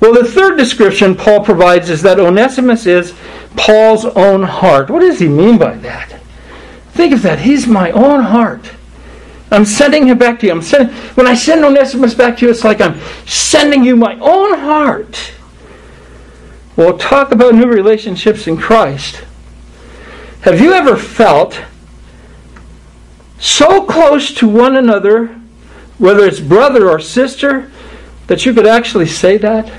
Well, 0.00 0.14
the 0.14 0.24
third 0.24 0.56
description 0.58 1.14
Paul 1.14 1.44
provides 1.44 1.90
is 1.90 2.02
that 2.02 2.20
Onesimus 2.20 2.86
is 2.86 3.14
Paul's 3.56 4.04
own 4.04 4.42
heart. 4.42 4.90
What 4.90 5.00
does 5.00 5.18
he 5.18 5.28
mean 5.28 5.58
by 5.58 5.74
that? 5.76 6.20
Think 6.92 7.12
of 7.12 7.22
that. 7.22 7.40
He's 7.40 7.66
my 7.66 7.90
own 7.90 8.22
heart. 8.22 8.70
I'm 9.50 9.64
sending 9.64 10.06
him 10.06 10.18
back 10.18 10.40
to 10.40 10.46
you. 10.46 10.52
I'm 10.52 10.62
sending, 10.62 10.94
when 11.14 11.26
I 11.26 11.34
send 11.34 11.64
Onesimus 11.64 12.14
back 12.14 12.36
to 12.38 12.46
you, 12.46 12.50
it's 12.50 12.64
like 12.64 12.80
I'm 12.80 13.00
sending 13.26 13.84
you 13.84 13.96
my 13.96 14.18
own 14.18 14.58
heart. 14.58 15.32
We'll 16.76 16.98
talk 16.98 17.30
about 17.30 17.54
new 17.54 17.66
relationships 17.66 18.46
in 18.46 18.56
Christ. 18.56 19.24
Have 20.40 20.60
you 20.60 20.72
ever 20.72 20.96
felt 20.96 21.62
so 23.38 23.84
close 23.84 24.34
to 24.34 24.48
one 24.48 24.76
another, 24.76 25.40
whether 25.98 26.24
it's 26.24 26.40
brother 26.40 26.90
or 26.90 26.98
sister, 26.98 27.70
that 28.26 28.44
you 28.44 28.54
could 28.54 28.66
actually 28.66 29.06
say 29.06 29.36
that? 29.38 29.70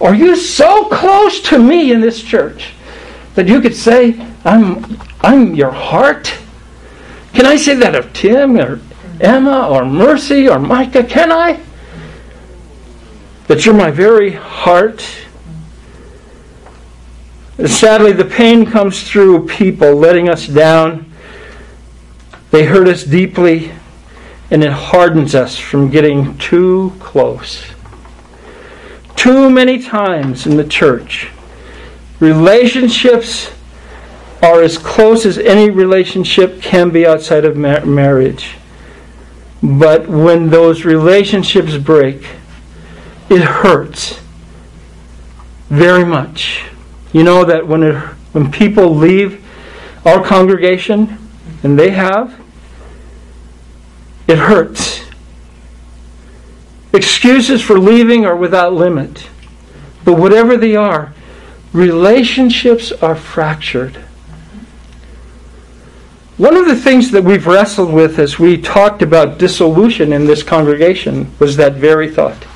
Are 0.00 0.14
you 0.14 0.36
so 0.36 0.84
close 0.86 1.40
to 1.42 1.58
me 1.58 1.92
in 1.92 2.00
this 2.00 2.22
church 2.22 2.72
that 3.34 3.48
you 3.48 3.60
could 3.60 3.74
say, 3.74 4.18
I'm, 4.44 4.98
I'm 5.20 5.54
your 5.54 5.70
heart? 5.70 6.32
Can 7.34 7.46
I 7.46 7.56
say 7.56 7.74
that 7.74 7.94
of 7.94 8.12
Tim 8.12 8.56
or 8.56 8.80
Emma 9.20 9.68
or 9.68 9.84
Mercy 9.84 10.48
or 10.48 10.58
Micah? 10.58 11.04
Can 11.04 11.32
I? 11.32 11.60
That 13.48 13.64
you're 13.64 13.74
my 13.74 13.90
very 13.90 14.32
heart? 14.32 15.04
Sadly, 17.66 18.12
the 18.12 18.24
pain 18.24 18.66
comes 18.66 19.08
through 19.08 19.48
people 19.48 19.96
letting 19.96 20.28
us 20.28 20.46
down. 20.46 21.12
They 22.52 22.64
hurt 22.64 22.86
us 22.86 23.02
deeply, 23.02 23.72
and 24.50 24.64
it 24.64 24.72
hardens 24.72 25.34
us 25.34 25.58
from 25.58 25.90
getting 25.90 26.36
too 26.38 26.94
close. 26.98 27.64
Too 29.16 29.50
many 29.50 29.82
times 29.82 30.46
in 30.46 30.56
the 30.56 30.66
church, 30.66 31.30
relationships 32.20 33.50
are 34.42 34.62
as 34.62 34.78
close 34.78 35.26
as 35.26 35.38
any 35.38 35.70
relationship 35.70 36.62
can 36.62 36.90
be 36.90 37.06
outside 37.06 37.44
of 37.44 37.56
marriage. 37.56 38.56
But 39.62 40.08
when 40.08 40.50
those 40.50 40.84
relationships 40.84 41.76
break, 41.76 42.24
it 43.28 43.42
hurts 43.42 44.20
very 45.68 46.04
much. 46.04 46.62
You 47.12 47.24
know 47.24 47.44
that 47.44 47.66
when 47.66 47.82
it, 47.82 47.96
when 48.32 48.50
people 48.50 48.94
leave 48.94 49.44
our 50.06 50.24
congregation, 50.24 51.18
and 51.62 51.78
they 51.78 51.90
have, 51.90 52.40
it 54.28 54.38
hurts. 54.38 55.02
Excuses 56.92 57.62
for 57.62 57.78
leaving 57.78 58.24
are 58.24 58.36
without 58.36 58.74
limit. 58.74 59.28
But 60.04 60.18
whatever 60.18 60.56
they 60.56 60.76
are, 60.76 61.14
relationships 61.72 62.92
are 62.92 63.16
fractured. 63.16 63.96
One 66.36 66.56
of 66.56 66.66
the 66.66 66.76
things 66.76 67.10
that 67.10 67.24
we've 67.24 67.46
wrestled 67.46 67.92
with 67.92 68.18
as 68.18 68.38
we 68.38 68.60
talked 68.60 69.02
about 69.02 69.38
dissolution 69.38 70.12
in 70.12 70.24
this 70.26 70.42
congregation 70.42 71.32
was 71.38 71.56
that 71.56 71.74
very 71.74 72.10
thought. 72.10 72.46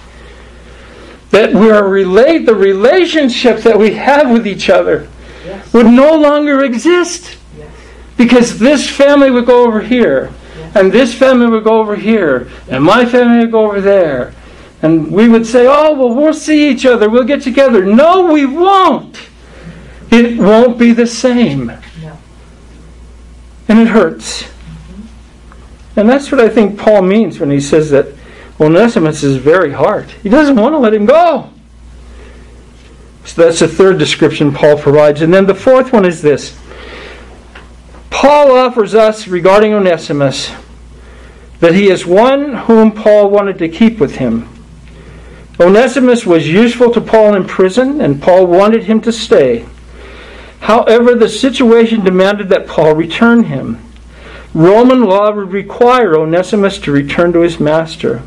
That 1.30 1.52
we 1.52 1.70
are 1.70 1.88
relate 1.88 2.46
the 2.46 2.54
relationship 2.54 3.58
that 3.62 3.78
we 3.78 3.94
have 3.94 4.30
with 4.30 4.46
each 4.46 4.70
other 4.70 5.08
yes. 5.44 5.72
would 5.72 5.86
no 5.86 6.14
longer 6.14 6.62
exist. 6.62 7.36
Yes. 7.58 7.70
Because 8.16 8.58
this 8.58 8.88
family 8.88 9.30
would 9.30 9.46
go 9.46 9.66
over 9.66 9.80
here. 9.80 10.32
And 10.74 10.90
this 10.90 11.14
family 11.14 11.46
would 11.46 11.64
go 11.64 11.80
over 11.80 11.96
here, 11.96 12.48
and 12.68 12.82
my 12.82 13.04
family 13.04 13.40
would 13.40 13.52
go 13.52 13.66
over 13.66 13.80
there. 13.80 14.34
And 14.82 15.12
we 15.12 15.28
would 15.28 15.46
say, 15.46 15.66
oh, 15.66 15.94
well, 15.94 16.14
we'll 16.14 16.34
see 16.34 16.68
each 16.68 16.84
other, 16.86 17.08
we'll 17.08 17.24
get 17.24 17.42
together. 17.42 17.84
No, 17.84 18.32
we 18.32 18.46
won't. 18.46 19.16
It 20.10 20.38
won't 20.38 20.78
be 20.78 20.92
the 20.92 21.06
same 21.06 21.72
and 23.72 23.80
it 23.80 23.88
hurts. 23.88 24.42
Mm-hmm. 24.42 26.00
And 26.00 26.08
that's 26.08 26.30
what 26.30 26.40
I 26.40 26.48
think 26.48 26.78
Paul 26.78 27.02
means 27.02 27.40
when 27.40 27.50
he 27.50 27.60
says 27.60 27.90
that 27.90 28.06
Onesimus 28.60 29.22
is 29.22 29.36
very 29.38 29.72
hard. 29.72 30.10
He 30.10 30.28
doesn't 30.28 30.56
want 30.56 30.74
to 30.74 30.78
let 30.78 30.94
him 30.94 31.06
go. 31.06 31.50
So 33.24 33.42
that's 33.42 33.60
the 33.60 33.68
third 33.68 33.98
description 33.98 34.52
Paul 34.52 34.78
provides. 34.78 35.22
And 35.22 35.32
then 35.32 35.46
the 35.46 35.54
fourth 35.54 35.92
one 35.92 36.04
is 36.04 36.20
this 36.20 36.58
Paul 38.12 38.52
offers 38.52 38.94
us 38.94 39.26
regarding 39.26 39.72
Onesimus 39.72 40.52
that 41.60 41.74
he 41.74 41.88
is 41.88 42.06
one 42.06 42.54
whom 42.54 42.92
Paul 42.92 43.30
wanted 43.30 43.58
to 43.58 43.68
keep 43.68 43.98
with 43.98 44.16
him. 44.16 44.48
Onesimus 45.58 46.26
was 46.26 46.48
useful 46.48 46.92
to 46.92 47.00
Paul 47.00 47.34
in 47.34 47.46
prison, 47.46 48.00
and 48.00 48.22
Paul 48.22 48.46
wanted 48.46 48.84
him 48.84 49.00
to 49.02 49.12
stay. 49.12 49.66
However, 50.60 51.14
the 51.14 51.28
situation 51.28 52.04
demanded 52.04 52.48
that 52.50 52.66
Paul 52.66 52.94
return 52.94 53.44
him. 53.44 53.82
Roman 54.54 55.02
law 55.02 55.32
would 55.32 55.50
require 55.50 56.16
Onesimus 56.16 56.78
to 56.80 56.92
return 56.92 57.32
to 57.32 57.40
his 57.40 57.58
master. 57.58 58.22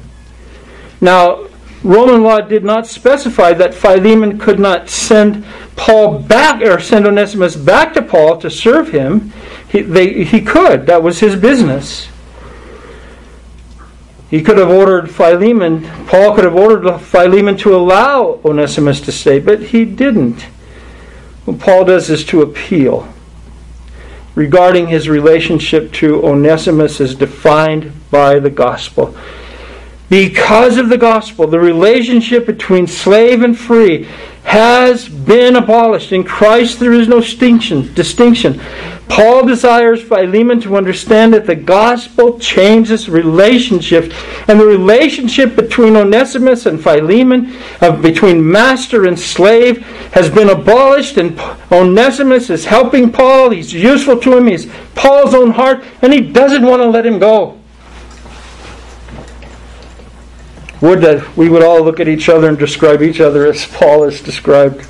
Now, 0.99 1.47
Roman 1.83 2.23
law 2.23 2.41
did 2.41 2.63
not 2.63 2.87
specify 2.87 3.53
that 3.53 3.75
Philemon 3.75 4.39
could 4.39 4.59
not 4.59 4.89
send 4.89 5.45
Paul 5.75 6.17
back 6.17 6.61
or 6.63 6.79
send 6.79 7.05
Onesimus 7.05 7.55
back 7.55 7.93
to 7.93 8.01
Paul 8.01 8.37
to 8.37 8.49
serve 8.49 8.89
him. 8.89 9.31
He, 9.75 9.81
they, 9.81 10.23
he 10.23 10.39
could. 10.39 10.85
That 10.85 11.03
was 11.03 11.19
his 11.19 11.35
business. 11.35 12.07
He 14.29 14.41
could 14.41 14.57
have 14.57 14.69
ordered 14.69 15.11
Philemon, 15.11 15.83
Paul 16.07 16.33
could 16.33 16.45
have 16.45 16.55
ordered 16.55 16.97
Philemon 16.99 17.57
to 17.57 17.75
allow 17.75 18.39
Onesimus 18.45 19.01
to 19.01 19.11
stay, 19.11 19.39
but 19.39 19.61
he 19.61 19.83
didn't. 19.83 20.43
What 21.43 21.59
Paul 21.59 21.83
does 21.83 22.09
is 22.09 22.23
to 22.25 22.41
appeal 22.41 23.05
regarding 24.33 24.87
his 24.87 25.09
relationship 25.09 25.91
to 25.93 26.25
Onesimus 26.25 27.01
as 27.01 27.13
defined 27.13 27.91
by 28.09 28.39
the 28.39 28.49
gospel. 28.49 29.13
Because 30.09 30.77
of 30.77 30.87
the 30.87 30.97
gospel, 30.97 31.47
the 31.47 31.59
relationship 31.59 32.45
between 32.45 32.87
slave 32.87 33.41
and 33.41 33.57
free 33.57 34.07
has 34.43 35.09
been 35.09 35.55
abolished. 35.55 36.11
In 36.11 36.23
Christ 36.23 36.79
there 36.79 36.93
is 36.93 37.07
no 37.07 37.19
distinction. 37.19 37.93
distinction. 37.93 38.61
Paul 39.07 39.45
desires 39.45 40.01
Philemon 40.01 40.59
to 40.61 40.75
understand 40.75 41.33
that 41.33 41.45
the 41.45 41.55
gospel 41.55 42.39
changes 42.39 43.07
relationships, 43.07 44.13
and 44.47 44.59
the 44.59 44.65
relationship 44.65 45.55
between 45.55 45.95
Onesimus 45.95 46.65
and 46.65 46.81
Philemon, 46.81 47.55
of 47.81 48.01
between 48.01 48.51
master 48.51 49.05
and 49.05 49.17
slave, 49.17 49.85
has 50.13 50.29
been 50.29 50.49
abolished, 50.49 51.17
and 51.17 51.39
Onesimus 51.71 52.49
is 52.49 52.65
helping 52.65 53.11
Paul. 53.11 53.51
He's 53.51 53.73
useful 53.73 54.19
to 54.19 54.37
him. 54.37 54.47
He's 54.47 54.67
Paul's 54.95 55.33
own 55.33 55.51
heart, 55.51 55.83
and 56.01 56.11
he 56.11 56.21
doesn't 56.21 56.65
want 56.65 56.81
to 56.81 56.89
let 56.89 57.05
him 57.05 57.19
go. 57.19 57.59
Would 60.81 61.01
that 61.01 61.37
we 61.37 61.47
would 61.47 61.63
all 61.63 61.81
look 61.81 61.99
at 61.99 62.07
each 62.07 62.27
other 62.27 62.49
and 62.49 62.57
describe 62.57 63.01
each 63.01 63.21
other 63.21 63.45
as 63.45 63.65
Paul 63.65 64.03
has 64.03 64.19
described 64.19 64.85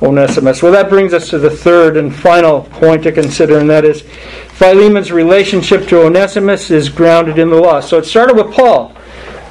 Onesimus. 0.00 0.62
Well, 0.62 0.72
that 0.72 0.88
brings 0.88 1.12
us 1.12 1.28
to 1.30 1.38
the 1.38 1.50
third 1.50 1.96
and 1.96 2.14
final 2.14 2.62
point 2.62 3.02
to 3.02 3.12
consider, 3.12 3.58
and 3.58 3.68
that 3.70 3.84
is 3.84 4.02
Philemon's 4.02 5.10
relationship 5.10 5.88
to 5.88 6.02
Onesimus 6.02 6.70
is 6.70 6.88
grounded 6.88 7.38
in 7.38 7.50
the 7.50 7.56
law. 7.56 7.80
So 7.80 7.98
it 7.98 8.04
started 8.04 8.36
with 8.36 8.54
Paul. 8.54 8.94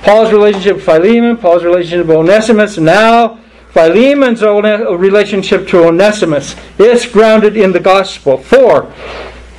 Paul's 0.03 0.31
relationship 0.31 0.77
with 0.77 0.85
Philemon, 0.85 1.37
Paul's 1.37 1.63
relationship 1.63 2.07
with 2.07 2.17
Onesimus. 2.17 2.77
Now, 2.77 3.39
Philemon's 3.71 4.41
uh, 4.41 4.53
relationship 4.97 5.67
to 5.69 5.85
Onesimus 5.85 6.55
is 6.79 7.05
grounded 7.05 7.57
in 7.57 7.73
the 7.73 7.79
gospel. 7.79 8.37
4. 8.37 8.83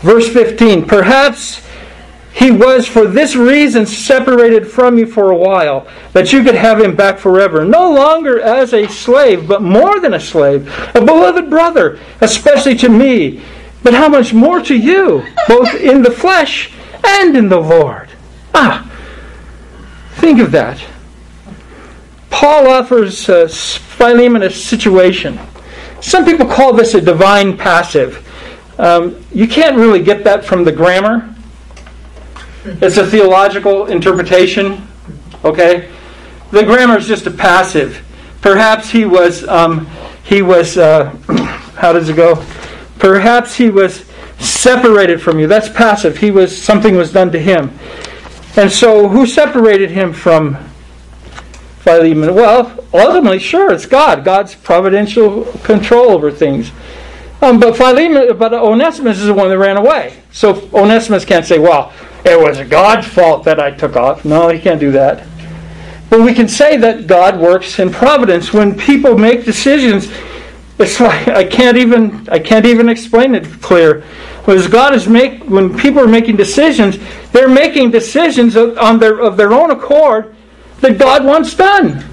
Verse 0.00 0.28
15. 0.32 0.86
Perhaps 0.86 1.67
he 2.38 2.52
was 2.52 2.86
for 2.86 3.08
this 3.08 3.34
reason 3.34 3.84
separated 3.84 4.64
from 4.64 4.96
you 4.96 5.06
for 5.06 5.32
a 5.32 5.36
while, 5.36 5.88
that 6.12 6.32
you 6.32 6.44
could 6.44 6.54
have 6.54 6.80
him 6.80 6.94
back 6.94 7.18
forever, 7.18 7.64
no 7.64 7.92
longer 7.92 8.40
as 8.40 8.72
a 8.72 8.86
slave, 8.86 9.48
but 9.48 9.60
more 9.60 9.98
than 9.98 10.14
a 10.14 10.20
slave, 10.20 10.72
a 10.94 11.04
beloved 11.04 11.50
brother, 11.50 11.98
especially 12.20 12.76
to 12.76 12.88
me, 12.88 13.42
but 13.82 13.92
how 13.92 14.08
much 14.08 14.32
more 14.32 14.60
to 14.60 14.76
you, 14.76 15.26
both 15.48 15.74
in 15.74 16.00
the 16.02 16.12
flesh 16.12 16.72
and 17.04 17.36
in 17.36 17.48
the 17.48 17.58
Lord. 17.58 18.08
Ah, 18.54 18.88
think 20.12 20.38
of 20.38 20.52
that. 20.52 20.80
Paul 22.30 22.68
offers 22.68 23.28
uh, 23.28 23.48
Philemon 23.48 24.44
a 24.44 24.50
situation. 24.50 25.40
Some 26.00 26.24
people 26.24 26.46
call 26.46 26.72
this 26.72 26.94
a 26.94 27.00
divine 27.00 27.56
passive. 27.56 28.24
Um, 28.78 29.24
you 29.32 29.48
can't 29.48 29.76
really 29.76 30.04
get 30.04 30.22
that 30.22 30.44
from 30.44 30.62
the 30.62 30.70
grammar. 30.70 31.34
It's 32.64 32.96
a 32.96 33.06
theological 33.06 33.86
interpretation. 33.86 34.86
Okay, 35.44 35.90
the 36.50 36.64
grammar 36.64 36.98
is 36.98 37.06
just 37.06 37.26
a 37.26 37.30
passive. 37.30 38.04
Perhaps 38.40 38.90
he 38.90 39.04
was 39.04 39.46
um, 39.48 39.86
he 40.24 40.42
was 40.42 40.76
uh, 40.76 41.14
how 41.76 41.92
does 41.92 42.08
it 42.08 42.16
go? 42.16 42.44
Perhaps 42.98 43.54
he 43.54 43.70
was 43.70 44.04
separated 44.38 45.20
from 45.20 45.38
you. 45.38 45.46
That's 45.46 45.68
passive. 45.68 46.18
He 46.18 46.30
was 46.30 46.56
something 46.60 46.96
was 46.96 47.12
done 47.12 47.32
to 47.32 47.38
him. 47.38 47.78
And 48.56 48.72
so, 48.72 49.08
who 49.08 49.26
separated 49.26 49.90
him 49.90 50.12
from 50.12 50.56
Philemon? 51.80 52.34
Well, 52.34 52.84
ultimately, 52.92 53.38
sure, 53.38 53.72
it's 53.72 53.86
God. 53.86 54.24
God's 54.24 54.54
providential 54.54 55.44
control 55.62 56.10
over 56.10 56.30
things. 56.30 56.72
Um, 57.40 57.60
but 57.60 57.76
Philemon, 57.76 58.36
but 58.36 58.52
Onesimus 58.52 59.20
is 59.20 59.26
the 59.26 59.34
one 59.34 59.48
that 59.48 59.58
ran 59.58 59.76
away. 59.76 60.20
So 60.32 60.68
Onesimus 60.74 61.24
can't 61.24 61.46
say, 61.46 61.58
"Well, 61.60 61.92
it 62.24 62.38
was 62.38 62.60
God's 62.68 63.06
fault 63.06 63.44
that 63.44 63.60
I 63.60 63.70
took 63.70 63.96
off. 63.96 64.24
No, 64.24 64.48
he 64.48 64.58
can't 64.58 64.80
do 64.80 64.92
that. 64.92 65.26
But 66.10 66.20
we 66.22 66.34
can 66.34 66.48
say 66.48 66.76
that 66.78 67.06
God 67.06 67.38
works 67.38 67.78
in 67.78 67.90
providence 67.90 68.52
when 68.52 68.76
people 68.76 69.18
make 69.18 69.44
decisions. 69.44 70.10
It's 70.78 71.00
like 71.00 71.28
I 71.28 71.44
can't 71.44 71.76
even 71.76 72.28
I 72.30 72.38
can't 72.38 72.66
even 72.66 72.88
explain 72.88 73.34
it 73.34 73.60
clear. 73.60 74.04
Because 74.38 74.68
God 74.68 74.94
is 74.94 75.06
make 75.06 75.44
when 75.44 75.76
people 75.76 76.00
are 76.00 76.08
making 76.08 76.36
decisions, 76.36 76.98
they're 77.32 77.48
making 77.48 77.90
decisions 77.90 78.56
on 78.56 78.98
their 78.98 79.20
of 79.20 79.36
their 79.36 79.52
own 79.52 79.70
accord 79.70 80.34
that 80.80 80.98
God 80.98 81.24
wants 81.24 81.54
done. 81.54 82.04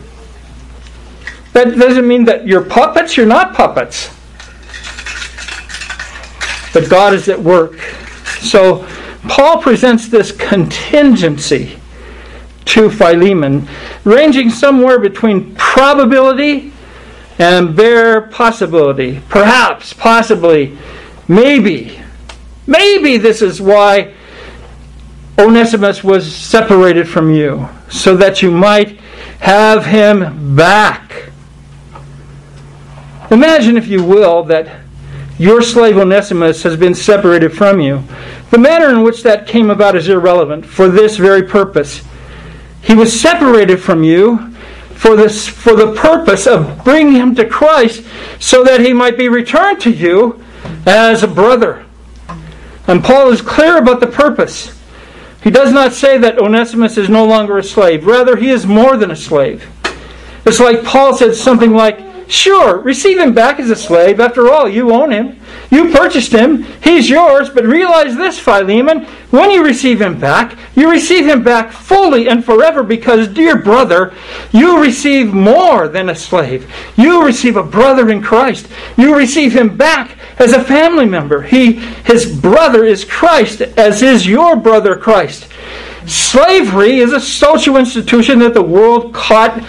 That 1.54 1.78
doesn't 1.78 2.06
mean 2.06 2.26
that 2.26 2.46
you're 2.46 2.66
puppets. 2.66 3.16
You're 3.16 3.26
not 3.26 3.54
puppets. 3.54 4.10
But 6.74 6.90
God 6.90 7.14
is 7.14 7.30
at 7.30 7.40
work. 7.40 7.80
So 8.42 8.86
Paul 9.28 9.62
presents 9.62 10.08
this 10.08 10.32
contingency 10.32 11.80
to 12.66 12.90
Philemon, 12.90 13.68
ranging 14.04 14.50
somewhere 14.50 15.00
between 15.00 15.56
probability 15.56 16.74
and 17.38 17.76
bare 17.76 18.22
possibility. 18.22 19.22
Perhaps, 19.30 19.94
possibly, 19.94 20.78
maybe. 21.28 22.00
Maybe 22.68 23.18
this 23.18 23.42
is 23.42 23.62
why 23.62 24.14
Onesimus 25.38 26.04
was 26.04 26.34
separated 26.34 27.08
from 27.08 27.34
you, 27.34 27.68
so 27.90 28.16
that 28.18 28.42
you 28.42 28.52
might 28.52 29.00
have 29.40 29.86
him 29.86 30.56
back. 30.56 31.30
Imagine, 33.32 33.78
if 33.78 33.88
you 33.88 34.04
will, 34.04 34.44
that 34.44 34.82
your 35.38 35.62
slave 35.62 35.98
Onesimus 35.98 36.64
has 36.64 36.78
been 36.78 36.96
separated 36.96 37.50
from 37.50 37.82
you. 37.82 38.04
The 38.52 38.58
manner 38.58 38.90
in 38.90 39.04
which 39.04 39.24
that 39.24 39.48
came 39.48 39.70
about 39.70 39.96
is 39.96 40.08
irrelevant 40.08 40.66
for 40.66 40.88
this 40.88 41.18
very 41.18 41.44
purpose. 41.44 42.04
He 42.82 42.94
was 42.94 43.20
separated 43.20 43.78
from 43.78 44.04
you 44.04 44.52
for, 44.94 45.16
this, 45.16 45.48
for 45.48 45.76
the 45.76 45.94
purpose 45.94 46.48
of 46.48 46.84
bringing 46.84 47.16
him 47.16 47.36
to 47.36 47.46
Christ 47.46 48.06
so 48.40 48.64
that 48.64 48.82
he 48.82 48.94
might 48.94 49.18
be 49.18 49.28
returned 49.28 49.82
to 49.82 49.92
you 49.92 50.42
as 50.86 51.24
a 51.24 51.28
brother. 51.28 51.86
And 52.88 53.04
Paul 53.04 53.32
is 53.32 53.42
clear 53.42 53.78
about 53.78 54.00
the 54.00 54.08
purpose. 54.08 54.72
He 55.44 55.52
does 55.52 55.72
not 55.74 55.94
say 55.94 56.18
that 56.20 56.40
Onesimus 56.40 56.98
is 56.98 57.10
no 57.10 57.26
longer 57.26 57.58
a 57.58 57.64
slave. 57.64 58.06
Rather, 58.06 58.36
he 58.36 58.50
is 58.50 58.66
more 58.66 58.98
than 58.98 59.12
a 59.12 59.16
slave. 59.16 59.68
It's 60.46 60.60
like 60.60 60.84
Paul 60.84 61.16
said 61.16 61.36
something 61.36 61.72
like, 61.72 62.00
Sure, 62.28 62.78
receive 62.78 63.20
him 63.20 63.34
back 63.34 63.60
as 63.60 63.70
a 63.70 63.76
slave. 63.76 64.20
After 64.20 64.52
all, 64.52 64.68
you 64.68 64.92
own 64.92 65.12
him. 65.12 65.40
You 65.70 65.92
purchased 65.92 66.32
him. 66.32 66.64
He's 66.84 67.10
yours. 67.10 67.50
But 67.50 67.66
realize 67.66 68.16
this, 68.16 68.40
Philemon, 68.40 69.06
when 69.30 69.52
you 69.52 69.64
receive 69.64 70.02
him 70.02 70.20
back, 70.20 70.58
you 70.76 70.90
receive 70.90 71.26
him 71.26 71.44
back 71.44 71.72
fully 71.72 72.28
and 72.28 72.44
forever 72.44 72.82
because, 72.82 73.28
dear 73.28 73.58
brother, 73.58 74.14
you 74.52 74.82
receive 74.82 75.34
more 75.34 75.88
than 75.88 76.10
a 76.10 76.16
slave. 76.16 76.72
You 76.96 77.24
receive 77.24 77.58
a 77.58 77.64
brother 77.64 78.10
in 78.10 78.24
Christ. 78.24 78.68
You 78.98 79.16
receive 79.16 79.54
him 79.54 79.78
back 79.78 80.18
as 80.40 80.54
a 80.54 80.64
family 80.64 81.06
member. 81.06 81.44
He, 81.44 81.74
his 81.74 82.26
brother 82.40 82.86
is 82.86 83.06
Christ, 83.06 83.62
as 83.62 84.02
is 84.02 84.26
your 84.26 84.56
brother 84.56 84.96
Christ. 84.96 85.48
Slavery 86.08 87.00
is 87.00 87.14
a 87.14 87.20
social 87.20 87.78
institution 87.78 88.40
that 88.40 88.54
the 88.54 88.62
world 88.62 89.14
caught 89.14 89.64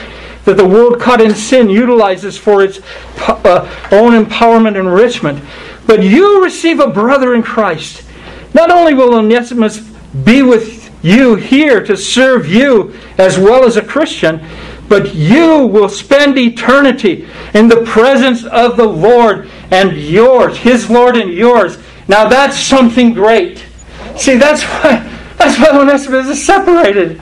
that 0.47 0.57
the 0.57 0.67
world 0.67 1.01
caught 1.01 1.21
in 1.21 1.35
sin 1.35 1.69
utilizes 1.69 2.39
for 2.39 2.63
its 2.63 2.81
uh, 3.29 3.89
own 3.91 4.25
empowerment 4.25 4.69
and 4.69 4.89
enrichment. 4.89 5.45
But 5.87 6.03
you 6.03 6.43
receive 6.43 6.81
a 6.81 6.89
brother 6.89 7.35
in 7.35 7.43
Christ. 7.43 8.05
Not 8.55 8.71
only 8.71 8.95
will 8.95 9.15
Onesimus 9.15 9.81
be 10.25 10.43
with 10.43 10.91
you 11.05 11.35
here 11.35 11.85
to 11.85 11.97
serve 11.97 12.47
you 12.47 12.95
as 13.19 13.39
well 13.39 13.65
as 13.65 13.77
a 13.77 13.85
Christian, 13.85 14.41
but 14.89 15.15
you 15.15 15.67
will 15.67 15.89
spend 15.89 16.39
eternity 16.39 17.29
in 17.55 17.69
the 17.69 17.83
presence 17.85 18.45
of 18.45 18.77
the 18.77 18.87
Lord 18.87 19.51
and 19.73 19.97
yours, 19.97 20.57
His 20.57 20.89
Lord 20.89 21.17
and 21.17 21.33
yours. 21.33 21.77
Now 22.07 22.29
that's 22.29 22.59
something 22.59 23.15
great. 23.15 23.65
See, 24.17 24.37
that's 24.37 24.63
why 24.63 25.13
that's 25.39 25.59
why 25.59 25.77
Onesimus 25.77 26.29
is 26.29 26.47
separated 26.47 27.21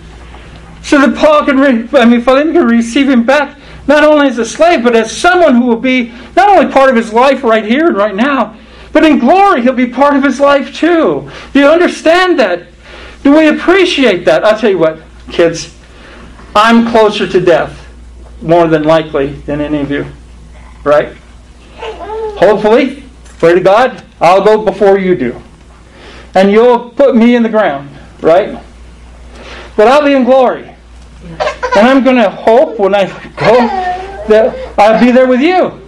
so 0.84 1.00
that 1.00 1.16
Paul 1.16 1.44
can, 1.46 1.58
re- 1.58 1.88
I 1.98 2.04
mean, 2.04 2.20
Philemon 2.20 2.52
can 2.52 2.66
receive 2.66 3.08
him 3.08 3.24
back 3.24 3.58
not 3.88 4.04
only 4.04 4.28
as 4.28 4.38
a 4.38 4.44
slave, 4.44 4.84
but 4.84 4.94
as 4.94 5.14
someone 5.14 5.56
who 5.56 5.66
will 5.66 5.76
be 5.76 6.12
not 6.36 6.48
only 6.50 6.70
part 6.72 6.90
of 6.90 6.96
his 6.96 7.12
life 7.12 7.42
right 7.42 7.64
here 7.64 7.88
and 7.88 7.96
right 7.96 8.14
now, 8.14 8.56
but 8.92 9.04
in 9.04 9.18
glory 9.18 9.62
he'll 9.62 9.72
be 9.72 9.86
part 9.86 10.14
of 10.14 10.22
his 10.22 10.38
life 10.38 10.74
too. 10.74 11.30
Do 11.52 11.58
you 11.58 11.68
understand 11.68 12.38
that? 12.38 12.68
Do 13.22 13.34
we 13.34 13.48
appreciate 13.48 14.24
that? 14.26 14.44
I'll 14.44 14.58
tell 14.58 14.70
you 14.70 14.78
what, 14.78 15.00
kids, 15.30 15.74
I'm 16.54 16.90
closer 16.90 17.26
to 17.26 17.40
death, 17.40 17.80
more 18.42 18.68
than 18.68 18.84
likely, 18.84 19.32
than 19.32 19.60
any 19.60 19.80
of 19.80 19.90
you. 19.90 20.06
Right? 20.84 21.16
Hopefully, 21.76 23.04
pray 23.38 23.54
to 23.54 23.60
God, 23.60 24.04
I'll 24.20 24.44
go 24.44 24.62
before 24.62 24.98
you 24.98 25.16
do. 25.16 25.40
And 26.34 26.52
you'll 26.52 26.90
put 26.90 27.16
me 27.16 27.34
in 27.34 27.42
the 27.42 27.48
ground, 27.48 27.88
right? 28.20 28.62
But 29.76 29.88
I'll 29.88 30.04
be 30.04 30.12
in 30.12 30.24
glory. 30.24 30.73
And 31.24 31.88
I'm 31.88 32.04
going 32.04 32.16
to 32.16 32.30
hope 32.30 32.78
when 32.78 32.94
I 32.94 33.06
go 33.36 33.56
that 34.28 34.78
I'll 34.78 35.00
be 35.00 35.10
there 35.10 35.26
with 35.26 35.40
you. 35.40 35.80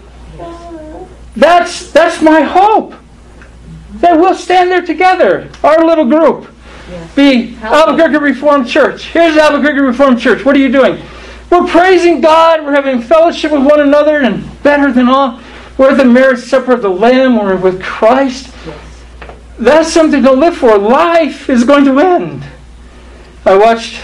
That's, 1.37 1.93
that's 1.93 2.23
my 2.23 2.41
hope. 2.41 2.95
That 3.95 4.19
we'll 4.19 4.35
stand 4.35 4.71
there 4.71 4.85
together, 4.85 5.51
our 5.63 5.85
little 5.85 6.05
group. 6.05 6.51
Be 7.15 7.57
Albuquerque 7.63 8.19
Reformed 8.19 8.69
Church. 8.69 9.07
Here's 9.07 9.37
Albuquerque 9.37 9.81
Reformed 9.81 10.21
Church. 10.21 10.45
What 10.45 10.55
are 10.55 10.59
you 10.59 10.71
doing? 10.71 11.03
We're 11.51 11.67
praising 11.67 12.21
God. 12.21 12.65
We're 12.65 12.75
having 12.75 13.01
fellowship 13.01 13.53
with 13.53 13.65
one 13.65 13.81
another, 13.81 14.19
and 14.21 14.63
better 14.63 14.93
than 14.93 15.09
all, 15.09 15.41
we're 15.79 15.91
at 15.91 15.99
the 15.99 16.05
marriage 16.05 16.41
supper 16.41 16.73
of 16.73 16.83
the 16.83 16.89
Lamb. 16.89 17.37
We're 17.37 17.57
with 17.57 17.83
Christ. 17.83 18.53
that's 19.59 19.93
something 19.93 20.23
to 20.23 20.33
live 20.33 20.57
for. 20.57 20.77
Life 20.79 21.49
is 21.49 21.65
going 21.65 21.85
to 21.85 21.99
end. 21.99 22.45
I 23.45 23.57
watched 23.57 24.01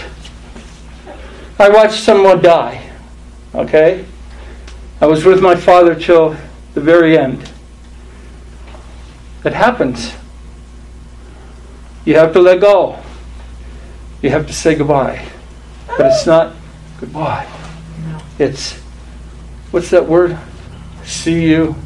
I 1.63 1.69
watched 1.69 2.03
someone 2.03 2.41
die. 2.41 2.91
Okay? 3.55 4.03
I 4.99 5.05
was 5.05 5.23
with 5.23 5.41
my 5.41 5.55
father 5.55 5.95
till 5.95 6.35
the 6.73 6.81
very 6.81 7.17
end. 7.17 7.49
It 9.45 9.53
happens. 9.53 10.13
You 12.03 12.15
have 12.15 12.33
to 12.33 12.41
let 12.41 12.59
go. 12.59 12.99
You 14.21 14.29
have 14.31 14.45
to 14.47 14.53
say 14.53 14.75
goodbye. 14.75 15.25
But 15.87 16.07
it's 16.07 16.25
not 16.25 16.53
goodbye. 16.99 17.47
It's, 18.39 18.73
what's 19.71 19.89
that 19.91 20.05
word? 20.05 20.37
See 21.05 21.49
you. 21.49 21.77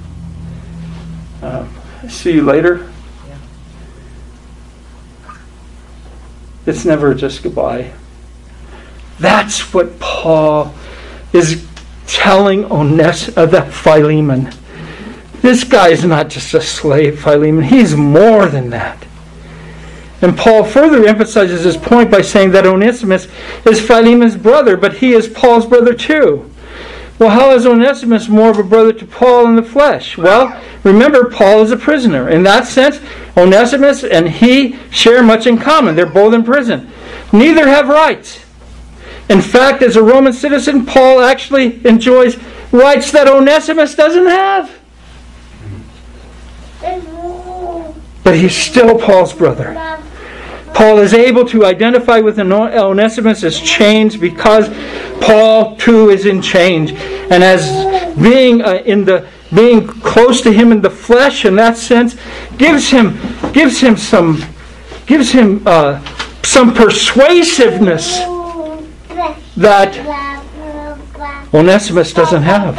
Uh, 1.43 1.67
see 2.09 2.33
you 2.33 2.41
later. 2.41 2.91
It's 6.65 6.83
never 6.83 7.13
just 7.13 7.43
goodbye. 7.43 7.93
That's 9.19 9.73
what 9.73 9.99
Paul 9.99 10.73
is 11.33 11.65
telling 12.05 12.69
Ones- 12.69 13.35
uh, 13.35 13.45
the 13.45 13.63
Philemon. 13.63 14.51
This 15.41 15.63
guy 15.63 15.89
is 15.89 16.03
not 16.03 16.29
just 16.29 16.53
a 16.53 16.61
slave, 16.61 17.21
Philemon. 17.21 17.63
He's 17.63 17.95
more 17.95 18.47
than 18.47 18.69
that. 18.71 19.05
And 20.21 20.35
Paul 20.35 20.63
further 20.63 21.05
emphasizes 21.05 21.63
his 21.63 21.77
point 21.77 22.09
by 22.09 22.21
saying 22.21 22.51
that 22.51 22.65
Onesimus 22.65 23.27
is 23.65 23.79
Philemon's 23.79 24.35
brother, 24.35 24.75
but 24.75 24.95
he 24.95 25.13
is 25.13 25.27
Paul's 25.27 25.67
brother 25.67 25.93
too. 25.93 26.49
Well, 27.19 27.29
how 27.29 27.51
is 27.51 27.65
Onesimus 27.65 28.27
more 28.27 28.49
of 28.49 28.59
a 28.59 28.63
brother 28.63 28.93
to 28.93 29.05
Paul 29.05 29.47
in 29.47 29.55
the 29.55 29.63
flesh? 29.63 30.17
Well, 30.17 30.59
remember, 30.83 31.29
Paul 31.29 31.61
is 31.61 31.71
a 31.71 31.77
prisoner. 31.77 32.29
In 32.29 32.43
that 32.43 32.67
sense, 32.67 32.99
Onesimus 33.35 34.03
and 34.03 34.29
he 34.29 34.77
share 34.91 35.23
much 35.23 35.47
in 35.47 35.57
common. 35.57 35.95
They're 35.95 36.05
both 36.05 36.33
in 36.33 36.43
prison. 36.43 36.91
Neither 37.31 37.67
have 37.67 37.89
rights. 37.89 38.46
In 39.29 39.41
fact, 39.41 39.83
as 39.83 39.95
a 39.95 40.03
Roman 40.03 40.33
citizen, 40.33 40.85
Paul 40.85 41.21
actually 41.21 41.85
enjoys 41.85 42.37
rights 42.71 43.11
that 43.11 43.27
Onesimus 43.27 43.95
doesn't 43.95 44.27
have. 44.27 44.79
But 48.23 48.35
he's 48.35 48.55
still 48.55 48.97
Paul's 48.97 49.33
brother. 49.33 49.73
Paul 50.73 50.99
is 50.99 51.13
able 51.13 51.43
to 51.45 51.65
identify 51.65 52.19
with 52.19 52.39
Onesimus 52.39 53.43
as 53.43 53.59
chains 53.59 54.15
because 54.15 54.69
Paul 55.21 55.75
too 55.77 56.09
is 56.09 56.25
in 56.25 56.41
chains, 56.41 56.91
and 56.91 57.43
as 57.43 58.15
being 58.15 58.61
uh, 58.61 58.83
in 58.85 59.03
the 59.03 59.27
being 59.53 59.87
close 59.87 60.41
to 60.41 60.51
him 60.51 60.71
in 60.71 60.81
the 60.81 60.89
flesh 60.89 61.45
in 61.45 61.55
that 61.55 61.77
sense 61.77 62.15
gives 62.57 62.89
him 62.89 63.17
gives 63.53 63.79
him 63.79 63.95
some 63.95 64.43
gives 65.05 65.31
him 65.31 65.63
uh, 65.65 66.03
some 66.43 66.73
persuasiveness 66.73 68.19
that 69.57 69.97
Onesimus 71.53 72.13
doesn't 72.13 72.43
have. 72.43 72.77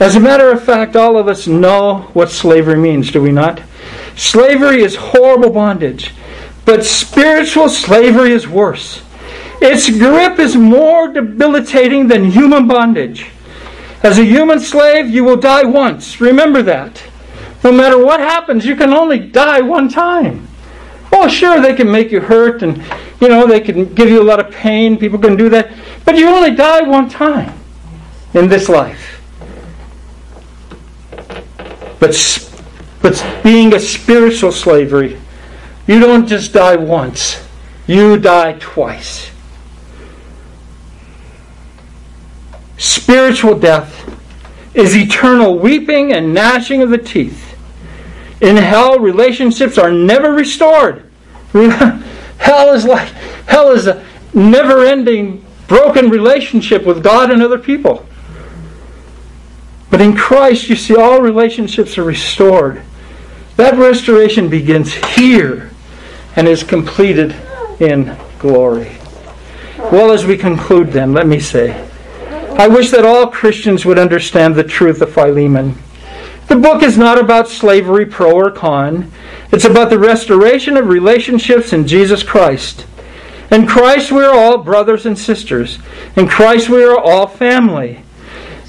As 0.00 0.16
a 0.16 0.20
matter 0.20 0.50
of 0.50 0.64
fact, 0.64 0.96
all 0.96 1.18
of 1.18 1.28
us 1.28 1.46
know 1.46 2.08
what 2.14 2.30
slavery 2.30 2.76
means, 2.76 3.10
do 3.10 3.20
we 3.20 3.32
not? 3.32 3.60
Slavery 4.16 4.82
is 4.82 4.96
horrible 4.96 5.50
bondage, 5.50 6.14
but 6.64 6.84
spiritual 6.84 7.68
slavery 7.68 8.32
is 8.32 8.48
worse. 8.48 9.02
Its 9.60 9.90
grip 9.90 10.38
is 10.38 10.56
more 10.56 11.08
debilitating 11.12 12.08
than 12.08 12.30
human 12.30 12.66
bondage. 12.66 13.26
As 14.02 14.18
a 14.18 14.24
human 14.24 14.58
slave, 14.58 15.10
you 15.10 15.22
will 15.22 15.36
die 15.36 15.64
once. 15.64 16.20
Remember 16.20 16.62
that. 16.62 17.02
No 17.62 17.70
matter 17.70 18.02
what 18.02 18.20
happens, 18.20 18.64
you 18.64 18.74
can 18.74 18.94
only 18.94 19.18
die 19.18 19.60
one 19.60 19.90
time. 19.90 20.48
Oh, 21.12 21.28
sure, 21.28 21.60
they 21.60 21.74
can 21.74 21.90
make 21.90 22.10
you 22.10 22.20
hurt 22.20 22.62
and, 22.62 22.82
you 23.20 23.28
know, 23.28 23.46
they 23.46 23.60
can 23.60 23.92
give 23.94 24.08
you 24.08 24.22
a 24.22 24.24
lot 24.24 24.40
of 24.40 24.50
pain. 24.50 24.96
People 24.96 25.18
can 25.18 25.36
do 25.36 25.48
that. 25.50 25.70
But 26.04 26.16
you 26.16 26.28
only 26.28 26.54
die 26.54 26.82
one 26.82 27.08
time 27.08 27.58
in 28.34 28.48
this 28.48 28.68
life. 28.68 29.20
But, 31.98 32.48
but 33.02 33.42
being 33.42 33.74
a 33.74 33.80
spiritual 33.80 34.52
slavery, 34.52 35.20
you 35.86 36.00
don't 36.00 36.26
just 36.26 36.54
die 36.54 36.76
once, 36.76 37.46
you 37.86 38.16
die 38.16 38.56
twice. 38.58 39.30
Spiritual 42.78 43.58
death 43.58 44.08
is 44.72 44.96
eternal 44.96 45.58
weeping 45.58 46.12
and 46.12 46.32
gnashing 46.32 46.80
of 46.80 46.88
the 46.88 46.96
teeth. 46.96 47.58
In 48.40 48.56
hell, 48.56 48.98
relationships 48.98 49.76
are 49.76 49.92
never 49.92 50.32
restored. 50.32 51.04
hell 52.40 52.72
is 52.72 52.84
like 52.84 53.08
hell 53.46 53.70
is 53.70 53.86
a 53.86 54.04
never-ending 54.34 55.44
broken 55.68 56.10
relationship 56.10 56.84
with 56.84 57.02
God 57.02 57.30
and 57.30 57.42
other 57.42 57.58
people. 57.58 58.06
But 59.90 60.00
in 60.00 60.16
Christ, 60.16 60.68
you 60.68 60.76
see, 60.76 60.96
all 60.96 61.20
relationships 61.20 61.98
are 61.98 62.04
restored. 62.04 62.82
That 63.56 63.76
restoration 63.76 64.48
begins 64.48 64.94
here 65.16 65.70
and 66.36 66.48
is 66.48 66.62
completed 66.62 67.34
in 67.80 68.16
glory. 68.38 68.96
Well, 69.78 70.12
as 70.12 70.24
we 70.24 70.36
conclude, 70.36 70.92
then, 70.92 71.12
let 71.12 71.26
me 71.26 71.40
say 71.40 71.86
I 72.60 72.68
wish 72.68 72.90
that 72.90 73.06
all 73.06 73.28
Christians 73.28 73.84
would 73.86 73.98
understand 73.98 74.54
the 74.54 74.64
truth 74.64 75.00
of 75.00 75.12
Philemon. 75.12 75.76
The 76.48 76.56
book 76.56 76.82
is 76.82 76.98
not 76.98 77.18
about 77.18 77.48
slavery, 77.48 78.04
pro 78.06 78.32
or 78.32 78.50
con. 78.50 79.10
It's 79.52 79.64
about 79.64 79.90
the 79.90 79.98
restoration 79.98 80.76
of 80.76 80.86
relationships 80.86 81.72
in 81.72 81.86
Jesus 81.86 82.22
Christ. 82.22 82.86
In 83.50 83.66
Christ, 83.66 84.12
we 84.12 84.22
are 84.22 84.32
all 84.32 84.58
brothers 84.58 85.06
and 85.06 85.18
sisters. 85.18 85.78
In 86.16 86.28
Christ, 86.28 86.68
we 86.68 86.84
are 86.84 86.96
all 86.96 87.26
family. 87.26 88.04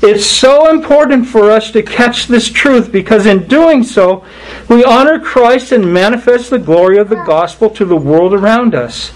It's 0.01 0.25
so 0.25 0.71
important 0.71 1.27
for 1.27 1.51
us 1.51 1.69
to 1.71 1.83
catch 1.83 2.25
this 2.25 2.49
truth 2.49 2.91
because 2.91 3.27
in 3.27 3.47
doing 3.47 3.83
so, 3.83 4.25
we 4.67 4.83
honor 4.83 5.19
Christ 5.19 5.71
and 5.71 5.93
manifest 5.93 6.49
the 6.49 6.57
glory 6.57 6.97
of 6.97 7.09
the 7.09 7.23
gospel 7.23 7.69
to 7.69 7.85
the 7.85 7.95
world 7.95 8.33
around 8.33 8.73
us. 8.73 9.13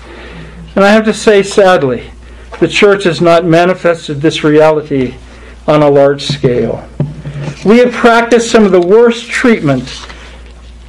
And 0.75 0.85
I 0.85 0.91
have 0.91 1.05
to 1.05 1.13
say, 1.13 1.41
sadly, 1.41 2.11
the 2.59 2.67
church 2.67 3.05
has 3.05 3.19
not 3.19 3.45
manifested 3.45 4.21
this 4.21 4.43
reality 4.43 5.15
on 5.65 5.81
a 5.81 5.89
large 5.89 6.25
scale. 6.27 6.87
We 7.65 7.79
have 7.79 7.91
practiced 7.91 8.51
some 8.51 8.65
of 8.65 8.71
the 8.71 8.85
worst 8.85 9.27
treatment 9.27 10.05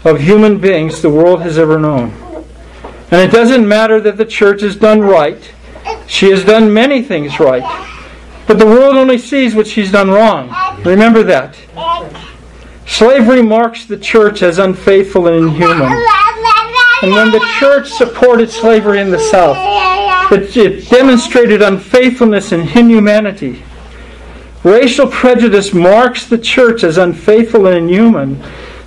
of 0.07 0.21
human 0.21 0.59
beings 0.59 1.03
the 1.03 1.11
world 1.11 1.43
has 1.43 1.59
ever 1.59 1.79
known. 1.79 2.13
And 3.11 3.21
it 3.21 3.31
doesn't 3.31 3.67
matter 3.67 4.01
that 4.01 4.17
the 4.17 4.25
church 4.25 4.63
has 4.63 4.77
done 4.77 5.01
right, 5.01 5.53
she 6.07 6.31
has 6.31 6.45
done 6.45 6.73
many 6.73 7.03
things 7.03 7.39
right. 7.41 7.63
But 8.47 8.59
the 8.59 8.67
world 8.67 8.97
only 8.97 9.19
sees 9.19 9.55
what 9.55 9.67
she's 9.67 9.91
done 9.91 10.11
wrong. 10.11 10.55
Remember 10.85 11.23
that. 11.25 11.57
Slavery 12.87 13.43
marks 13.43 13.85
the 13.87 13.97
church 13.97 14.43
as 14.43 14.59
unfaithful 14.59 15.27
and 15.27 15.49
inhuman. 15.49 15.93
And 17.03 17.13
when 17.13 17.31
the 17.31 17.45
church 17.59 17.91
supported 17.91 18.51
slavery 18.51 19.01
in 19.01 19.11
the 19.11 19.19
South, 19.19 19.57
it 20.33 20.89
demonstrated 20.89 21.63
unfaithfulness 21.63 22.53
and 22.53 22.63
inhumanity. 22.63 23.63
Racial 24.63 25.07
prejudice 25.07 25.75
marks 25.75 26.27
the 26.27 26.39
church 26.39 26.85
as 26.85 26.99
unfaithful 26.99 27.67
and 27.67 27.77
inhuman. 27.77 28.43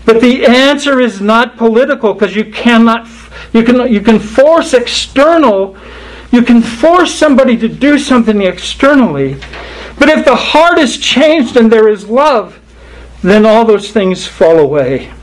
But 0.10 0.22
the 0.22 0.43
answer 0.43 0.99
is 0.99 1.22
not 1.22 1.55
political 1.55 2.16
because 2.16 2.36
you 2.36 2.45
cannot 2.45 3.07
you 3.53 3.62
can 3.62 3.93
you 3.93 4.01
can 4.01 4.18
force 4.18 4.74
external 4.74 5.78
you 6.32 6.41
can 6.41 6.64
force 6.64 7.14
somebody 7.14 7.55
to 7.57 7.68
do 7.68 7.99
something 7.99 8.41
externally. 8.41 9.36
But 9.99 10.10
if 10.10 10.26
the 10.26 10.36
heart 10.36 10.80
is 10.80 10.97
changed 10.97 11.57
and 11.57 11.72
there 11.72 11.88
is 11.88 12.10
love, 12.10 12.60
then 13.22 13.45
all 13.45 13.66
those 13.66 13.91
things 13.91 14.26
fall 14.26 14.57
away. 14.57 15.14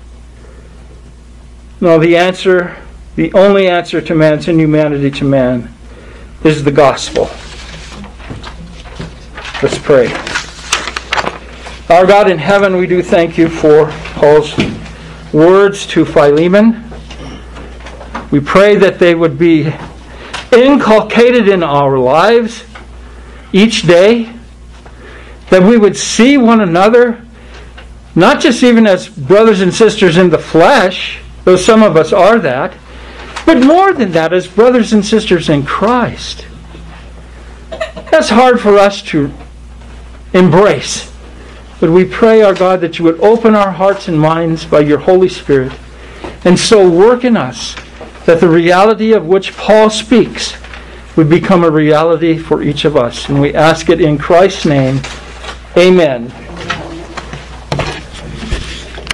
No, 1.80 1.99
the 1.99 2.16
answer, 2.16 2.76
the 3.16 3.32
only 3.32 3.66
answer 3.66 4.01
to 4.01 4.14
man's 4.14 4.47
inhumanity 4.47 5.11
to 5.11 5.24
man 5.24 5.74
is 6.45 6.62
the 6.62 6.70
gospel. 6.70 7.24
Let's 9.64 9.78
pray. 9.78 10.12
Our 11.89 12.07
God 12.07 12.30
in 12.30 12.39
heaven, 12.39 12.76
we 12.76 12.87
do 12.87 13.03
thank 13.03 13.37
you 13.37 13.49
for 13.49 13.91
Paul's 14.14 14.53
words 15.33 15.87
to 15.89 16.05
Philemon. 16.05 16.85
We 18.31 18.41
pray 18.41 18.77
that 18.77 18.99
they 18.99 19.14
would 19.14 19.39
be 19.39 19.72
inculcated 20.53 21.49
in 21.49 21.62
our 21.62 21.99
lives 21.99 22.64
each 23.53 23.83
day, 23.83 24.33
that 25.51 25.62
we 25.62 25.77
would 25.77 25.97
see 25.97 26.37
one 26.37 26.61
another, 26.61 27.24
not 28.14 28.41
just 28.41 28.62
even 28.62 28.87
as 28.87 29.09
brothers 29.09 29.61
and 29.61 29.72
sisters 29.72 30.16
in 30.16 30.31
the 30.31 30.39
flesh, 30.39 31.20
though 31.45 31.57
some 31.57 31.83
of 31.83 31.97
us 31.97 32.12
are 32.12 32.39
that, 32.39 32.74
but 33.45 33.61
more 33.61 33.93
than 33.93 34.12
that, 34.12 34.33
as 34.33 34.47
brothers 34.47 34.93
and 34.93 35.05
sisters 35.05 35.49
in 35.49 35.64
Christ. 35.64 36.47
That's 38.11 38.29
hard 38.29 38.61
for 38.61 38.79
us 38.79 39.03
to 39.03 39.33
embrace. 40.33 41.12
But 41.81 41.91
we 41.91 42.05
pray, 42.05 42.43
our 42.43 42.55
God, 42.55 42.81
that 42.81 42.99
you 42.99 43.05
would 43.05 43.20
open 43.20 43.55
our 43.55 43.72
hearts 43.72 44.09
and 44.09 44.18
minds 44.18 44.64
by 44.64 44.81
your 44.81 44.99
Holy 44.99 45.29
Spirit 45.29 45.72
And 46.45 46.59
so 46.59 46.89
work 46.89 47.24
in 47.24 47.37
us 47.37 47.74
that 48.24 48.41
the 48.41 48.49
reality 48.49 49.12
of 49.12 49.27
which 49.27 49.57
Paul 49.57 49.91
speaks 49.91 50.55
would 51.16 51.29
become 51.29 51.64
a 51.64 51.70
reality 51.70 52.39
for 52.39 52.62
each 52.62 52.85
of 52.85 52.97
us. 52.97 53.29
And 53.29 53.41
we 53.41 53.55
ask 53.55 53.89
it 53.89 54.01
in 54.01 54.18
Christ's 54.18 54.64
name. 54.64 55.01
Amen. 55.77 56.33